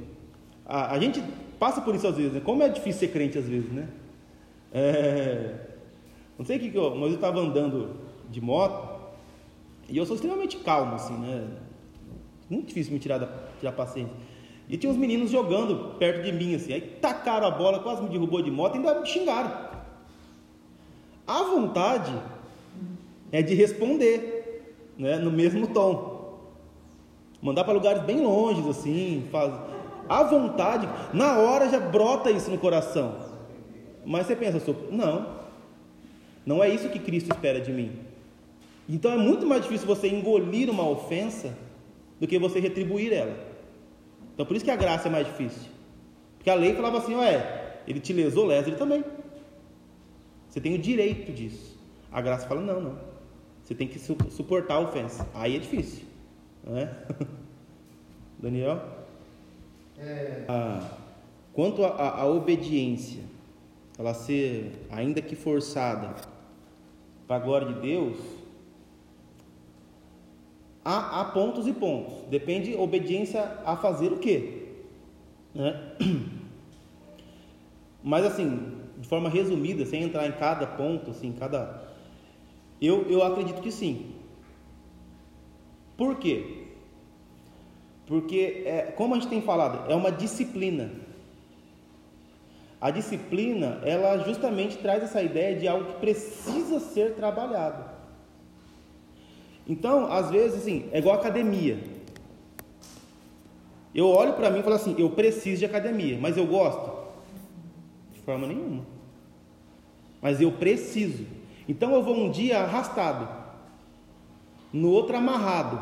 a, 0.65 0.93
a 0.93 0.99
gente 0.99 1.21
passa 1.59 1.81
por 1.81 1.95
isso 1.95 2.07
às 2.07 2.15
vezes, 2.15 2.33
né? 2.33 2.39
como 2.39 2.61
é 2.61 2.69
difícil 2.69 2.99
ser 2.99 3.07
crente 3.07 3.37
às 3.37 3.47
vezes, 3.47 3.71
né? 3.71 3.87
É, 4.71 5.55
não 6.37 6.45
sei 6.45 6.57
o 6.57 6.59
que, 6.59 6.69
que 6.69 6.77
eu, 6.77 6.95
mas 6.95 7.09
eu 7.09 7.15
estava 7.15 7.39
andando 7.39 7.95
de 8.29 8.41
moto 8.41 8.95
e 9.89 9.97
eu 9.97 10.05
sou 10.05 10.15
extremamente 10.15 10.57
calmo, 10.57 10.95
assim, 10.95 11.13
né? 11.17 11.47
Muito 12.49 12.67
difícil 12.67 12.93
me 12.93 12.99
tirar 12.99 13.17
da 13.17 13.27
tirar 13.59 13.71
paciência. 13.71 14.13
E 14.67 14.77
tinha 14.77 14.91
uns 14.91 14.97
meninos 14.97 15.29
jogando 15.29 15.95
perto 15.99 16.23
de 16.23 16.31
mim, 16.31 16.55
assim. 16.55 16.73
Aí 16.73 16.81
tacaram 16.81 17.47
a 17.47 17.51
bola, 17.51 17.79
quase 17.79 18.01
me 18.01 18.09
derrubou 18.09 18.41
de 18.41 18.49
moto 18.49 18.75
ainda 18.75 18.99
me 18.99 19.05
xingaram. 19.05 19.51
A 21.27 21.43
vontade 21.43 22.13
é 23.31 23.41
de 23.41 23.53
responder, 23.53 24.73
né, 24.97 25.17
no 25.17 25.31
mesmo 25.31 25.67
tom. 25.67 26.15
Mandar 27.41 27.63
para 27.63 27.73
lugares 27.73 28.03
bem 28.03 28.21
longe, 28.21 28.67
assim. 28.69 29.27
Faz... 29.31 29.53
A 30.07 30.23
vontade, 30.23 30.87
na 31.13 31.37
hora 31.37 31.69
já 31.69 31.79
brota 31.79 32.29
isso 32.31 32.49
no 32.51 32.57
coração. 32.57 33.15
Mas 34.05 34.27
você 34.27 34.35
pensa, 34.35 34.61
não, 34.91 35.27
não 36.45 36.63
é 36.63 36.69
isso 36.69 36.89
que 36.89 36.99
Cristo 36.99 37.31
espera 37.31 37.59
de 37.59 37.71
mim. 37.71 37.91
Então 38.87 39.11
é 39.11 39.17
muito 39.17 39.47
mais 39.47 39.63
difícil 39.63 39.87
você 39.87 40.07
engolir 40.07 40.69
uma 40.69 40.87
ofensa 40.87 41.57
do 42.19 42.27
que 42.27 42.37
você 42.37 42.59
retribuir 42.59 43.11
ela. 43.11 43.54
Então 44.35 44.45
por 44.45 44.55
isso 44.55 44.63
que 44.63 44.71
a 44.71 44.75
graça 44.75 45.07
é 45.07 45.11
mais 45.11 45.25
difícil. 45.25 45.71
Porque 46.37 46.49
a 46.49 46.55
lei 46.55 46.75
falava 46.75 46.99
assim, 46.99 47.15
ué, 47.15 47.79
ele 47.87 47.99
te 47.99 48.13
lesou, 48.13 48.45
lesa 48.45 48.67
ele 48.67 48.75
também. 48.75 49.03
Você 50.49 50.61
tem 50.61 50.75
o 50.75 50.77
direito 50.77 51.31
disso. 51.31 51.79
A 52.11 52.21
graça 52.21 52.47
fala, 52.47 52.61
não, 52.61 52.79
não. 52.79 52.99
Você 53.63 53.73
tem 53.73 53.87
que 53.87 53.97
suportar 53.97 54.75
a 54.75 54.79
ofensa. 54.81 55.27
Aí 55.33 55.55
é 55.55 55.59
difícil. 55.59 56.05
Não 56.63 56.77
é? 56.77 56.93
Daniel? 58.37 58.81
É... 59.97 60.43
Ah, 60.47 60.97
quanto 61.51 61.83
à 61.83 62.25
obediência, 62.27 63.23
ela 63.97 64.13
ser, 64.13 64.85
ainda 64.91 65.21
que 65.21 65.35
forçada, 65.35 66.15
para 67.27 67.37
a 67.37 67.39
glória 67.39 67.73
de 67.73 67.79
Deus, 67.79 68.17
há, 70.85 71.21
há 71.21 71.25
pontos 71.25 71.65
e 71.65 71.73
pontos. 71.73 72.13
Depende 72.29 72.75
obediência 72.75 73.41
a 73.65 73.75
fazer 73.75 74.13
o 74.13 74.19
quê? 74.19 74.67
Né? 75.53 75.93
Mas 78.03 78.23
assim, 78.23 78.73
de 78.99 79.07
forma 79.07 79.27
resumida, 79.27 79.83
sem 79.85 80.03
entrar 80.03 80.27
em 80.27 80.33
cada 80.33 80.67
ponto, 80.67 81.09
assim, 81.09 81.33
cada. 81.33 81.83
Eu, 82.79 83.09
eu 83.09 83.23
acredito 83.23 83.61
que 83.61 83.71
sim. 83.71 84.11
Por 85.97 86.17
quê? 86.17 86.65
Porque, 88.05 88.63
é, 88.65 88.93
como 88.95 89.15
a 89.15 89.19
gente 89.19 89.29
tem 89.29 89.41
falado, 89.41 89.91
é 89.91 89.95
uma 89.95 90.11
disciplina. 90.11 90.91
A 92.79 92.91
disciplina, 92.91 93.79
ela 93.83 94.19
justamente 94.19 94.77
traz 94.77 95.01
essa 95.01 95.23
ideia 95.23 95.55
de 95.55 95.67
algo 95.67 95.93
que 95.93 95.99
precisa 95.99 96.79
ser 96.79 97.15
trabalhado. 97.15 97.94
Então, 99.67 100.11
às 100.11 100.29
vezes, 100.29 100.61
assim, 100.61 100.87
é 100.91 100.99
igual 100.99 101.15
academia. 101.15 101.79
Eu 103.95 104.07
olho 104.09 104.33
para 104.33 104.49
mim 104.49 104.59
e 104.59 104.63
falo 104.63 104.75
assim: 104.75 104.93
eu 104.97 105.09
preciso 105.09 105.59
de 105.59 105.65
academia, 105.65 106.17
mas 106.19 106.35
eu 106.35 106.45
gosto? 106.45 106.91
De 108.13 108.19
forma 108.19 108.45
nenhuma. 108.45 108.85
Mas 110.21 110.41
eu 110.41 110.51
preciso. 110.51 111.25
Então 111.67 111.93
eu 111.93 112.03
vou 112.03 112.15
um 112.15 112.29
dia 112.29 112.59
arrastado, 112.59 113.27
no 114.71 114.89
outro 114.89 115.15
amarrado, 115.15 115.79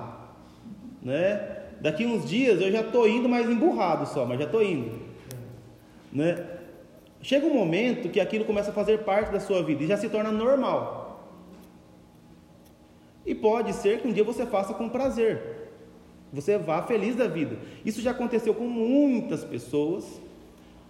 né? 1.02 1.64
Daqui 1.82 2.06
uns 2.06 2.30
dias 2.30 2.62
eu 2.62 2.72
já 2.72 2.82
estou 2.82 3.08
indo 3.08 3.28
mais 3.28 3.50
emburrado 3.50 4.06
só, 4.06 4.26
mas 4.26 4.40
já 4.40 4.46
estou 4.46 4.64
indo, 4.64 4.98
né? 6.12 6.46
Chega 7.22 7.46
um 7.46 7.54
momento 7.54 8.10
que 8.10 8.20
aquilo 8.20 8.46
começa 8.46 8.70
a 8.70 8.74
fazer 8.74 9.00
parte 9.00 9.32
da 9.32 9.40
sua 9.40 9.64
vida 9.64 9.84
e 9.84 9.88
já 9.88 9.98
se 9.98 10.08
torna 10.08 10.32
normal. 10.32 11.03
E 13.26 13.34
pode 13.34 13.74
ser 13.74 14.02
que 14.02 14.08
um 14.08 14.14
dia 14.14 14.24
você 14.24 14.46
faça 14.46 14.74
com 14.74 14.90
prazer. 14.90 15.72
Você 16.34 16.58
vá 16.58 16.82
feliz 16.84 17.16
da 17.16 17.28
vida. 17.28 17.58
Isso 17.86 18.02
já 18.02 18.12
aconteceu 18.12 18.54
com 18.54 18.66
muitas 18.66 19.44
pessoas 19.44 20.22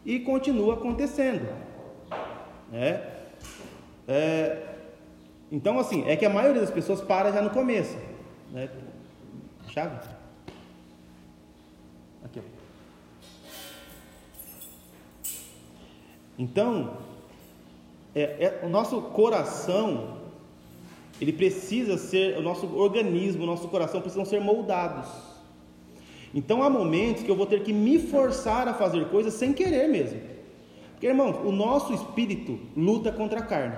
e 0.06 0.20
continua 0.20 0.76
acontecendo. 0.76 1.48
Né? 2.72 3.04
É, 4.08 4.74
então, 5.52 5.78
assim, 5.78 6.04
é 6.08 6.16
que 6.16 6.26
a 6.26 6.30
maioria 6.30 6.62
das 6.62 6.72
pessoas 6.72 7.02
para 7.02 7.32
já 7.32 7.42
no 7.42 7.50
começo. 7.50 7.96
Né? 8.52 8.70
Chave? 9.68 9.98
Aqui, 12.24 12.40
ó. 12.40 12.54
Então, 16.40 16.98
é, 18.16 18.22
é, 18.22 18.60
o 18.64 18.70
nosso 18.70 19.00
coração, 19.02 20.18
ele 21.24 21.32
precisa 21.32 21.98
ser, 21.98 22.38
o 22.38 22.42
nosso 22.42 22.68
organismo, 22.76 23.44
o 23.44 23.46
nosso 23.46 23.70
coração 23.70 24.02
precisam 24.02 24.26
ser 24.26 24.42
moldados. 24.42 25.10
Então 26.36 26.62
há 26.62 26.70
momentos 26.70 27.24
que 27.24 27.32
eu 27.32 27.36
vou 27.36 27.46
ter 27.46 27.64
que 27.64 27.72
me 27.72 27.98
forçar 27.98 28.68
a 28.68 28.74
fazer 28.74 29.08
coisas 29.08 29.34
sem 29.34 29.54
querer 29.54 29.88
mesmo. 29.88 30.20
Porque, 30.92 31.08
irmão, 31.08 31.46
o 31.46 31.52
nosso 31.54 31.94
espírito 31.94 32.60
luta 32.76 33.10
contra 33.10 33.40
a 33.40 33.46
carne. 33.46 33.78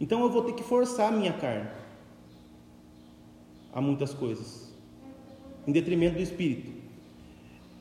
Então 0.00 0.22
eu 0.22 0.30
vou 0.30 0.44
ter 0.44 0.52
que 0.52 0.62
forçar 0.62 1.12
a 1.12 1.16
minha 1.16 1.32
carne 1.32 1.68
a 3.72 3.80
muitas 3.80 4.14
coisas, 4.14 4.72
em 5.66 5.72
detrimento 5.72 6.14
do 6.14 6.22
espírito. 6.22 6.70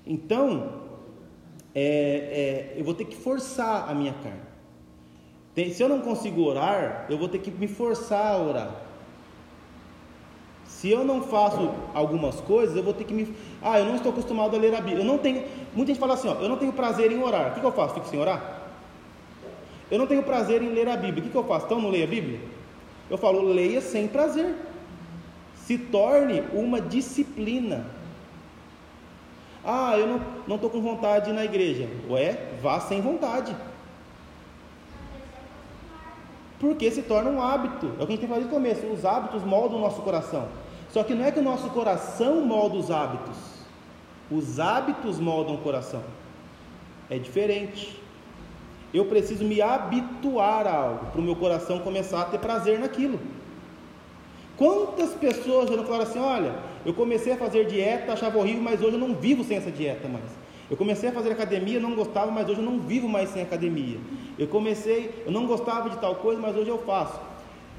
Então, 0.08 0.82
é, 1.76 1.84
é, 1.84 2.74
eu 2.80 2.84
vou 2.84 2.96
ter 2.96 3.06
que 3.06 3.16
forçar 3.16 3.88
a 3.88 3.94
minha 3.94 4.14
carne. 4.14 4.53
Tem, 5.56 5.72
se 5.72 5.84
eu 5.84 5.90
não 5.90 6.02
consigo 6.02 6.42
orar, 6.44 7.06
eu 7.10 7.18
vou 7.18 7.28
ter 7.28 7.40
que 7.40 7.52
me 7.52 7.68
forçar 7.68 8.34
a 8.34 8.38
orar. 8.38 8.72
Se 10.66 10.90
eu 10.90 11.06
não 11.06 11.22
faço 11.22 11.72
algumas 11.94 12.42
coisas, 12.42 12.76
eu 12.76 12.84
vou 12.84 12.94
ter 12.94 13.04
que 13.04 13.14
me. 13.14 13.34
Ah, 13.62 13.80
eu 13.80 13.86
não 13.86 13.96
estou 13.96 14.12
acostumado 14.12 14.56
a 14.56 14.60
ler 14.60 14.74
a 14.74 14.82
Bíblia. 14.82 15.04
Eu 15.04 15.06
não 15.06 15.18
tenho. 15.18 15.44
Muita 15.74 15.94
gente 15.94 16.00
fala 16.00 16.16
assim, 16.16 16.28
ó, 16.28 16.34
eu 16.42 16.50
não 16.50 16.58
tenho 16.58 16.74
prazer 16.74 17.12
em 17.12 17.24
orar. 17.24 17.52
O 17.52 17.54
que, 17.54 17.60
que 17.60 17.66
eu 17.66 17.72
faço? 17.72 17.94
Fico 17.94 18.08
sem 18.08 18.20
orar? 18.20 18.64
Eu 19.90 20.00
não 20.00 20.08
tenho 20.08 20.24
prazer 20.24 20.62
em 20.62 20.70
ler 20.70 20.90
a 20.90 20.98
Bíblia. 20.98 21.22
O 21.22 21.24
que, 21.24 21.30
que 21.30 21.38
eu 21.38 21.44
faço? 21.44 21.68
Então 21.68 21.80
não 21.80 21.90
leia 21.90 22.06
a 22.06 22.08
Bíblia? 22.08 22.40
Eu 23.10 23.18
falo, 23.18 23.44
leia 23.44 23.80
sem 23.80 24.08
prazer. 24.08 24.56
Se 25.56 25.78
torne 25.78 26.44
uma 26.52 26.82
disciplina. 26.82 27.86
Ah, 29.64 29.96
eu 29.98 30.20
não 30.48 30.56
estou 30.56 30.70
com 30.70 30.82
vontade 30.82 31.32
na 31.32 31.46
igreja. 31.46 31.88
Ué, 32.10 32.38
vá 32.62 32.80
sem 32.80 33.00
vontade. 33.00 33.56
Porque 36.64 36.90
se 36.90 37.02
torna 37.02 37.30
um 37.30 37.42
hábito. 37.42 37.88
É 38.00 38.04
o 38.04 38.08
que 38.08 38.14
a 38.14 38.16
gente 38.16 38.26
tem 38.26 38.40
no 38.40 38.48
começo. 38.48 38.86
Os 38.88 39.04
hábitos 39.04 39.44
moldam 39.44 39.80
o 39.80 39.82
nosso 39.82 40.02
coração. 40.02 40.48
Só 40.90 41.04
que 41.04 41.14
não 41.14 41.26
é 41.26 41.30
que 41.30 41.40
o 41.40 41.44
nosso 41.44 41.70
coração 41.72 42.40
molda 42.40 42.78
os 42.78 42.90
hábitos, 42.90 43.36
os 44.32 44.62
hábitos 44.62 45.20
moldam 45.20 45.56
o 45.56 45.58
coração. 45.58 46.02
É 47.10 47.18
diferente. 47.18 48.02
Eu 48.94 49.04
preciso 49.06 49.44
me 49.44 49.62
habituar 49.62 50.66
a 50.66 50.74
algo 50.74 51.06
para 51.08 51.20
o 51.20 51.24
meu 51.24 51.36
coração 51.36 51.80
começar 51.80 52.22
a 52.22 52.26
ter 52.26 52.40
prazer 52.40 52.80
naquilo. 52.80 53.20
Quantas 54.56 55.10
pessoas 55.16 55.70
já 55.70 55.76
não 55.76 55.84
falaram 55.84 56.04
assim: 56.04 56.20
olha, 56.20 56.56
eu 56.86 56.94
comecei 56.94 57.34
a 57.34 57.38
fazer 57.38 57.66
dieta, 57.66 58.14
achava 58.14 58.38
horrível, 58.38 58.64
mas 58.64 58.82
hoje 58.82 58.94
eu 58.94 59.00
não 59.00 59.14
vivo 59.14 59.44
sem 59.44 59.58
essa 59.58 59.70
dieta 59.70 60.08
mais. 60.08 60.43
Eu 60.74 60.78
comecei 60.78 61.10
a 61.10 61.12
fazer 61.12 61.32
academia, 61.32 61.80
não 61.80 61.94
gostava, 61.94 62.32
mas 62.32 62.50
hoje 62.50 62.60
eu 62.60 62.66
não 62.66 62.80
vivo 62.80 63.08
mais 63.08 63.30
sem 63.30 63.44
academia. 63.44 64.00
Eu 64.40 64.48
comecei, 64.48 65.22
eu 65.24 65.32
não 65.32 65.46
gostava 65.46 65.88
de 65.88 66.00
tal 66.00 66.16
coisa, 66.16 66.42
mas 66.42 66.56
hoje 66.56 66.68
eu 66.68 66.80
faço. 66.80 67.22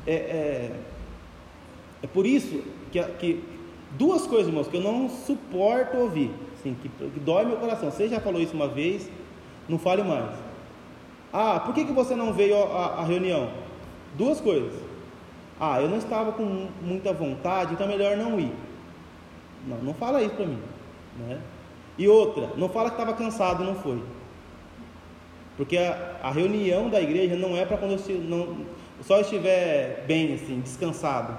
É, 0.07 0.15
é, 0.15 0.73
é 2.05 2.07
por 2.07 2.25
isso 2.25 2.63
que, 2.93 3.03
que, 3.19 3.45
duas 3.99 4.29
coisas, 4.29 4.47
irmãos, 4.47 4.69
que 4.69 4.77
eu 4.77 4.81
não 4.81 5.09
suporto 5.09 5.97
ouvir, 5.97 6.31
assim, 6.57 6.77
que, 6.81 6.89
que 6.89 7.19
dói 7.19 7.45
meu 7.45 7.57
coração. 7.57 7.91
Você 7.91 8.09
já 8.09 8.21
falou 8.21 8.41
isso 8.41 8.55
uma 8.55 8.69
vez, 8.69 9.11
não 9.69 9.77
fale 9.77 10.05
mais. 10.05 10.31
Ah, 11.33 11.59
por 11.59 11.75
que, 11.75 11.85
que 11.87 11.93
você 11.93 12.15
não 12.15 12.33
veio 12.33 12.57
à, 12.57 13.01
à 13.01 13.05
reunião? 13.05 13.51
Duas 14.17 14.41
coisas. 14.41 14.73
Ah, 15.59 15.83
eu 15.83 15.89
não 15.89 15.99
estava 15.99 16.31
com 16.31 16.69
muita 16.81 17.13
vontade, 17.13 17.75
então 17.75 17.89
é 17.89 17.91
melhor 17.91 18.17
não 18.17 18.39
ir. 18.39 18.53
Não, 19.67 19.79
não 19.79 19.95
fala 19.95 20.23
isso 20.23 20.37
para 20.37 20.47
mim. 20.47 20.61
Né? 21.19 21.41
E 21.97 22.09
outra, 22.09 22.51
não 22.57 22.69
fala 22.69 22.91
que 22.91 23.01
estava 23.01 23.17
cansado, 23.17 23.63
não 23.63 23.75
foi. 23.77 24.03
Porque 25.57 25.77
a, 25.77 26.17
a, 26.23 26.31
reunião 26.31 26.89
da 26.91 27.01
igreja 27.01 27.37
não 27.37 27.57
é 27.57 27.65
para 27.65 27.77
quando 27.77 27.93
eu 27.93 28.19
não, 28.21 28.57
só 29.03 29.21
estiver 29.21 30.05
bem, 30.07 30.35
assim, 30.35 30.61
descansado. 30.61 31.37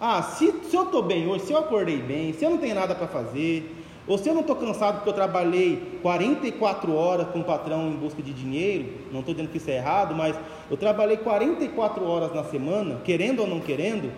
Ah, 0.00 0.22
se, 0.22 0.52
se 0.68 0.74
eu 0.74 0.84
estou 0.84 1.02
bem 1.02 1.28
hoje, 1.28 1.44
se 1.44 1.52
eu 1.52 1.58
acordei 1.58 1.98
bem, 1.98 2.32
se 2.32 2.44
eu 2.44 2.50
não 2.50 2.58
tenho 2.58 2.74
nada 2.74 2.94
para 2.94 3.06
fazer, 3.06 3.82
ou 4.06 4.18
se 4.18 4.28
eu 4.28 4.34
não 4.34 4.40
estou 4.40 4.56
cansado 4.56 4.96
porque 4.96 5.10
eu 5.10 5.14
trabalhei 5.14 5.98
44 6.02 6.94
horas 6.94 7.28
com 7.28 7.40
o 7.40 7.44
patrão 7.44 7.88
em 7.88 7.96
busca 7.96 8.20
de 8.20 8.32
dinheiro, 8.32 8.86
não 9.12 9.20
estou 9.20 9.34
dizendo 9.34 9.50
que 9.50 9.58
isso 9.58 9.70
é 9.70 9.76
errado, 9.76 10.14
mas 10.14 10.34
eu 10.70 10.76
trabalhei 10.76 11.18
44 11.18 12.04
horas 12.04 12.34
na 12.34 12.42
semana, 12.44 13.00
querendo 13.04 13.40
ou 13.40 13.46
não 13.46 13.60
querendo, 13.60 14.10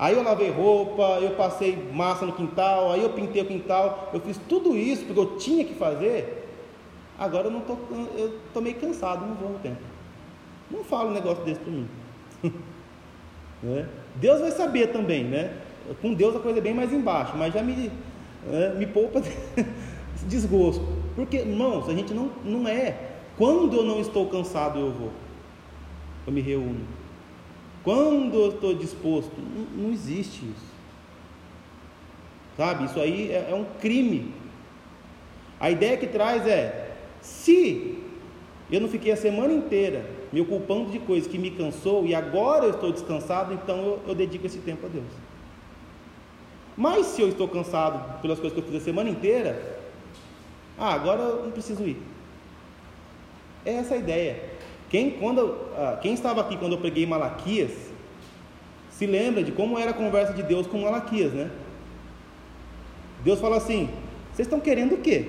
aí 0.00 0.14
eu 0.14 0.22
lavei 0.22 0.50
roupa, 0.50 1.18
eu 1.20 1.32
passei 1.32 1.76
massa 1.92 2.24
no 2.24 2.32
quintal, 2.32 2.90
aí 2.90 3.02
eu 3.02 3.10
pintei 3.10 3.42
o 3.42 3.46
quintal, 3.46 4.10
eu 4.14 4.20
fiz 4.20 4.40
tudo 4.48 4.74
isso 4.74 5.04
porque 5.04 5.20
eu 5.20 5.36
tinha 5.36 5.62
que 5.62 5.74
fazer, 5.74 6.48
agora 7.18 7.48
eu 7.48 7.50
não 7.50 7.60
tô, 7.60 7.76
eu 8.16 8.38
estou 8.46 8.62
meio 8.62 8.76
cansado, 8.76 9.26
não 9.26 9.34
vou 9.34 9.50
no 9.50 9.58
tempo. 9.58 9.82
Não 10.70 10.82
fala 10.82 11.10
um 11.10 11.12
negócio 11.12 11.44
desse 11.44 11.60
para 11.60 11.70
mim. 11.70 11.86
né? 13.62 13.86
Deus 14.16 14.40
vai 14.40 14.50
saber 14.52 14.86
também, 14.86 15.24
né? 15.24 15.52
Com 16.00 16.14
Deus 16.14 16.34
a 16.34 16.38
coisa 16.38 16.58
é 16.58 16.62
bem 16.62 16.72
mais 16.72 16.92
embaixo, 16.94 17.36
mas 17.36 17.52
já 17.52 17.62
me, 17.62 17.92
é, 18.50 18.74
me 18.74 18.86
poupa 18.86 19.20
desgosto. 20.26 20.82
Porque, 21.14 21.36
irmãos, 21.38 21.88
a 21.88 21.92
gente 21.92 22.14
não, 22.14 22.30
não 22.42 22.66
é. 22.66 22.96
Quando 23.36 23.76
eu 23.76 23.84
não 23.84 24.00
estou 24.00 24.26
cansado, 24.28 24.78
eu 24.78 24.92
vou. 24.92 25.10
Eu 26.26 26.32
me 26.32 26.40
reúno. 26.40 26.99
Quando 27.82 28.34
eu 28.34 28.50
estou 28.50 28.74
disposto, 28.74 29.32
não, 29.38 29.84
não 29.84 29.92
existe 29.92 30.44
isso. 30.44 30.70
Sabe? 32.56 32.84
Isso 32.84 33.00
aí 33.00 33.30
é, 33.30 33.48
é 33.50 33.54
um 33.54 33.64
crime. 33.80 34.34
A 35.58 35.70
ideia 35.70 35.96
que 35.96 36.06
traz 36.06 36.46
é: 36.46 36.96
se 37.20 37.98
eu 38.70 38.80
não 38.80 38.88
fiquei 38.88 39.12
a 39.12 39.16
semana 39.16 39.52
inteira 39.52 40.08
me 40.32 40.40
ocupando 40.40 40.90
de 40.90 40.98
coisas 40.98 41.30
que 41.30 41.38
me 41.38 41.50
cansou 41.50 42.06
e 42.06 42.14
agora 42.14 42.66
eu 42.66 42.70
estou 42.70 42.92
descansado, 42.92 43.52
então 43.52 43.78
eu, 43.78 44.00
eu 44.08 44.14
dedico 44.14 44.46
esse 44.46 44.58
tempo 44.58 44.86
a 44.86 44.88
Deus. 44.88 45.12
Mas 46.76 47.06
se 47.06 47.20
eu 47.20 47.28
estou 47.28 47.48
cansado 47.48 48.20
pelas 48.20 48.38
coisas 48.38 48.54
que 48.54 48.64
eu 48.64 48.72
fiz 48.72 48.80
a 48.80 48.84
semana 48.84 49.10
inteira, 49.10 49.80
ah, 50.78 50.94
agora 50.94 51.20
eu 51.20 51.44
não 51.44 51.50
preciso 51.50 51.82
ir. 51.82 52.00
É 53.64 53.74
essa 53.74 53.94
a 53.94 53.98
ideia. 53.98 54.50
Quem, 54.90 55.12
quando, 55.12 55.56
ah, 55.76 55.98
quem 56.02 56.12
estava 56.12 56.40
aqui 56.40 56.56
quando 56.56 56.72
eu 56.72 56.78
preguei 56.78 57.06
Malaquias, 57.06 57.70
se 58.90 59.06
lembra 59.06 59.42
de 59.42 59.52
como 59.52 59.78
era 59.78 59.92
a 59.92 59.94
conversa 59.94 60.34
de 60.34 60.42
Deus 60.42 60.66
com 60.66 60.80
Malaquias, 60.80 61.32
né? 61.32 61.48
Deus 63.24 63.40
fala 63.40 63.56
assim: 63.56 63.88
vocês 64.32 64.46
estão 64.46 64.60
querendo 64.60 64.96
o 64.96 64.98
quê? 64.98 65.28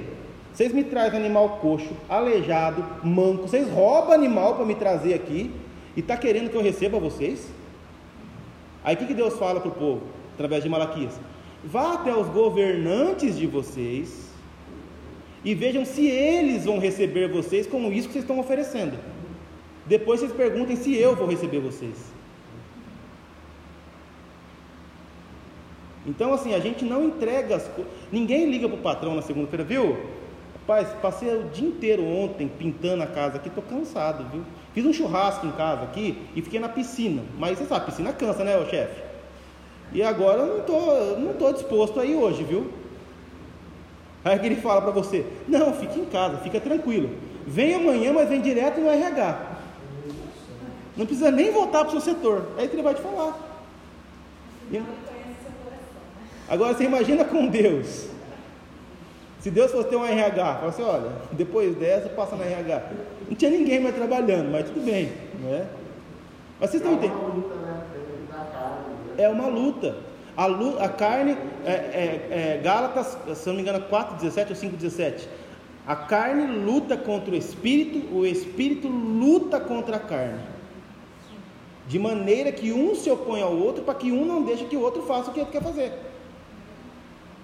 Vocês 0.52 0.74
me 0.74 0.84
trazem 0.84 1.20
animal 1.20 1.60
coxo, 1.62 1.96
aleijado, 2.10 2.84
manco, 3.04 3.44
vocês 3.44 3.70
roubam 3.70 4.12
animal 4.12 4.56
para 4.56 4.66
me 4.66 4.76
trazer 4.76 5.14
aqui 5.14 5.52
e 5.96 6.02
está 6.02 6.18
querendo 6.18 6.50
que 6.50 6.58
eu 6.58 6.62
receba 6.62 7.00
vocês? 7.00 7.48
Aí 8.84 8.96
o 8.96 8.98
que, 8.98 9.06
que 9.06 9.14
Deus 9.14 9.36
fala 9.38 9.62
para 9.62 9.70
o 9.70 9.76
povo, 9.76 10.02
através 10.34 10.64
de 10.64 10.70
Malaquias? 10.70 11.14
Vá 11.64 11.94
até 11.94 12.14
os 12.14 12.28
governantes 12.28 13.38
de 13.38 13.46
vocês 13.46 14.32
E 15.44 15.54
vejam 15.56 15.86
se 15.86 16.08
eles 16.08 16.66
vão 16.66 16.80
receber 16.80 17.28
vocês 17.28 17.66
com 17.66 17.92
isso 17.92 18.08
que 18.08 18.14
vocês 18.14 18.24
estão 18.24 18.40
oferecendo. 18.40 18.98
Depois 19.92 20.22
vocês 20.22 20.32
perguntem 20.32 20.78
se 20.78 20.96
eu 20.96 21.18
vou 21.18 21.28
receber 21.28 21.60
vocês. 21.60 21.98
Então, 26.08 26.34
assim, 26.34 26.56
a 26.56 26.60
gente 26.60 26.86
não 26.86 27.04
entrega 27.04 27.58
as 27.58 27.68
coisas. 27.68 27.92
Ninguém 28.10 28.50
liga 28.50 28.70
para 28.70 28.78
o 28.78 28.82
patrão 28.82 29.16
na 29.16 29.22
segunda-feira, 29.22 29.66
viu? 29.66 29.98
Rapaz, 30.62 30.88
passei 31.02 31.28
o 31.36 31.44
dia 31.50 31.68
inteiro 31.68 32.06
ontem 32.06 32.48
pintando 32.48 33.04
a 33.04 33.06
casa 33.06 33.36
aqui, 33.36 33.50
tô 33.50 33.62
cansado, 33.62 34.26
viu? 34.32 34.44
Fiz 34.74 34.86
um 34.86 34.94
churrasco 34.94 35.46
em 35.46 35.52
casa 35.52 35.84
aqui 35.84 36.18
e 36.38 36.42
fiquei 36.42 36.62
na 36.62 36.70
piscina. 36.70 37.24
Mas 37.38 37.58
você 37.58 37.66
sabe, 37.66 37.88
piscina 37.88 38.14
cansa, 38.14 38.46
né, 38.46 38.54
chefe? 38.70 39.02
E 39.92 40.02
agora 40.02 40.44
eu 40.44 40.58
não 40.58 40.64
tô, 40.64 41.20
não 41.20 41.34
tô 41.34 41.52
disposto 41.52 42.00
aí 42.00 42.16
hoje, 42.16 42.46
viu? 42.46 42.72
Aí 44.24 44.40
que 44.40 44.46
ele 44.46 44.56
fala 44.56 44.82
para 44.82 44.92
você: 44.92 45.26
Não, 45.50 45.74
fique 45.74 46.00
em 46.00 46.06
casa, 46.06 46.38
fica 46.38 46.62
tranquilo. 46.62 47.10
Vem 47.46 47.76
amanhã, 47.76 48.14
mas 48.14 48.30
vem 48.30 48.40
direto 48.40 48.80
no 48.80 48.90
RH. 48.90 49.51
Não 50.96 51.06
precisa 51.06 51.32
nem 51.32 51.52
voltar 51.52 51.86
para 51.86 51.90
o 51.90 52.02
seu 52.02 52.14
setor. 52.14 52.50
É 52.58 52.62
isso 52.62 52.70
que 52.70 52.76
ele 52.76 52.84
vai 52.84 52.96
te 52.96 53.02
falar. 53.02 53.38
Agora 56.50 56.74
você 56.74 56.84
imagina 56.84 57.24
com 57.24 57.48
Deus. 57.48 58.08
Se 59.40 59.50
Deus 59.50 59.72
fosse 59.72 59.90
ter 59.90 59.96
um 59.96 60.06
RH, 60.06 60.56
fala 60.56 60.70
assim, 60.70 60.84
olha, 60.84 61.12
depois 61.32 61.76
dessa 61.76 62.10
passa 62.10 62.36
na 62.36 62.46
RH. 62.46 62.92
Não 63.28 63.36
tinha 63.36 63.50
ninguém 63.50 63.80
mais 63.80 63.96
trabalhando, 63.96 64.52
mas 64.52 64.66
tudo 64.66 64.86
bem, 64.86 65.12
não 65.42 65.50
é? 65.50 65.66
Mas 66.60 66.70
vocês 66.70 66.84
estão 66.84 66.94
entendendo? 66.94 67.52
É 69.18 69.28
uma 69.28 69.48
luta. 69.48 69.96
A, 70.38 70.46
luta, 70.46 70.84
a 70.84 70.90
carne, 70.90 71.36
é, 71.66 71.72
é, 71.72 72.28
é, 72.30 72.62
Gálatas, 72.64 73.18
se 73.36 73.48
não 73.48 73.56
me 73.56 73.62
engano, 73.62 73.84
4,17 73.90 74.50
ou 74.50 74.56
5,17. 74.56 75.28
A 75.88 75.96
carne 75.96 76.46
luta 76.64 76.96
contra 76.96 77.34
o 77.34 77.36
espírito, 77.36 78.16
o 78.16 78.26
espírito 78.26 78.88
luta 78.88 79.60
contra 79.60 79.98
a 79.98 80.00
carne. 80.00 80.40
De 81.88 82.00
maneira 82.00 82.52
que 82.52 82.72
um 82.72 82.96
se 82.96 83.10
opõe 83.10 83.42
ao 83.42 83.54
outro, 83.54 83.84
para 83.84 83.96
que 83.96 84.12
um 84.12 84.26
não 84.26 84.44
deixe 84.44 84.66
que 84.66 84.78
o 84.78 84.82
outro 84.82 85.02
faça 85.04 85.30
o 85.30 85.34
que 85.34 85.40
ele 85.40 85.50
quer 85.52 85.62
fazer. 85.62 85.92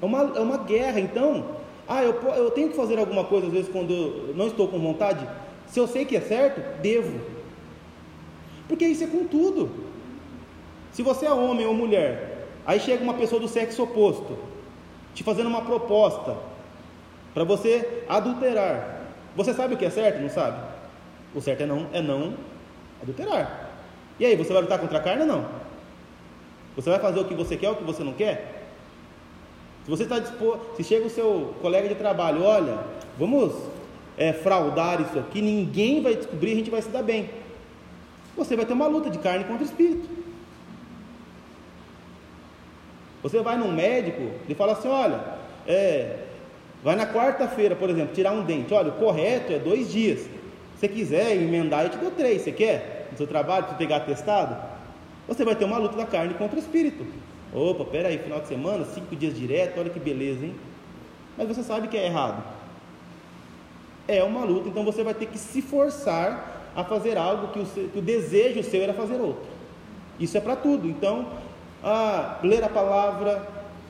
É 0.01 0.05
uma, 0.05 0.21
é 0.35 0.39
uma 0.39 0.57
guerra, 0.57 0.99
então. 0.99 1.57
Ah, 1.87 2.03
eu, 2.03 2.13
eu 2.35 2.51
tenho 2.51 2.69
que 2.69 2.75
fazer 2.75 2.99
alguma 2.99 3.23
coisa, 3.23 3.47
às 3.47 3.53
vezes, 3.53 3.69
quando 3.69 3.91
eu 3.91 4.33
não 4.35 4.47
estou 4.47 4.67
com 4.67 4.79
vontade. 4.79 5.27
Se 5.67 5.79
eu 5.79 5.87
sei 5.87 6.05
que 6.05 6.15
é 6.15 6.21
certo, 6.21 6.61
devo. 6.81 7.19
Porque 8.67 8.85
isso 8.85 9.03
é 9.03 9.07
com 9.07 9.25
tudo. 9.25 9.69
Se 10.91 11.01
você 11.01 11.25
é 11.25 11.31
homem 11.31 11.65
ou 11.65 11.73
mulher, 11.73 12.47
aí 12.65 12.79
chega 12.79 13.03
uma 13.03 13.13
pessoa 13.13 13.39
do 13.39 13.47
sexo 13.47 13.83
oposto, 13.83 14.37
te 15.13 15.23
fazendo 15.23 15.47
uma 15.47 15.61
proposta 15.61 16.35
para 17.33 17.43
você 17.43 18.03
adulterar. 18.09 19.05
Você 19.35 19.53
sabe 19.53 19.75
o 19.75 19.77
que 19.77 19.85
é 19.85 19.89
certo? 19.89 20.21
Não 20.21 20.29
sabe? 20.29 20.59
O 21.35 21.41
certo 21.41 21.61
é 21.61 21.65
não, 21.65 21.87
é 21.93 22.01
não 22.01 22.33
adulterar. 23.01 23.66
E 24.19 24.25
aí, 24.25 24.35
você 24.35 24.51
vai 24.51 24.61
lutar 24.61 24.79
contra 24.79 24.97
a 24.97 25.01
carne 25.01 25.21
ou 25.21 25.27
não? 25.27 25.45
Você 26.75 26.89
vai 26.89 26.99
fazer 26.99 27.19
o 27.19 27.25
que 27.25 27.33
você 27.33 27.57
quer 27.57 27.69
ou 27.69 27.73
o 27.73 27.77
que 27.77 27.83
você 27.83 28.03
não 28.03 28.13
quer? 28.13 28.65
Se 29.83 29.89
você 29.89 30.03
está 30.03 30.19
disposto, 30.19 30.75
se 30.75 30.83
chega 30.83 31.07
o 31.07 31.09
seu 31.09 31.55
colega 31.61 31.87
de 31.87 31.95
trabalho, 31.95 32.43
olha, 32.43 32.77
vamos 33.17 33.53
é, 34.17 34.33
fraudar 34.33 34.99
isso 34.99 35.17
aqui, 35.17 35.41
ninguém 35.41 36.01
vai 36.01 36.13
descobrir, 36.15 36.51
a 36.51 36.55
gente 36.55 36.69
vai 36.69 36.81
se 36.81 36.89
dar 36.89 37.01
bem. 37.01 37.29
Você 38.35 38.55
vai 38.55 38.65
ter 38.65 38.73
uma 38.73 38.87
luta 38.87 39.09
de 39.09 39.17
carne 39.17 39.45
contra 39.45 39.63
o 39.63 39.65
espírito. 39.65 40.07
Você 43.23 43.41
vai 43.41 43.57
num 43.57 43.71
médico 43.71 44.29
e 44.47 44.53
fala 44.53 44.73
assim, 44.73 44.87
olha, 44.87 45.21
é, 45.65 46.17
vai 46.83 46.95
na 46.95 47.05
quarta-feira, 47.05 47.75
por 47.75 47.89
exemplo, 47.89 48.13
tirar 48.13 48.31
um 48.31 48.43
dente. 48.43 48.73
Olha, 48.73 48.89
o 48.89 48.93
correto 48.93 49.53
é 49.53 49.57
dois 49.57 49.91
dias. 49.91 50.27
Se 50.79 50.87
quiser 50.87 51.35
emendar, 51.35 51.85
eu 51.85 51.89
te 51.89 51.97
dou 51.97 52.11
três. 52.11 52.41
Você 52.41 52.51
quer? 52.51 52.96
No 53.11 53.17
seu 53.17 53.27
trabalho, 53.27 53.65
para 53.65 53.75
pegar 53.75 53.97
atestado, 53.97 54.57
você 55.27 55.43
vai 55.43 55.55
ter 55.55 55.65
uma 55.65 55.77
luta 55.77 55.97
da 55.97 56.05
carne 56.05 56.33
contra 56.33 56.55
o 56.55 56.59
espírito. 56.59 57.05
Opa, 57.53 57.85
peraí, 57.85 58.17
final 58.17 58.39
de 58.39 58.47
semana, 58.47 58.85
cinco 58.85 59.15
dias 59.15 59.35
direto, 59.35 59.79
olha 59.79 59.89
que 59.89 59.99
beleza, 59.99 60.45
hein? 60.45 60.55
Mas 61.37 61.47
você 61.47 61.63
sabe 61.63 61.87
que 61.87 61.97
é 61.97 62.05
errado. 62.05 62.43
É 64.07 64.23
uma 64.23 64.43
luta, 64.43 64.69
então 64.69 64.83
você 64.83 65.03
vai 65.03 65.13
ter 65.13 65.27
que 65.27 65.37
se 65.37 65.61
forçar 65.61 66.71
a 66.75 66.83
fazer 66.83 67.17
algo 67.17 67.47
que 67.49 67.59
o, 67.59 67.65
seu, 67.65 67.89
que 67.89 67.99
o 67.99 68.01
desejo 68.01 68.63
seu 68.63 68.81
era 68.81 68.93
fazer 68.93 69.19
outro. 69.19 69.47
Isso 70.19 70.37
é 70.37 70.41
para 70.41 70.55
tudo. 70.55 70.87
Então, 70.87 71.27
ah, 71.83 72.39
ler 72.43 72.63
a 72.63 72.69
palavra, 72.69 73.47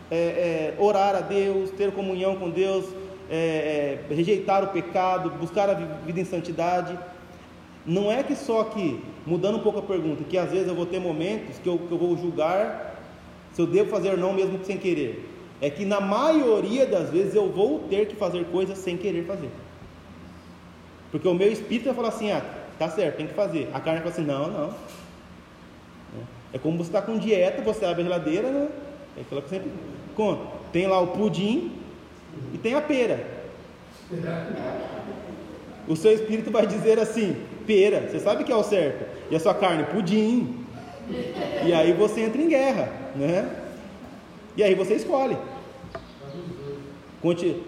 é, 0.09 0.15
é, 0.17 0.75
orar 0.79 1.15
a 1.15 1.21
Deus, 1.21 1.69
ter 1.71 1.91
comunhão 1.91 2.35
com 2.35 2.49
Deus, 2.49 2.85
é, 3.29 3.99
é 4.09 4.13
rejeitar 4.13 4.63
o 4.63 4.67
pecado, 4.67 5.29
buscar 5.31 5.69
a 5.69 5.73
vida 5.73 6.19
em 6.19 6.25
santidade 6.25 6.97
não 7.87 8.11
é 8.11 8.21
que 8.21 8.35
só 8.35 8.65
que, 8.65 9.01
mudando 9.25 9.57
um 9.57 9.61
pouco 9.61 9.79
a 9.79 9.81
pergunta, 9.81 10.23
que 10.25 10.37
às 10.37 10.51
vezes 10.51 10.67
eu 10.67 10.75
vou 10.75 10.85
ter 10.85 10.99
momentos 10.99 11.57
que 11.57 11.69
eu, 11.69 11.79
que 11.79 11.91
eu 11.91 11.97
vou 11.97 12.17
julgar 12.17 12.95
se 13.53 13.61
eu 13.61 13.65
devo 13.65 13.89
fazer 13.89 14.09
ou 14.09 14.17
não 14.17 14.33
mesmo 14.33 14.59
sem 14.65 14.77
querer. 14.77 15.27
É 15.61 15.69
que 15.69 15.85
na 15.85 16.01
maioria 16.01 16.85
das 16.85 17.09
vezes 17.09 17.33
eu 17.33 17.49
vou 17.49 17.79
ter 17.89 18.05
que 18.07 18.15
fazer 18.15 18.45
coisas 18.47 18.77
sem 18.77 18.97
querer 18.97 19.25
fazer. 19.25 19.49
Porque 21.11 21.27
o 21.27 21.33
meu 21.33 21.51
espírito 21.51 21.85
vai 21.85 21.95
falar 21.95 22.09
assim, 22.09 22.29
ah, 22.29 22.43
tá 22.77 22.89
certo, 22.89 23.15
tem 23.15 23.27
que 23.27 23.33
fazer. 23.33 23.69
A 23.73 23.79
carne 23.79 23.99
fala 23.99 24.11
assim, 24.11 24.25
não, 24.25 24.51
não. 24.51 24.73
É 26.53 26.57
como 26.57 26.77
você 26.77 26.89
está 26.89 27.01
com 27.01 27.17
dieta, 27.17 27.61
você 27.61 27.85
abre 27.85 28.01
a 28.01 28.05
geladeira, 28.05 28.51
né? 28.51 28.69
É 29.17 29.21
aquela 29.21 29.41
que 29.41 29.49
sempre 29.49 29.71
conta. 30.15 30.45
Tem 30.71 30.87
lá 30.87 30.99
o 30.99 31.07
pudim 31.07 31.71
e 32.53 32.57
tem 32.57 32.75
a 32.75 32.81
pera. 32.81 33.25
O 35.87 35.95
seu 35.95 36.11
espírito 36.11 36.51
vai 36.51 36.67
dizer 36.67 36.99
assim: 36.99 37.37
pera, 37.67 38.07
você 38.09 38.19
sabe 38.19 38.43
que 38.45 38.51
é 38.51 38.55
o 38.55 38.63
certo. 38.63 39.05
E 39.29 39.35
a 39.35 39.39
sua 39.39 39.53
carne, 39.53 39.83
pudim. 39.83 40.65
E 41.65 41.73
aí 41.73 41.93
você 41.93 42.21
entra 42.21 42.41
em 42.41 42.47
guerra, 42.47 42.89
né? 43.15 43.49
E 44.55 44.63
aí 44.63 44.73
você 44.73 44.95
escolhe. 44.95 45.37
Conte... 47.21 47.61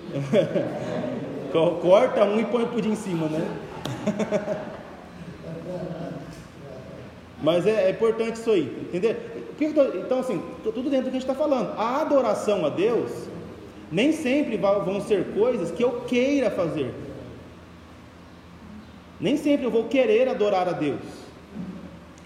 Corta 1.81 2.23
um 2.25 2.39
e 2.39 2.45
põe 2.45 2.63
o 2.63 2.67
pudim 2.67 2.91
em 2.91 2.95
cima, 2.95 3.27
né? 3.27 3.41
Mas 7.41 7.65
é, 7.65 7.87
é, 7.87 7.89
importante 7.89 8.35
isso 8.35 8.51
aí, 8.51 8.63
entendeu? 8.81 9.15
Então, 9.59 10.19
assim, 10.19 10.41
tudo 10.63 10.89
dentro 10.89 11.05
do 11.05 11.11
que 11.11 11.17
a 11.17 11.19
gente 11.19 11.29
está 11.29 11.33
falando. 11.33 11.73
A 11.77 12.01
adoração 12.01 12.65
a 12.65 12.69
Deus 12.69 13.11
nem 13.91 14.11
sempre 14.11 14.57
vão 14.57 15.01
ser 15.01 15.33
coisas 15.33 15.71
que 15.71 15.83
eu 15.83 16.01
queira 16.01 16.51
fazer. 16.51 16.93
Nem 19.19 19.35
sempre 19.37 19.65
eu 19.65 19.71
vou 19.71 19.85
querer 19.85 20.27
adorar 20.29 20.67
a 20.67 20.71
Deus. 20.71 21.01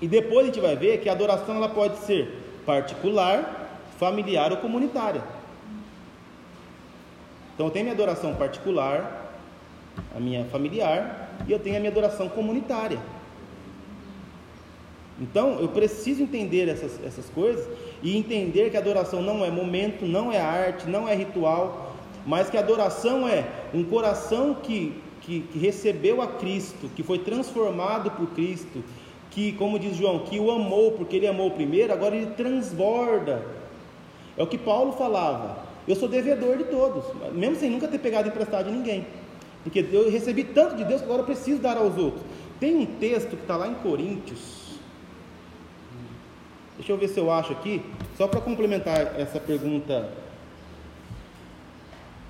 E 0.01 0.07
depois 0.07 0.43
a 0.43 0.45
gente 0.45 0.59
vai 0.59 0.75
ver 0.75 0.99
que 0.99 1.09
a 1.09 1.13
adoração 1.13 1.55
ela 1.55 1.69
pode 1.69 1.97
ser 1.99 2.27
particular, 2.65 3.81
familiar 3.97 4.51
ou 4.51 4.57
comunitária. 4.57 5.23
Então 7.53 7.67
eu 7.67 7.71
tenho 7.71 7.85
minha 7.85 7.95
adoração 7.95 8.35
particular, 8.35 9.33
a 10.15 10.19
minha 10.19 10.45
familiar, 10.45 11.29
e 11.47 11.51
eu 11.51 11.59
tenho 11.59 11.77
a 11.77 11.79
minha 11.79 11.91
adoração 11.91 12.27
comunitária. 12.29 12.99
Então 15.21 15.59
eu 15.59 15.69
preciso 15.69 16.23
entender 16.23 16.67
essas, 16.67 16.99
essas 17.03 17.29
coisas 17.29 17.65
e 18.01 18.17
entender 18.17 18.69
que 18.71 18.77
a 18.77 18.79
adoração 18.79 19.21
não 19.21 19.45
é 19.45 19.51
momento, 19.51 20.05
não 20.05 20.31
é 20.31 20.39
arte, 20.39 20.89
não 20.89 21.07
é 21.07 21.15
ritual, 21.15 21.95
mas 22.25 22.49
que 22.49 22.57
a 22.57 22.59
adoração 22.59 23.27
é 23.27 23.45
um 23.73 23.83
coração 23.83 24.55
que 24.55 25.01
que, 25.23 25.41
que 25.41 25.57
recebeu 25.57 26.21
a 26.21 26.27
Cristo, 26.27 26.89
que 26.95 27.01
foi 27.01 27.19
transformado 27.19 28.11
por 28.11 28.27
Cristo, 28.27 28.83
que, 29.31 29.53
como 29.53 29.79
diz 29.79 29.95
João, 29.95 30.19
que 30.19 30.39
o 30.39 30.51
amou 30.51 30.91
porque 30.91 31.15
ele 31.15 31.27
amou 31.27 31.49
primeiro, 31.51 31.91
agora 31.91 32.15
ele 32.15 32.27
transborda. 32.27 33.43
É 34.37 34.43
o 34.43 34.47
que 34.47 34.57
Paulo 34.57 34.93
falava. 34.93 35.63
Eu 35.87 35.95
sou 35.95 36.07
devedor 36.07 36.57
de 36.57 36.65
todos, 36.65 37.03
mesmo 37.33 37.55
sem 37.55 37.69
nunca 37.69 37.87
ter 37.87 37.99
pegado 37.99 38.27
emprestado 38.27 38.65
de 38.65 38.71
ninguém. 38.71 39.05
Porque 39.63 39.85
eu 39.91 40.09
recebi 40.09 40.43
tanto 40.43 40.75
de 40.75 40.83
Deus 40.83 41.01
que 41.01 41.05
agora 41.05 41.21
eu 41.21 41.25
preciso 41.25 41.61
dar 41.61 41.77
aos 41.77 41.97
outros. 41.97 42.23
Tem 42.59 42.75
um 42.75 42.85
texto 42.85 43.29
que 43.29 43.43
está 43.43 43.57
lá 43.57 43.67
em 43.67 43.73
Coríntios. 43.75 44.63
Deixa 46.77 46.91
eu 46.91 46.97
ver 46.97 47.07
se 47.07 47.19
eu 47.19 47.31
acho 47.31 47.53
aqui, 47.53 47.81
só 48.17 48.27
para 48.27 48.41
complementar 48.41 49.19
essa 49.19 49.39
pergunta 49.39 50.09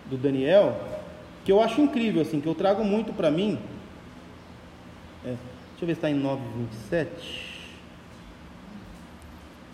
do 0.05 0.17
Daniel 0.17 0.75
que 1.43 1.51
eu 1.51 1.61
acho 1.61 1.81
incrível, 1.81 2.21
assim, 2.21 2.39
que 2.39 2.47
eu 2.47 2.55
trago 2.55 2.83
muito 2.83 3.13
para 3.13 3.29
mim. 3.29 3.59
É, 5.25 5.35
deixa 5.71 5.83
eu 5.83 5.87
ver 5.87 5.93
se 5.95 5.99
está 5.99 6.09
em 6.09 6.21
9,27. 6.21 7.07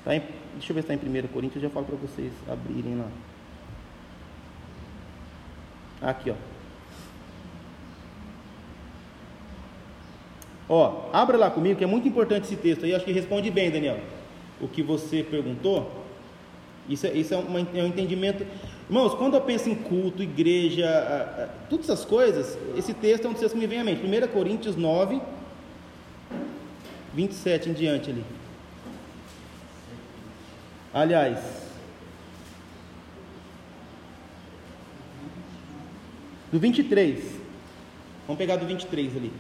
Tá 0.04 0.16
em, 0.16 0.22
deixa 0.54 0.72
eu 0.72 0.76
ver 0.76 0.84
se 0.84 0.94
está 0.94 0.94
em 0.94 1.24
1 1.24 1.28
Coríntios, 1.28 1.62
eu 1.62 1.70
já 1.70 1.74
falo 1.74 1.86
para 1.86 1.96
vocês 1.96 2.32
abrirem 2.48 2.96
lá. 2.98 3.08
Aqui, 6.02 6.32
ó. 6.32 6.36
Ó, 10.70 11.10
abra 11.12 11.36
lá 11.36 11.50
comigo, 11.50 11.78
que 11.78 11.84
é 11.84 11.88
muito 11.88 12.08
importante 12.08 12.46
esse 12.46 12.56
texto 12.56 12.86
aí. 12.86 12.94
Acho 12.94 13.04
que 13.04 13.12
responde 13.12 13.50
bem, 13.50 13.72
Daniel, 13.72 14.00
o 14.62 14.68
que 14.68 14.84
você 14.84 15.24
perguntou. 15.24 16.06
Isso 16.88 17.08
é, 17.08 17.14
isso 17.14 17.34
é, 17.34 17.38
uma, 17.38 17.60
é 17.60 17.84
um 17.84 17.88
entendimento. 17.88 18.46
Irmãos, 18.90 19.14
quando 19.14 19.36
eu 19.36 19.42
penso 19.42 19.70
em 19.70 19.76
culto, 19.76 20.24
igreja, 20.24 21.48
todas 21.70 21.88
essas 21.88 22.04
coisas, 22.04 22.58
esse 22.76 22.92
texto 22.92 23.26
é 23.26 23.30
um 23.30 23.34
dos 23.34 23.52
que 23.52 23.58
me 23.58 23.68
vem 23.68 23.80
à 23.80 23.84
mente. 23.84 24.02
1 24.04 24.28
Coríntios 24.30 24.76
9, 24.76 25.22
27 27.14 27.70
em 27.70 27.74
diante 27.74 28.10
ali. 28.10 28.24
Aliás, 30.92 31.38
do 36.52 36.60
23. 36.60 37.20
Vamos 38.26 38.40
pegar 38.40 38.56
do 38.56 38.66
23 38.66 39.16
ali. 39.16 39.32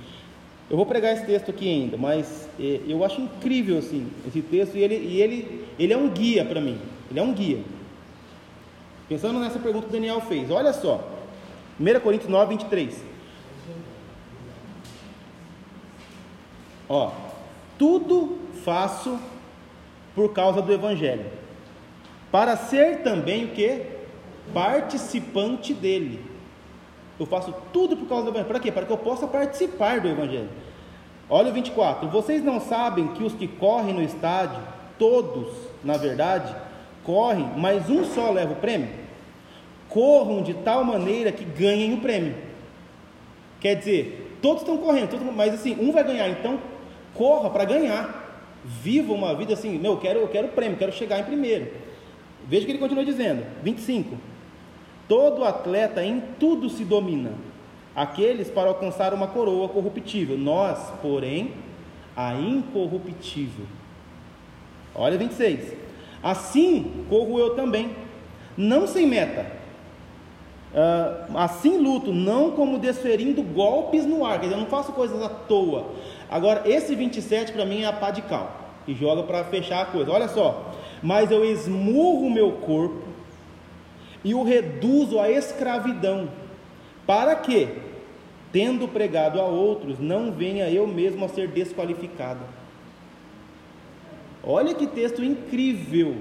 Eu 0.69 0.77
vou 0.77 0.85
pregar 0.85 1.15
esse 1.15 1.25
texto 1.25 1.49
aqui 1.49 1.67
ainda, 1.67 1.97
mas 1.97 2.47
é, 2.59 2.81
eu 2.87 3.03
acho 3.03 3.19
incrível 3.19 3.79
assim 3.79 4.07
esse 4.27 4.43
texto 4.43 4.77
e 4.77 4.83
ele, 4.83 4.95
e 4.95 5.21
ele, 5.23 5.65
ele 5.79 5.93
é 5.93 5.97
um 5.97 6.07
guia 6.07 6.45
para 6.45 6.61
mim. 6.61 6.77
Ele 7.09 7.19
é 7.19 7.23
um 7.23 7.33
guia. 7.33 7.63
Pensando 9.09 9.39
nessa 9.39 9.57
pergunta 9.57 9.87
que 9.87 9.91
Daniel 9.91 10.21
fez, 10.21 10.51
olha 10.51 10.71
só, 10.71 11.03
1 11.79 11.99
Coríntios 12.01 12.29
9, 12.29 12.55
23. 12.55 13.03
Ó, 16.87 17.11
tudo 17.77 18.37
faço 18.63 19.19
por 20.13 20.31
causa 20.31 20.61
do 20.61 20.71
Evangelho, 20.71 21.25
para 22.31 22.55
ser 22.55 23.01
também 23.01 23.45
o 23.45 23.47
que? 23.49 23.81
Participante 24.53 25.73
dele. 25.73 26.23
Eu 27.19 27.25
faço 27.25 27.53
tudo 27.73 27.97
por 27.97 28.07
causa 28.07 28.25
do 28.25 28.29
Evangelho. 28.29 28.47
Para 28.47 28.59
quê? 28.59 28.71
Para 28.71 28.85
que 28.85 28.93
eu 28.93 28.97
possa 28.97 29.27
participar 29.27 30.01
do 30.01 30.07
Evangelho. 30.07 30.49
Olha 31.27 31.49
o 31.49 31.53
24. 31.53 32.07
Vocês 32.09 32.43
não 32.43 32.59
sabem 32.59 33.07
que 33.09 33.23
os 33.23 33.33
que 33.33 33.47
correm 33.47 33.93
no 33.93 34.01
estádio, 34.01 34.61
todos, 34.97 35.51
na 35.83 35.97
verdade, 35.97 36.55
correm, 37.03 37.49
mas 37.57 37.89
um 37.89 38.03
só 38.05 38.31
leva 38.31 38.53
o 38.53 38.57
prêmio? 38.57 38.89
Corram 39.87 40.41
de 40.43 40.53
tal 40.53 40.83
maneira 40.83 41.31
que 41.31 41.43
ganhem 41.43 41.93
o 41.93 41.97
prêmio. 41.97 42.35
Quer 43.59 43.75
dizer, 43.75 44.37
todos 44.41 44.61
estão 44.61 44.77
correndo, 44.77 45.09
todos, 45.09 45.35
mas 45.35 45.53
assim, 45.53 45.75
um 45.79 45.91
vai 45.91 46.03
ganhar, 46.03 46.29
então 46.29 46.59
corra 47.13 47.49
para 47.49 47.65
ganhar. 47.65 48.27
Viva 48.63 49.13
uma 49.13 49.33
vida 49.33 49.53
assim, 49.53 49.77
meu, 49.77 49.93
eu 49.93 49.97
quero, 49.97 50.19
eu 50.19 50.27
quero 50.27 50.49
prêmio, 50.49 50.77
quero 50.77 50.91
chegar 50.91 51.19
em 51.19 51.23
primeiro. 51.23 51.71
Veja 52.47 52.63
o 52.63 52.65
que 52.65 52.71
ele 52.71 52.79
continua 52.79 53.05
dizendo, 53.05 53.45
25. 53.63 54.17
Todo 55.07 55.43
atleta 55.43 56.03
em 56.03 56.21
tudo 56.39 56.69
se 56.69 56.83
domina, 56.83 57.33
aqueles 57.95 58.49
para 58.49 58.69
alcançar 58.69 59.13
uma 59.13 59.27
coroa 59.27 59.67
corruptível, 59.69 60.37
nós, 60.37 60.77
porém, 61.01 61.51
a 62.15 62.35
incorruptível. 62.35 63.65
Olha 64.93 65.17
26. 65.17 65.73
Assim 66.21 67.05
corro 67.09 67.39
eu 67.39 67.55
também, 67.55 67.95
não 68.57 68.85
sem 68.87 69.07
meta. 69.07 69.59
Uh, 70.71 71.35
assim 71.35 71.77
luto, 71.77 72.13
não 72.13 72.51
como 72.51 72.77
desferindo 72.77 73.41
golpes 73.41 74.05
no 74.05 74.23
ar, 74.23 74.39
quer 74.39 74.47
dizer, 74.47 74.55
eu 74.55 74.59
não 74.59 74.67
faço 74.67 74.91
coisas 74.93 75.21
à 75.21 75.29
toa. 75.29 75.87
Agora, 76.29 76.61
esse 76.65 76.93
27 76.93 77.53
para 77.53 77.65
mim 77.65 77.81
é 77.81 77.85
a 77.87 77.93
pá 77.93 78.11
de 78.11 78.21
cal, 78.21 78.51
que 78.85 78.93
joga 78.93 79.23
para 79.23 79.43
fechar 79.45 79.81
a 79.81 79.85
coisa. 79.85 80.11
Olha 80.11 80.27
só, 80.27 80.73
mas 81.01 81.31
eu 81.31 81.43
esmurro 81.43 82.27
o 82.27 82.31
meu 82.31 82.51
corpo 82.51 83.07
e 84.23 84.35
o 84.35 84.43
reduzo 84.43 85.19
à 85.19 85.31
escravidão, 85.31 86.29
para 87.07 87.35
que, 87.35 87.69
tendo 88.51 88.87
pregado 88.87 89.39
a 89.39 89.45
outros, 89.45 89.97
não 89.99 90.31
venha 90.31 90.69
eu 90.69 90.85
mesmo 90.85 91.25
a 91.25 91.29
ser 91.29 91.47
desqualificado. 91.47 92.58
Olha 94.51 94.73
que 94.73 94.87
texto 94.87 95.23
incrível 95.23 96.15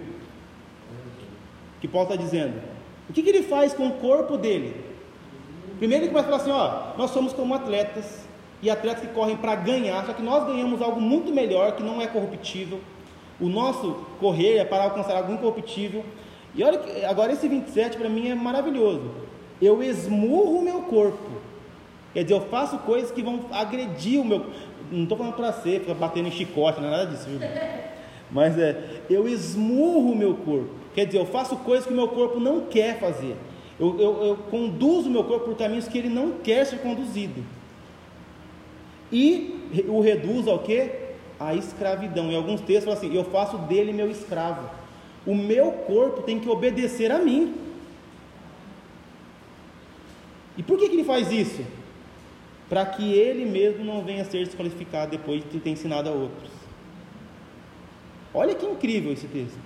que 1.81 1.89
Paulo 1.89 2.11
está 2.11 2.22
dizendo. 2.22 2.61
O 3.09 3.12
que, 3.14 3.22
que 3.22 3.31
ele 3.31 3.43
faz 3.43 3.72
com 3.72 3.87
o 3.87 3.93
corpo 3.93 4.37
dele? 4.37 4.85
Primeiro 5.79 6.05
ele 6.05 6.12
começa 6.12 6.29
a 6.29 6.39
falar 6.39 6.43
assim: 6.43 6.51
ó, 6.51 6.99
nós 6.99 7.11
somos 7.11 7.33
como 7.33 7.55
atletas, 7.55 8.29
e 8.61 8.68
atletas 8.68 9.01
que 9.01 9.14
correm 9.14 9.35
para 9.35 9.55
ganhar, 9.55 10.05
só 10.05 10.12
que 10.12 10.20
nós 10.20 10.45
ganhamos 10.45 10.83
algo 10.83 11.01
muito 11.01 11.33
melhor 11.33 11.72
que 11.72 11.83
não 11.83 12.03
é 12.03 12.07
corruptível. 12.07 12.81
O 13.41 13.49
nosso 13.49 13.97
correr 14.20 14.59
é 14.59 14.64
para 14.64 14.85
alcançar 14.85 15.16
algo 15.16 15.33
incorruptível. 15.33 16.05
E 16.55 16.62
olha 16.62 16.76
que 16.76 17.07
agora 17.07 17.33
esse 17.33 17.49
27 17.49 17.97
para 17.97 18.11
mim 18.11 18.29
é 18.29 18.35
maravilhoso. 18.35 19.11
Eu 19.62 19.83
esmurro 19.83 20.59
o 20.59 20.62
meu 20.62 20.83
corpo. 20.83 21.31
Quer 22.12 22.24
dizer, 22.24 22.35
eu 22.35 22.43
faço 22.43 22.76
coisas 22.81 23.11
que 23.11 23.22
vão 23.22 23.47
agredir 23.53 24.20
o 24.20 24.24
meu. 24.24 24.45
Não 24.93 25.05
estou 25.05 25.16
falando 25.16 25.35
para 25.35 25.51
ser, 25.51 25.81
ficar 25.81 25.95
batendo 25.95 26.29
em 26.29 26.31
chicote, 26.31 26.79
não 26.79 26.89
é 26.89 26.91
nada 26.91 27.07
disso, 27.07 27.26
viu? 27.26 27.41
Mas 28.31 28.59
é, 28.59 29.03
eu 29.09 29.29
esmurro 29.29 30.12
o 30.12 30.16
meu 30.16 30.35
corpo. 30.35 30.70
Quer 30.95 31.07
dizer, 31.07 31.18
eu 31.18 31.26
faço 31.26 31.57
coisas 31.59 31.87
que 31.87 31.93
o 31.93 31.97
meu 31.97 32.09
corpo 32.09 32.41
não 32.41 32.62
quer 32.62 32.99
fazer. 32.99 33.37
Eu, 33.79 33.99
eu, 34.01 34.22
eu 34.24 34.37
conduzo 34.51 35.09
o 35.09 35.12
meu 35.12 35.24
corpo 35.24 35.47
por 35.47 35.57
caminhos 35.57 35.87
que 35.87 35.97
ele 35.97 36.09
não 36.09 36.33
quer 36.33 36.64
ser 36.66 36.79
conduzido. 36.79 37.43
E 39.12 39.85
o 39.89 40.01
reduz 40.01 40.47
ao 40.49 40.59
que? 40.59 40.91
A 41.39 41.55
escravidão. 41.55 42.31
Em 42.31 42.37
alguns 42.37 42.61
textos 42.61 42.85
fala 42.85 42.97
assim: 42.97 43.14
eu 43.14 43.24
faço 43.24 43.57
dele 43.59 43.93
meu 43.93 44.11
escravo. 44.11 44.68
O 45.26 45.35
meu 45.35 45.72
corpo 45.72 46.22
tem 46.22 46.39
que 46.39 46.49
obedecer 46.49 47.11
a 47.11 47.18
mim. 47.18 47.55
E 50.57 50.62
por 50.62 50.76
que, 50.76 50.89
que 50.89 50.97
ele 50.97 51.05
faz 51.05 51.31
isso? 51.31 51.62
Para 52.68 52.85
que 52.85 53.12
ele 53.12 53.45
mesmo 53.45 53.85
não 53.85 54.05
venha 54.05 54.22
a 54.22 54.24
ser 54.24 54.45
desqualificado 54.45 55.12
depois 55.12 55.43
de 55.51 55.61
ter 55.61 55.70
ensinado 55.70 56.09
a 56.09 56.12
outros. 56.12 56.58
Olha 58.33 58.55
que 58.55 58.66
incrível 58.66 59.12
esse 59.12 59.26
texto. 59.26 59.59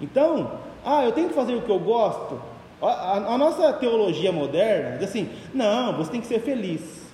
Então, 0.00 0.58
ah, 0.84 1.04
eu 1.04 1.12
tenho 1.12 1.28
que 1.28 1.34
fazer 1.34 1.54
o 1.54 1.62
que 1.62 1.70
eu 1.70 1.78
gosto. 1.78 2.40
A, 2.80 2.86
a, 2.86 3.16
a 3.34 3.38
nossa 3.38 3.72
teologia 3.74 4.32
moderna 4.32 4.98
diz 4.98 5.08
assim: 5.08 5.28
não, 5.52 5.96
você 5.96 6.12
tem 6.12 6.20
que 6.20 6.26
ser 6.26 6.40
feliz. 6.40 7.08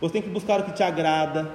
Você 0.00 0.14
tem 0.14 0.22
que 0.22 0.28
buscar 0.28 0.60
o 0.60 0.64
que 0.64 0.72
te 0.72 0.82
agrada. 0.82 1.50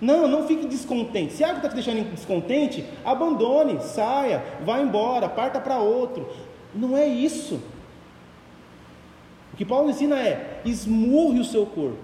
Não, 0.00 0.28
não 0.28 0.46
fique 0.46 0.66
descontente. 0.66 1.32
Se 1.32 1.42
algo 1.42 1.56
está 1.56 1.68
te 1.68 1.74
deixando 1.74 2.08
descontente, 2.10 2.84
abandone, 3.04 3.80
saia, 3.80 4.44
vá 4.64 4.80
embora, 4.80 5.28
parta 5.28 5.60
para 5.60 5.78
outro. 5.78 6.28
Não 6.74 6.96
é 6.96 7.06
isso. 7.06 7.60
O 9.52 9.56
que 9.56 9.64
Paulo 9.64 9.90
ensina 9.90 10.18
é: 10.20 10.60
esmurre 10.64 11.40
o 11.40 11.44
seu 11.44 11.66
corpo, 11.66 11.98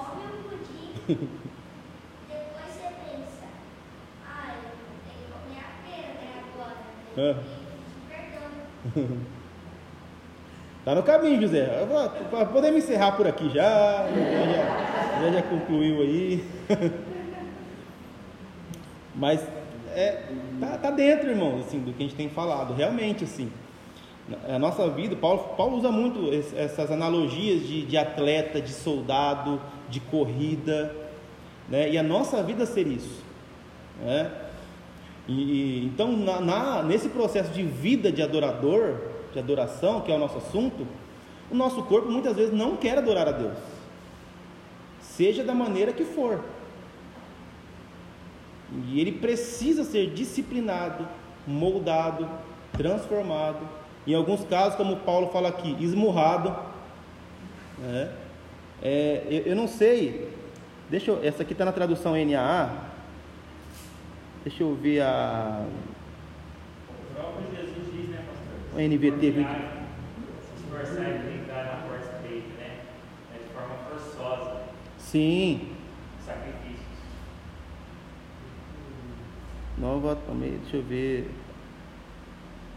come 0.09 0.33
o 0.33 0.45
pudim, 0.45 0.97
depois 2.27 2.71
você 2.71 2.85
pensa, 3.01 3.47
ah, 4.21 4.61
eu 4.65 4.77
tenho 4.87 5.01
que 5.01 5.25
comer 5.25 5.59
a 5.61 5.71
pera, 5.83 6.15
né, 6.15 6.41
agora. 6.49 6.85
É. 7.17 7.35
Tenho 8.05 8.55
que 8.55 8.61
pedir 8.61 8.81
perdão. 8.93 9.27
Tá 10.85 10.86
no 10.97 11.03
caminho, 11.03 11.43
José. 11.43 11.87
Podemos 12.53 12.83
encerrar 12.83 13.13
por 13.13 13.27
aqui 13.27 13.51
já. 13.51 14.09
Já, 14.09 15.23
já, 15.23 15.31
já, 15.31 15.43
concluiu 15.43 16.01
aí. 16.01 16.45
Mas 19.15 19.47
é, 19.95 20.23
tá, 20.59 20.79
tá 20.79 20.91
dentro, 20.91 21.31
irmão, 21.31 21.61
assim, 21.61 21.81
do 21.81 21.93
que 21.93 22.03
a 22.03 22.07
gente 22.07 22.17
tem 22.17 22.31
falado. 22.31 22.75
Realmente, 22.75 23.25
assim. 23.25 23.53
A 24.49 24.59
nossa 24.59 24.89
vida, 24.91 25.15
Paulo, 25.15 25.55
Paulo 25.57 25.77
usa 25.77 25.93
muito 25.93 26.31
essas 26.57 26.91
analogias 26.91 27.61
de, 27.67 27.87
de 27.87 27.97
atleta, 27.97 28.61
de 28.61 28.73
soldado, 28.73 29.61
de 29.89 30.01
corrida, 30.01 30.93
né? 31.69 31.91
e 31.91 31.97
a 31.97 32.03
nossa 32.03 32.43
vida 32.43 32.67
ser 32.67 32.89
isso. 32.89 33.23
Né? 34.01 34.29
E, 35.29 35.85
então, 35.87 36.17
na, 36.17 36.41
na, 36.41 36.83
nesse 36.83 37.09
processo 37.09 37.53
de 37.53 37.63
vida 37.63 38.11
de 38.11 38.21
adorador, 38.21 39.16
de 39.37 39.41
adoração, 39.41 40.01
que 40.01 40.11
é 40.11 40.15
o 40.15 40.19
nosso 40.19 40.39
assunto, 40.39 40.87
o 41.51 41.55
nosso 41.55 41.83
corpo 41.83 42.11
muitas 42.11 42.35
vezes 42.35 42.53
não 42.53 42.77
quer 42.77 42.97
adorar 42.97 43.29
a 43.29 43.33
Deus, 43.33 43.59
seja 45.01 45.45
da 45.45 45.55
maneira 45.55 45.93
que 45.93 46.05
for. 46.05 46.43
E 48.89 49.01
ele 49.01 49.13
precisa 49.13 49.85
ser 49.85 50.11
disciplinado, 50.11 51.07
moldado, 51.47 52.29
transformado. 52.73 53.61
Em 54.07 54.15
alguns 54.15 54.45
casos, 54.45 54.77
como 54.77 54.97
Paulo 54.97 55.29
fala 55.29 55.49
aqui, 55.49 55.77
esmurrado. 55.81 56.57
Né? 57.79 58.13
É, 58.83 59.23
eu, 59.31 59.43
eu, 59.53 59.57
não 59.57 59.69
sei. 59.69 60.33
Deixa 60.91 61.11
eu, 61.11 61.23
essa 61.23 61.43
aqui 61.43 61.53
está 61.53 61.65
na 61.65 61.73
tradução 61.73 62.15
NAA. 62.17 62.71
Deixa 64.43 64.63
eu 64.63 64.75
ver 64.75 65.03
a. 65.03 65.65
O 66.89 67.15
próprio 67.15 67.57
Jesus? 67.57 67.76
O 68.77 68.79
NVT. 68.79 69.31
Né? 69.31 69.81
É 73.35 73.39
de 73.39 73.55
forma 73.55 73.75
forçosa. 73.89 74.61
Sim. 74.99 75.69
Sacrifícios. 76.25 76.77
Nova, 79.79 80.19
deixa 80.39 80.77
eu 80.77 80.83
ver. 80.83 81.31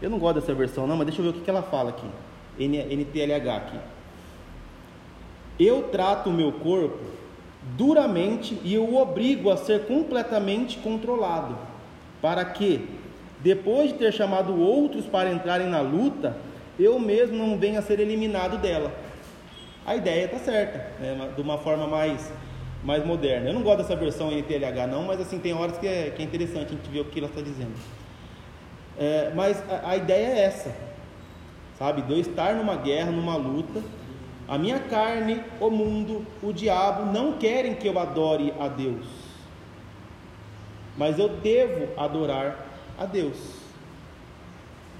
Eu 0.00 0.08
não 0.08 0.18
gosto 0.18 0.40
dessa 0.40 0.54
versão, 0.54 0.86
não, 0.86 0.96
mas 0.96 1.06
deixa 1.06 1.20
eu 1.20 1.24
ver 1.24 1.30
o 1.30 1.34
que, 1.34 1.44
que 1.44 1.50
ela 1.50 1.62
fala 1.62 1.90
aqui. 1.90 2.06
NTLH 2.58 3.56
aqui. 3.56 3.78
Eu 5.58 5.82
trato 5.90 6.30
o 6.30 6.32
meu 6.32 6.52
corpo 6.52 6.98
duramente 7.76 8.58
e 8.64 8.72
eu 8.72 8.84
o 8.84 8.96
obrigo 8.96 9.50
a 9.50 9.56
ser 9.58 9.86
completamente 9.86 10.78
controlado, 10.78 11.58
para 12.22 12.42
que, 12.46 12.88
depois 13.42 13.92
de 13.92 13.98
ter 13.98 14.12
chamado 14.12 14.58
outros 14.60 15.06
para 15.06 15.32
entrarem 15.32 15.66
na 15.66 15.80
luta, 15.80 16.36
eu 16.78 16.98
mesmo 16.98 17.36
não 17.36 17.58
venha 17.58 17.78
a 17.78 17.82
ser 17.82 18.00
eliminado 18.00 18.58
dela. 18.58 18.92
A 19.86 19.96
ideia 19.96 20.26
está 20.26 20.38
certa, 20.38 20.78
né? 21.00 21.30
de 21.34 21.40
uma 21.40 21.58
forma 21.58 21.86
mais, 21.86 22.30
mais 22.84 23.04
moderna. 23.04 23.48
Eu 23.48 23.54
não 23.54 23.62
gosto 23.62 23.78
dessa 23.78 23.96
versão 23.96 24.30
NTLH 24.30 24.86
não, 24.86 25.04
mas 25.04 25.20
assim 25.20 25.38
tem 25.38 25.54
horas 25.54 25.78
que 25.78 25.86
é, 25.86 26.10
que 26.10 26.22
é 26.22 26.24
interessante 26.24 26.66
a 26.66 26.76
gente 26.76 26.90
ver 26.90 27.00
o 27.00 27.04
que 27.06 27.18
ela 27.18 27.28
está 27.28 27.40
dizendo. 27.40 27.74
É, 28.98 29.32
mas 29.34 29.62
a, 29.70 29.90
a 29.90 29.96
ideia 29.96 30.26
é 30.26 30.40
essa, 30.40 30.74
sabe? 31.78 32.02
De 32.02 32.12
eu 32.12 32.20
estar 32.20 32.54
numa 32.54 32.76
guerra, 32.76 33.10
numa 33.10 33.36
luta, 33.36 33.82
a 34.46 34.58
minha 34.58 34.80
carne, 34.80 35.42
o 35.58 35.70
mundo, 35.70 36.26
o 36.42 36.52
diabo 36.52 37.10
não 37.10 37.34
querem 37.34 37.74
que 37.74 37.88
eu 37.88 37.98
adore 37.98 38.52
a 38.60 38.68
Deus. 38.68 39.06
Mas 40.98 41.18
eu 41.18 41.28
devo 41.28 41.88
adorar 41.98 42.69
a 43.00 43.06
Deus. 43.06 43.36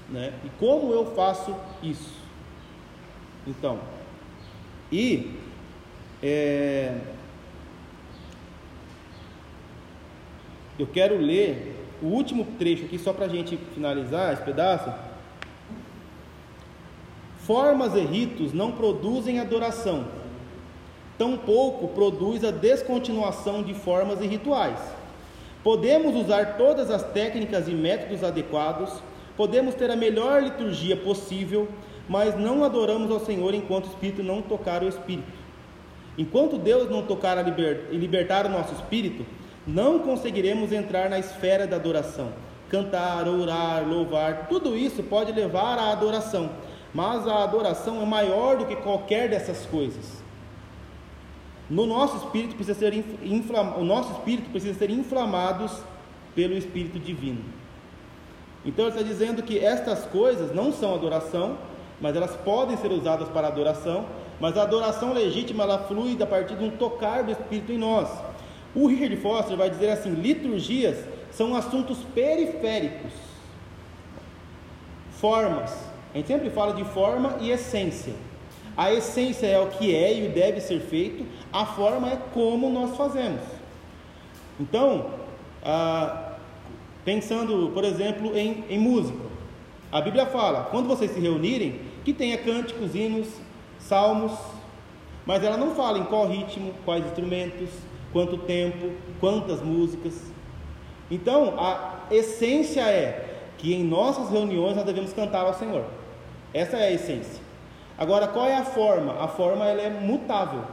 Né? 0.09 0.33
E 0.43 0.49
como 0.59 0.91
eu 0.91 1.15
faço 1.15 1.55
isso? 1.81 2.19
Então, 3.47 3.79
e 4.91 5.39
é, 6.21 6.99
eu 10.77 10.85
quero 10.87 11.17
ler 11.17 11.77
o 12.01 12.07
último 12.07 12.45
trecho 12.59 12.83
aqui, 12.83 12.99
só 12.99 13.13
para 13.13 13.27
a 13.27 13.29
gente 13.29 13.55
finalizar 13.73 14.33
esse 14.33 14.43
pedaço 14.43 14.91
Formas 17.51 17.95
e 17.95 18.01
ritos 18.01 18.53
não 18.53 18.71
produzem 18.71 19.39
adoração, 19.39 20.07
tampouco 21.17 21.87
produz 21.87 22.43
a 22.43 22.51
descontinuação 22.51 23.63
de 23.63 23.73
formas 23.73 24.21
e 24.21 24.27
rituais. 24.27 24.79
Podemos 25.63 26.15
usar 26.15 26.57
todas 26.57 26.89
as 26.89 27.03
técnicas 27.03 27.67
e 27.67 27.71
métodos 27.71 28.23
adequados, 28.23 28.91
podemos 29.37 29.75
ter 29.75 29.91
a 29.91 29.95
melhor 29.95 30.41
liturgia 30.41 30.97
possível, 30.97 31.67
mas 32.09 32.37
não 32.37 32.63
adoramos 32.63 33.11
ao 33.11 33.19
Senhor 33.19 33.53
enquanto 33.53 33.85
o 33.85 33.89
Espírito 33.89 34.23
não 34.23 34.41
tocar 34.41 34.83
o 34.83 34.87
Espírito. 34.87 35.41
Enquanto 36.17 36.57
Deus 36.57 36.89
não 36.89 37.03
tocar 37.03 37.37
e 37.47 37.97
libertar 37.97 38.45
o 38.45 38.49
nosso 38.49 38.73
espírito, 38.73 39.25
não 39.65 39.99
conseguiremos 39.99 40.71
entrar 40.71 41.09
na 41.09 41.17
esfera 41.17 41.65
da 41.65 41.77
adoração. 41.77 42.33
Cantar, 42.69 43.27
orar, 43.27 43.87
louvar, 43.87 44.47
tudo 44.47 44.77
isso 44.77 45.03
pode 45.03 45.31
levar 45.31 45.77
à 45.77 45.91
adoração, 45.91 46.49
mas 46.93 47.27
a 47.27 47.43
adoração 47.43 48.01
é 48.01 48.05
maior 48.05 48.57
do 48.57 48.65
que 48.65 48.75
qualquer 48.77 49.29
dessas 49.29 49.65
coisas. 49.65 50.20
No 51.71 51.85
nosso 51.85 52.17
espírito 52.17 52.55
precisa 52.55 52.77
ser 52.77 52.93
o 53.79 53.83
nosso 53.85 54.11
espírito 54.11 54.49
precisa 54.49 54.77
ser 54.77 54.89
inflamados 54.89 55.71
pelo 56.35 56.53
Espírito 56.53 56.99
Divino. 56.99 57.45
Então 58.65 58.87
ele 58.87 58.93
está 58.93 59.07
dizendo 59.07 59.41
que 59.41 59.57
estas 59.57 60.05
coisas 60.05 60.53
não 60.53 60.73
são 60.73 60.93
adoração, 60.93 61.57
mas 62.01 62.13
elas 62.13 62.35
podem 62.35 62.75
ser 62.75 62.91
usadas 62.91 63.29
para 63.29 63.47
adoração, 63.47 64.05
mas 64.37 64.57
a 64.57 64.63
adoração 64.63 65.13
legítima 65.13 65.63
ela 65.63 65.77
flui 65.79 66.21
a 66.21 66.27
partir 66.27 66.57
de 66.57 66.65
um 66.65 66.71
tocar 66.71 67.23
do 67.23 67.31
Espírito 67.31 67.71
em 67.71 67.77
nós. 67.77 68.09
O 68.75 68.87
Richard 68.87 69.15
Foster 69.15 69.55
vai 69.55 69.69
dizer 69.69 69.91
assim: 69.91 70.11
liturgias 70.11 70.97
são 71.31 71.55
assuntos 71.55 71.99
periféricos, 72.13 73.13
formas, 75.21 75.71
a 76.13 76.17
gente 76.17 76.27
sempre 76.27 76.49
fala 76.49 76.73
de 76.73 76.83
forma 76.83 77.37
e 77.39 77.49
essência. 77.49 78.13
A 78.75 78.93
essência 78.93 79.47
é 79.47 79.59
o 79.59 79.67
que 79.67 79.93
é 79.93 80.13
e 80.13 80.29
deve 80.29 80.61
ser 80.61 80.79
feito, 80.79 81.25
a 81.51 81.65
forma 81.65 82.09
é 82.09 82.17
como 82.33 82.69
nós 82.69 82.95
fazemos. 82.95 83.41
Então, 84.59 85.11
ah, 85.63 86.35
pensando, 87.03 87.71
por 87.73 87.83
exemplo, 87.83 88.37
em, 88.37 88.63
em 88.69 88.79
música, 88.79 89.25
a 89.91 89.99
Bíblia 90.01 90.25
fala: 90.25 90.67
quando 90.71 90.87
vocês 90.87 91.11
se 91.11 91.19
reunirem, 91.19 91.81
que 92.05 92.13
tenha 92.13 92.37
cânticos, 92.37 92.95
hinos, 92.95 93.27
salmos, 93.79 94.31
mas 95.25 95.43
ela 95.43 95.57
não 95.57 95.75
fala 95.75 95.99
em 95.99 96.05
qual 96.05 96.27
ritmo, 96.27 96.73
quais 96.85 97.05
instrumentos, 97.05 97.69
quanto 98.13 98.37
tempo, 98.37 98.91
quantas 99.19 99.61
músicas. 99.61 100.31
Então, 101.09 101.55
a 101.59 102.05
essência 102.09 102.81
é 102.81 103.41
que 103.57 103.73
em 103.73 103.83
nossas 103.83 104.29
reuniões 104.31 104.75
nós 104.75 104.85
devemos 104.85 105.13
cantar 105.13 105.45
ao 105.45 105.53
Senhor. 105.53 105.85
Essa 106.53 106.77
é 106.77 106.87
a 106.87 106.91
essência. 106.91 107.40
Agora, 108.01 108.27
qual 108.27 108.47
é 108.47 108.55
a 108.55 108.63
forma? 108.65 109.23
A 109.23 109.27
forma 109.27 109.63
ela 109.63 109.79
é 109.79 109.89
mutável. 109.91 110.63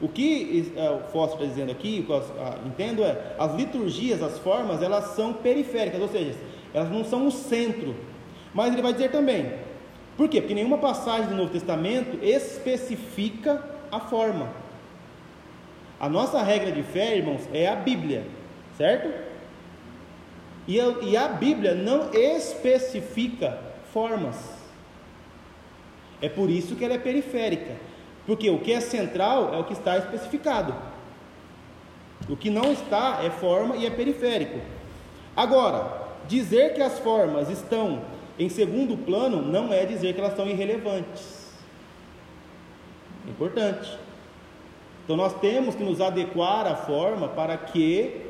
O 0.00 0.08
que 0.08 0.72
é, 0.76 0.90
o 0.90 1.00
Foster 1.10 1.40
está 1.40 1.44
dizendo 1.44 1.72
aqui, 1.72 1.98
o 1.98 2.06
que 2.06 2.12
eu 2.12 2.24
ah, 2.38 2.58
entendo 2.64 3.02
é, 3.02 3.34
as 3.36 3.52
liturgias, 3.56 4.22
as 4.22 4.38
formas, 4.38 4.80
elas 4.80 5.16
são 5.16 5.32
periféricas, 5.32 6.00
ou 6.00 6.06
seja, 6.06 6.36
elas 6.72 6.88
não 6.88 7.02
são 7.04 7.26
o 7.26 7.32
centro. 7.32 7.96
Mas 8.54 8.72
ele 8.72 8.80
vai 8.80 8.92
dizer 8.92 9.10
também, 9.10 9.54
por 10.16 10.28
quê? 10.28 10.40
Porque 10.40 10.54
nenhuma 10.54 10.78
passagem 10.78 11.26
do 11.26 11.34
Novo 11.34 11.50
Testamento 11.50 12.24
especifica 12.24 13.60
a 13.90 13.98
forma. 13.98 14.48
A 15.98 16.08
nossa 16.08 16.40
regra 16.44 16.70
de 16.70 16.84
fé, 16.84 17.16
irmãos, 17.16 17.42
é 17.52 17.66
a 17.66 17.74
Bíblia, 17.74 18.24
certo? 18.78 19.12
E 20.68 21.16
a 21.16 21.26
Bíblia 21.26 21.74
não 21.74 22.14
especifica 22.14 23.58
formas. 23.92 24.55
É 26.20 26.28
por 26.28 26.50
isso 26.50 26.74
que 26.76 26.84
ela 26.84 26.94
é 26.94 26.98
periférica. 26.98 27.76
Porque 28.26 28.50
o 28.50 28.58
que 28.58 28.72
é 28.72 28.80
central 28.80 29.54
é 29.54 29.58
o 29.58 29.64
que 29.64 29.72
está 29.72 29.96
especificado. 29.96 30.74
O 32.28 32.36
que 32.36 32.50
não 32.50 32.72
está 32.72 33.20
é 33.22 33.30
forma 33.30 33.76
e 33.76 33.86
é 33.86 33.90
periférico. 33.90 34.58
Agora, 35.36 36.06
dizer 36.26 36.74
que 36.74 36.82
as 36.82 36.98
formas 36.98 37.48
estão 37.50 38.02
em 38.38 38.48
segundo 38.48 38.96
plano 38.96 39.40
não 39.40 39.72
é 39.72 39.84
dizer 39.84 40.14
que 40.14 40.20
elas 40.20 40.34
são 40.34 40.46
irrelevantes. 40.46 41.52
Importante. 43.28 43.96
Então 45.04 45.16
nós 45.16 45.34
temos 45.34 45.74
que 45.74 45.84
nos 45.84 46.00
adequar 46.00 46.66
à 46.66 46.74
forma 46.74 47.28
para 47.28 47.56
que 47.56 48.22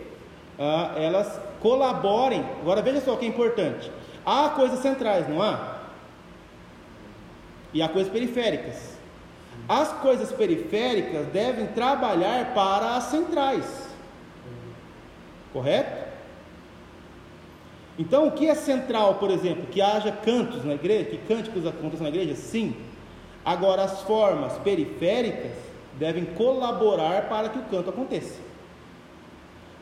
ah, 0.59 0.93
elas 0.97 1.41
colaborem. 1.61 2.45
Agora 2.61 2.83
veja 2.83 3.01
só 3.01 3.15
o 3.15 3.17
que 3.17 3.25
é 3.25 3.29
importante. 3.29 3.91
Há 4.25 4.51
coisas 4.51 4.81
centrais, 4.81 5.29
não 5.29 5.41
há? 5.41 5.76
E 7.77 7.83
há 7.83 7.91
coisas 7.91 8.11
periféricas. 8.11 8.97
As 9.69 9.93
coisas 10.01 10.33
periféricas 10.33 11.27
devem 11.27 11.67
trabalhar 11.67 12.55
para 12.55 12.97
as 12.97 13.05
centrais. 13.05 13.67
Correto? 15.53 16.07
Então, 17.99 18.29
o 18.29 18.33
que 18.33 18.49
é 18.49 18.55
central, 18.55 19.17
por 19.17 19.31
exemplo, 19.31 19.67
que 19.67 19.83
haja 19.83 20.11
cantos 20.11 20.65
na 20.65 20.73
igreja, 20.73 21.05
que 21.05 21.19
cânticos 21.19 21.67
aconteçam 21.67 22.05
na 22.05 22.09
igreja? 22.09 22.35
Sim. 22.35 22.75
Agora, 23.45 23.83
as 23.83 24.01
formas 24.03 24.55
periféricas 24.59 25.53
devem 25.99 26.25
colaborar 26.25 27.29
para 27.29 27.51
que 27.51 27.59
o 27.59 27.65
canto 27.65 27.91
aconteça. 27.91 28.41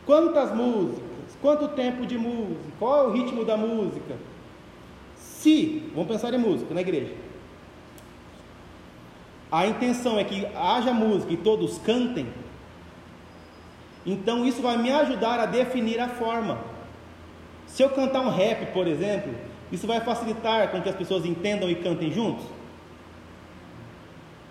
Quantas 0.05 0.53
músicas? 0.53 1.05
Quanto 1.41 1.69
tempo 1.69 2.05
de 2.05 2.19
música? 2.19 2.73
Qual 2.77 3.05
é 3.05 3.07
o 3.07 3.13
ritmo 3.13 3.45
da 3.45 3.57
música? 3.57 4.17
Se, 5.17 5.91
vamos 5.95 6.09
pensar 6.09 6.35
em 6.35 6.39
música 6.39 6.75
na 6.75 6.81
igreja. 6.81 7.24
A 9.55 9.69
intenção 9.69 10.19
é 10.19 10.25
que 10.25 10.45
haja 10.57 10.93
música 10.93 11.33
e 11.33 11.37
todos 11.37 11.79
cantem. 11.79 12.27
Então 14.05 14.45
isso 14.45 14.61
vai 14.61 14.77
me 14.77 14.91
ajudar 14.91 15.39
a 15.39 15.47
definir 15.47 16.01
a 16.01 16.09
forma. 16.09 16.59
Se 17.65 17.81
eu 17.81 17.91
cantar 17.91 18.23
um 18.23 18.31
rap, 18.31 18.73
por 18.73 18.89
exemplo, 18.89 19.33
isso 19.71 19.87
vai 19.87 20.01
facilitar 20.01 20.73
com 20.73 20.83
que 20.83 20.89
as 20.89 20.97
pessoas 20.97 21.25
entendam 21.25 21.71
e 21.71 21.77
cantem 21.77 22.11
juntos? 22.11 22.45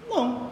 Não. 0.10 0.50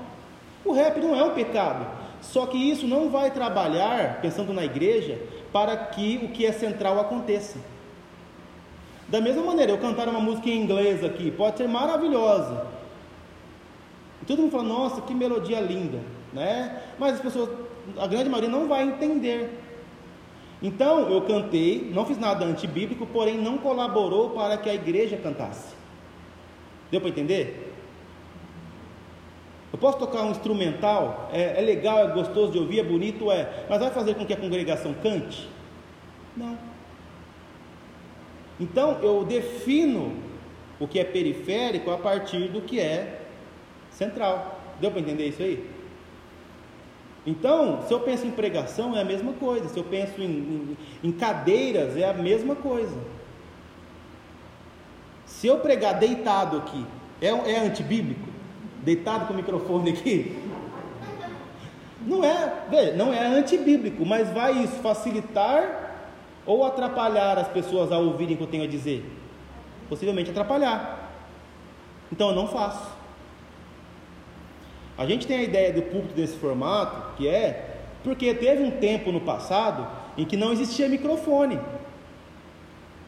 O 0.66 0.74
rap 0.74 1.00
não 1.00 1.16
é 1.16 1.24
um 1.24 1.34
pecado. 1.34 1.88
Só 2.20 2.46
que 2.46 2.58
isso 2.58 2.86
não 2.86 3.10
vai 3.10 3.32
trabalhar, 3.32 4.20
pensando 4.22 4.52
na 4.52 4.66
igreja, 4.66 5.18
para 5.54 5.78
que 5.78 6.20
o 6.24 6.28
que 6.28 6.46
é 6.46 6.52
central 6.52 7.00
aconteça. 7.00 7.58
Da 9.08 9.22
mesma 9.22 9.44
maneira, 9.44 9.72
eu 9.72 9.78
cantar 9.78 10.10
uma 10.10 10.20
música 10.20 10.50
em 10.50 10.62
inglês 10.62 11.06
aqui 11.06 11.32
pode 11.32 11.56
ser 11.56 11.70
maravilhosa. 11.70 12.81
E 14.22 14.26
todo 14.26 14.42
mundo 14.42 14.52
fala, 14.52 14.64
nossa, 14.64 15.02
que 15.02 15.14
melodia 15.14 15.60
linda, 15.60 16.00
né? 16.32 16.82
Mas 17.00 17.16
as 17.16 17.22
pessoas, 17.22 17.50
a 17.98 18.08
grande 18.08 18.30
maioria 18.30 18.50
não 18.50 18.68
vai 18.68 18.84
entender. 18.84 19.60
Então 20.62 21.10
eu 21.10 21.22
cantei, 21.22 21.92
não 21.94 22.06
fiz 22.06 22.20
nada 22.20 22.46
antibíblico, 22.46 23.08
porém 23.08 23.38
não 23.38 23.58
colaborou 23.58 24.30
para 24.30 24.58
que 24.58 24.70
a 24.70 24.74
igreja 24.74 25.18
cantasse. 25.18 25.74
Deu 26.92 27.02
para 27.02 27.10
entender? 27.10 27.74
Eu 29.74 29.80
posso 29.80 29.98
tocar 29.98 30.24
um 30.24 30.32
instrumental, 30.32 31.30
é, 31.34 31.58
é, 31.58 31.62
legal, 31.62 31.98
é 32.00 32.08
gostoso 32.12 32.52
de 32.52 32.60
ouvir, 32.60 32.80
é 32.80 32.84
bonito, 32.84 33.32
é, 33.32 33.66
mas 33.70 33.80
vai 33.80 33.90
fazer 33.90 34.16
com 34.16 34.26
que 34.26 34.34
a 34.34 34.38
congregação 34.38 34.94
cante? 35.02 35.50
Não. 36.36 36.58
Então 38.60 39.00
eu 39.02 39.24
defino 39.24 40.14
o 40.80 40.88
que 40.88 41.00
é 41.00 41.04
periférico 41.04 41.90
a 41.90 41.98
partir 41.98 42.50
do 42.50 42.62
que 42.62 42.80
é 42.80 43.21
central. 44.04 44.60
Deu 44.80 44.92
para 44.92 45.02
entender 45.02 45.28
isso 45.28 45.42
aí? 45.42 45.70
Então, 47.26 47.84
se 47.88 47.94
eu 47.94 48.00
penso 48.00 48.26
em 48.26 48.32
pregação, 48.32 48.96
é 48.96 49.02
a 49.02 49.06
mesma 49.06 49.34
coisa. 49.34 49.70
Se 49.70 49.78
eu 49.78 49.84
penso 49.84 50.22
em, 50.22 50.26
em, 50.26 50.78
em 51.04 51.12
cadeiras, 51.12 51.96
é 51.96 52.10
a 52.10 52.14
mesma 52.14 52.56
coisa. 52.56 52.98
Se 55.26 55.46
eu 55.46 55.60
pregar 55.60 56.00
deitado 56.00 56.58
aqui, 56.58 56.86
é, 57.22 57.28
é 57.28 57.60
antibíblico? 57.60 58.32
deitado 58.84 59.28
com 59.28 59.34
o 59.34 59.36
microfone 59.36 59.92
aqui. 59.92 60.38
Não 62.06 62.24
é, 62.24 62.94
não 62.96 63.14
é 63.14 63.26
antibíblico, 63.28 64.06
mas 64.06 64.30
vai 64.32 64.54
isso 64.64 64.76
facilitar 64.78 65.92
ou 66.46 66.66
atrapalhar 66.66 67.38
as 67.38 67.48
pessoas 67.48 67.92
a 67.92 68.00
ouvirem 68.00 68.34
o 68.34 68.38
que 68.38 68.44
eu 68.44 68.48
tenho 68.48 68.64
a 68.64 68.68
dizer? 68.68 69.06
Possivelmente 69.88 70.32
atrapalhar. 70.32 71.12
Então 72.12 72.30
eu 72.30 72.36
não 72.36 72.48
faço. 72.48 72.91
A 74.98 75.06
gente 75.06 75.26
tem 75.26 75.38
a 75.38 75.44
ideia 75.44 75.74
do 75.74 75.82
púlpito 75.82 76.14
desse 76.14 76.38
formato, 76.38 77.16
que 77.18 77.28
é 77.28 77.70
porque 78.04 78.34
teve 78.34 78.64
um 78.64 78.72
tempo 78.72 79.12
no 79.12 79.22
passado 79.22 79.88
em 80.18 80.26
que 80.26 80.36
não 80.36 80.52
existia 80.52 80.90
microfone. 80.90 81.60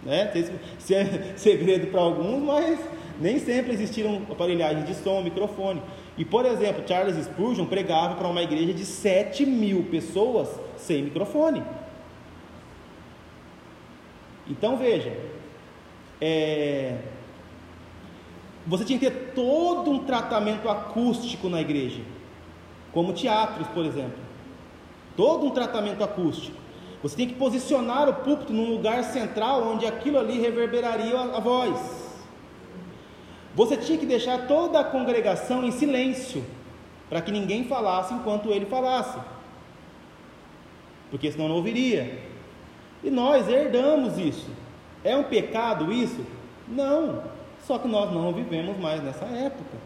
Né? 0.03 0.31
Isso 0.35 0.51
é 0.93 1.33
segredo 1.35 1.87
para 1.87 2.01
alguns, 2.01 2.43
mas 2.43 2.79
nem 3.19 3.39
sempre 3.39 3.73
existiram 3.73 4.21
aparelhagens 4.29 4.85
de 4.85 4.95
som, 4.95 5.21
microfone. 5.21 5.81
E, 6.17 6.23
por 6.23 6.45
exemplo, 6.45 6.83
Charles 6.87 7.15
Spurgeon 7.25 7.65
pregava 7.65 8.15
para 8.15 8.27
uma 8.27 8.41
igreja 8.41 8.73
de 8.73 8.85
7 8.85 9.45
mil 9.45 9.83
pessoas 9.89 10.49
sem 10.77 11.03
microfone. 11.03 11.63
Então 14.47 14.77
veja, 14.77 15.15
é... 16.19 16.97
você 18.65 18.85
tinha 18.85 18.97
que 18.97 19.09
ter 19.09 19.33
todo 19.33 19.91
um 19.91 19.99
tratamento 19.99 20.69
acústico 20.69 21.49
na 21.49 21.59
igreja, 21.59 22.01
como 22.91 23.13
teatros, 23.13 23.67
por 23.67 23.85
exemplo. 23.85 24.23
Todo 25.17 25.45
um 25.45 25.51
tratamento 25.51 26.03
acústico. 26.03 26.57
Você 27.01 27.17
tem 27.17 27.27
que 27.27 27.35
posicionar 27.35 28.07
o 28.07 28.13
púlpito 28.13 28.53
num 28.53 28.71
lugar 28.71 29.03
central 29.03 29.67
onde 29.67 29.85
aquilo 29.85 30.17
ali 30.17 30.39
reverberaria 30.39 31.19
a 31.19 31.39
voz. 31.39 32.13
Você 33.53 33.75
tinha 33.75 33.97
que 33.97 34.05
deixar 34.05 34.47
toda 34.47 34.79
a 34.79 34.83
congregação 34.83 35.65
em 35.65 35.71
silêncio, 35.71 36.43
para 37.09 37.21
que 37.21 37.31
ninguém 37.31 37.65
falasse 37.65 38.13
enquanto 38.13 38.49
ele 38.49 38.65
falasse, 38.65 39.19
porque 41.11 41.31
senão 41.31 41.49
não 41.49 41.55
ouviria. 41.57 42.19
E 43.03 43.11
nós 43.11 43.47
herdamos 43.49 44.17
isso. 44.17 44.49
É 45.03 45.15
um 45.15 45.23
pecado 45.23 45.91
isso? 45.91 46.25
Não, 46.67 47.21
só 47.65 47.77
que 47.77 47.87
nós 47.87 48.11
não 48.11 48.31
vivemos 48.33 48.77
mais 48.77 49.01
nessa 49.01 49.25
época. 49.25 49.77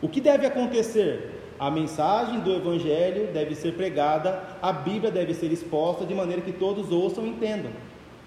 O 0.00 0.08
que 0.08 0.20
deve 0.20 0.46
acontecer? 0.46 1.40
A 1.58 1.70
mensagem 1.70 2.40
do 2.40 2.52
Evangelho 2.52 3.28
deve 3.32 3.54
ser 3.54 3.74
pregada, 3.74 4.42
a 4.60 4.72
Bíblia 4.72 5.10
deve 5.10 5.32
ser 5.32 5.52
exposta 5.52 6.04
de 6.04 6.14
maneira 6.14 6.42
que 6.42 6.52
todos 6.52 6.90
ouçam 6.90 7.24
e 7.24 7.30
entendam. 7.30 7.70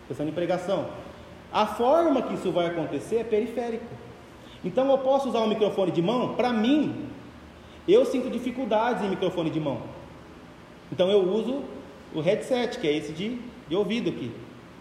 Pensando 0.08 0.30
em 0.30 0.34
pregação. 0.34 0.88
A 1.52 1.66
forma 1.66 2.22
que 2.22 2.34
isso 2.34 2.52
vai 2.52 2.68
acontecer 2.68 3.18
é 3.18 3.24
periférico. 3.24 3.86
Então 4.64 4.90
eu 4.90 4.98
posso 5.00 5.30
usar 5.30 5.40
um 5.40 5.48
microfone 5.48 5.92
de 5.92 6.02
mão? 6.02 6.36
Para 6.36 6.52
mim, 6.52 7.08
eu 7.88 8.06
sinto 8.06 8.30
dificuldades 8.30 9.04
em 9.04 9.10
microfone 9.10 9.50
de 9.50 9.60
mão. 9.60 9.82
Então 10.92 11.10
eu 11.10 11.22
uso 11.22 11.64
o 12.16 12.22
headset, 12.22 12.80
que 12.80 12.88
é 12.88 12.96
esse 12.96 13.12
de, 13.12 13.40
de 13.68 13.76
ouvido 13.76 14.10
aqui. 14.10 14.32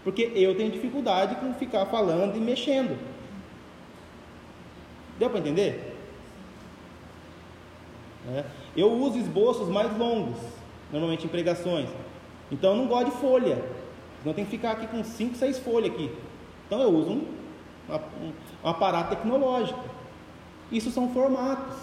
Porque 0.02 0.32
eu 0.34 0.56
tenho 0.56 0.70
dificuldade 0.70 1.34
com 1.36 1.52
ficar 1.54 1.86
falando 1.86 2.36
e 2.36 2.40
mexendo. 2.40 2.96
Deu 5.18 5.30
para 5.30 5.40
entender? 5.40 5.96
É. 8.34 8.44
Eu 8.76 8.92
uso 8.92 9.18
esboços 9.18 9.68
mais 9.68 9.96
longos, 9.96 10.38
normalmente 10.90 11.26
em 11.26 11.28
pregações. 11.28 11.88
Então 12.50 12.70
eu 12.70 12.76
não 12.76 12.86
gosto 12.86 13.06
de 13.06 13.16
folha. 13.18 13.62
Não 14.24 14.32
tem 14.32 14.44
que 14.44 14.50
ficar 14.50 14.72
aqui 14.72 14.86
com 14.86 15.02
5, 15.02 15.36
6 15.36 15.58
folhas 15.60 15.92
aqui. 15.92 16.10
Então 16.66 16.80
eu 16.80 16.90
uso 16.90 17.10
um, 17.10 17.24
um, 17.88 18.32
um 18.64 18.68
aparato 18.68 19.10
tecnológico. 19.10 19.78
Isso 20.70 20.90
são 20.90 21.08
formatos. 21.10 21.76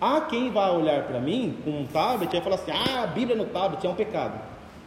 Há 0.00 0.20
quem 0.22 0.50
vai 0.50 0.70
olhar 0.70 1.04
para 1.04 1.20
mim 1.20 1.56
com 1.64 1.70
um 1.70 1.86
tablet 1.86 2.30
e 2.30 2.36
vai 2.36 2.42
falar 2.42 2.56
assim: 2.56 2.70
ah, 2.70 3.04
a 3.04 3.06
Bíblia 3.06 3.36
no 3.36 3.46
tablet 3.46 3.84
é 3.86 3.88
um 3.88 3.94
pecado. 3.94 4.38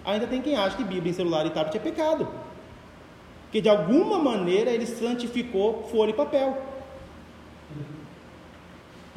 Ainda 0.05 0.27
tem 0.27 0.41
quem 0.41 0.55
acha 0.55 0.77
que 0.77 0.83
Bíblia 0.83 1.11
em 1.11 1.13
celular 1.13 1.45
e 1.45 1.49
tablet 1.49 1.75
é 1.75 1.79
pecado. 1.79 2.27
Porque 3.43 3.61
de 3.61 3.69
alguma 3.69 4.19
maneira 4.19 4.69
ele 4.69 4.85
santificou 4.85 5.87
folha 5.91 6.11
e 6.11 6.13
papel. 6.13 6.61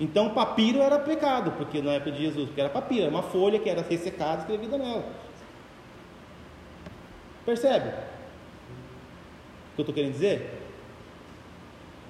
Então 0.01 0.31
papiro 0.31 0.81
era 0.81 0.99
pecado, 0.99 1.53
porque 1.59 1.83
na 1.83 1.93
época 1.93 2.13
de 2.13 2.23
Jesus, 2.23 2.47
porque 2.47 2.61
era 2.61 2.71
papiro, 2.71 3.03
era 3.03 3.11
uma 3.11 3.23
folha 3.23 3.59
que 3.59 3.69
era 3.69 3.83
ressecada 3.83 4.39
e 4.39 4.41
escrevida 4.41 4.79
nela. 4.79 5.05
Percebe? 7.45 7.89
O 7.89 7.93
que 9.75 9.81
eu 9.81 9.83
estou 9.83 9.95
querendo 9.95 10.13
dizer? 10.13 10.59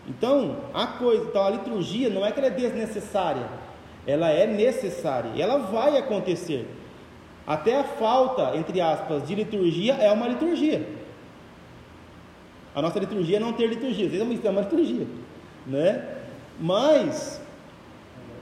Então, 0.09 0.57
a 0.73 0.87
coisa, 0.87 1.25
então 1.25 1.45
a 1.45 1.51
liturgia 1.51 2.09
não 2.09 2.25
é 2.25 2.31
que 2.31 2.39
ela 2.39 2.47
é 2.47 2.51
desnecessária, 2.51 3.47
ela 4.07 4.31
é 4.31 4.47
necessária 4.47 5.33
e 5.35 5.43
ela 5.43 5.59
vai 5.59 5.99
acontecer. 5.99 6.69
Até 7.47 7.81
a 7.81 7.85
falta, 7.85 8.57
entre 8.57 8.81
aspas, 8.81 9.27
de 9.27 9.35
liturgia 9.35 9.95
é 9.95 10.11
uma 10.13 10.29
liturgia. 10.29 10.87
A 12.73 12.81
nossa 12.81 13.01
liturgia 13.01 13.39
é 13.39 13.41
não 13.41 13.53
ter 13.53 13.67
liturgia, 13.67 14.07
às 14.07 14.13
vezes 14.13 14.45
é 14.45 14.51
uma 14.51 14.61
liturgia, 14.61 15.07
né? 15.67 16.19
Mas 16.59 17.41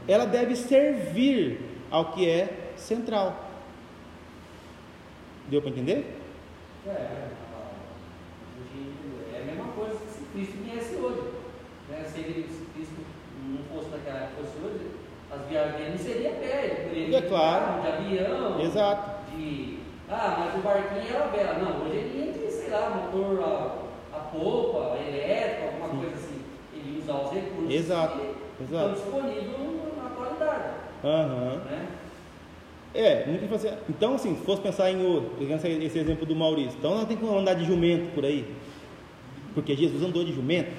ela 0.09 0.24
deve 0.26 0.56
servir 0.56 1.61
ao 1.90 2.12
que 2.12 2.28
é 2.28 2.72
central. 2.76 3.44
Deu 5.48 5.61
para 5.61 5.70
entender? 5.70 6.16
É, 6.86 6.90
é 9.32 9.40
a 9.40 9.44
mesma 9.44 9.72
coisa 9.72 9.98
que 9.98 10.24
Cristo 10.32 10.56
viesse 10.64 10.94
hoje 10.96 11.38
né, 11.88 12.04
se 12.04 12.20
ele 12.20 12.46
se 12.48 12.64
Cristo 12.74 12.94
não 13.46 13.64
fosse 13.64 13.90
naquela 13.90 14.18
época, 14.18 14.42
fosse 14.42 14.59
hoje, 14.64 14.86
as 15.30 15.46
viagens 15.48 15.76
dele 15.76 15.90
não 15.90 15.98
seriam 15.98 16.34
pé, 16.34 16.88
ele 16.92 17.14
é 17.16 17.22
claro. 17.22 17.82
de 17.82 17.88
avião, 17.88 18.61
Exato. 18.61 19.11
de. 19.34 19.78
Ah, 20.11 20.36
mas 20.38 20.54
o 20.54 20.59
barquinho 20.62 21.14
era 21.14 21.26
vela. 21.26 21.59
Não, 21.59 21.82
hoje 21.82 21.96
ele 21.96 22.28
entra, 22.30 22.50
sei 22.50 22.70
lá, 22.70 22.90
motor 22.90 23.42
a, 23.42 24.16
a 24.16 24.20
polpa, 24.20 24.94
a 24.94 24.96
elétrica, 24.96 25.66
alguma 25.66 25.90
Sim. 25.90 25.96
coisa 25.98 26.14
assim. 26.14 26.42
Ele 26.74 26.98
usa 26.98 27.14
os 27.14 27.30
recursos 27.32 27.74
Exato. 27.74 28.18
que 28.18 28.64
Exato. 28.64 28.92
estão 28.92 28.92
disponíveis. 28.92 29.88
Uhum. 31.03 31.57
Né? 31.59 31.86
É, 32.94 33.26
então 33.88 34.14
assim, 34.14 34.34
se 34.36 34.44
fosse 34.44 34.62
pensar 34.62 34.90
em 34.90 35.05
outro, 35.05 35.30
pegando 35.38 35.64
esse 35.64 35.99
exemplo 35.99 36.24
do 36.24 36.34
Maurício, 36.34 36.76
então 36.78 36.96
nós 36.96 37.07
temos 37.07 37.28
que 37.28 37.36
andar 37.36 37.55
de 37.55 37.64
jumento 37.64 38.12
por 38.14 38.24
aí, 38.24 38.44
porque 39.55 39.76
Jesus 39.76 40.03
andou 40.03 40.24
de 40.24 40.32
jumento, 40.32 40.70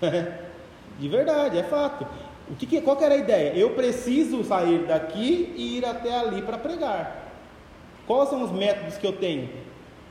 de 1.00 1.08
verdade, 1.08 1.58
é 1.58 1.62
fato. 1.62 2.06
O 2.50 2.54
que, 2.54 2.80
qual 2.80 2.96
que 2.96 3.04
era 3.04 3.14
a 3.14 3.18
ideia? 3.18 3.56
Eu 3.56 3.70
preciso 3.70 4.42
sair 4.44 4.84
daqui 4.86 5.52
e 5.56 5.78
ir 5.78 5.84
até 5.84 6.18
ali 6.18 6.42
para 6.42 6.58
pregar. 6.58 7.32
Quais 8.06 8.28
são 8.28 8.42
os 8.42 8.50
métodos 8.50 8.96
que 8.96 9.06
eu 9.06 9.12
tenho? 9.12 9.48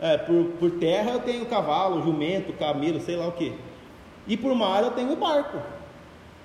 É, 0.01 0.17
por, 0.17 0.45
por 0.57 0.71
terra 0.71 1.11
eu 1.11 1.19
tenho 1.19 1.45
cavalo, 1.45 2.01
jumento, 2.01 2.53
camelo, 2.53 3.01
sei 3.01 3.17
lá 3.17 3.27
o 3.27 3.33
que. 3.33 3.53
E 4.25 4.37
por 4.37 4.55
mar 4.55 4.81
eu 4.83 4.91
tenho 4.91 5.15
barco. 5.17 5.59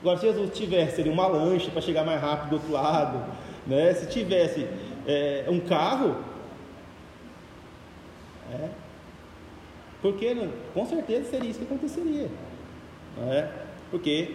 Agora, 0.04 0.18
se 0.18 0.26
Jesus 0.26 0.50
tivesse 0.52 1.00
ali, 1.00 1.08
uma 1.08 1.26
lancha 1.26 1.70
para 1.70 1.80
chegar 1.80 2.04
mais 2.04 2.20
rápido 2.20 2.50
do 2.50 2.56
outro 2.56 2.72
lado, 2.72 3.24
né? 3.66 3.94
se 3.94 4.06
tivesse 4.06 4.68
é, 5.06 5.46
um 5.48 5.58
carro, 5.58 6.16
é, 8.52 8.68
porque 10.02 10.36
com 10.74 10.84
certeza 10.84 11.30
seria 11.30 11.48
isso 11.48 11.58
que 11.58 11.64
aconteceria. 11.64 12.28
Né? 13.16 13.50
Porque 13.90 14.34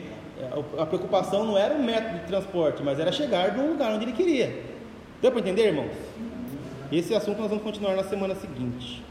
a 0.75 0.87
preocupação 0.87 1.45
não 1.45 1.55
era 1.55 1.75
o 1.75 1.83
método 1.83 2.17
de 2.17 2.25
transporte, 2.25 2.81
mas 2.81 2.99
era 2.99 3.11
chegar 3.11 3.55
no 3.55 3.67
lugar 3.67 3.93
onde 3.93 4.05
ele 4.05 4.13
queria. 4.13 4.63
Deu 5.21 5.31
para 5.31 5.39
entender, 5.39 5.67
irmãos? 5.67 5.91
Esse 6.91 7.13
assunto 7.13 7.37
nós 7.37 7.49
vamos 7.49 7.63
continuar 7.63 7.95
na 7.95 8.03
semana 8.03 8.33
seguinte. 8.33 9.03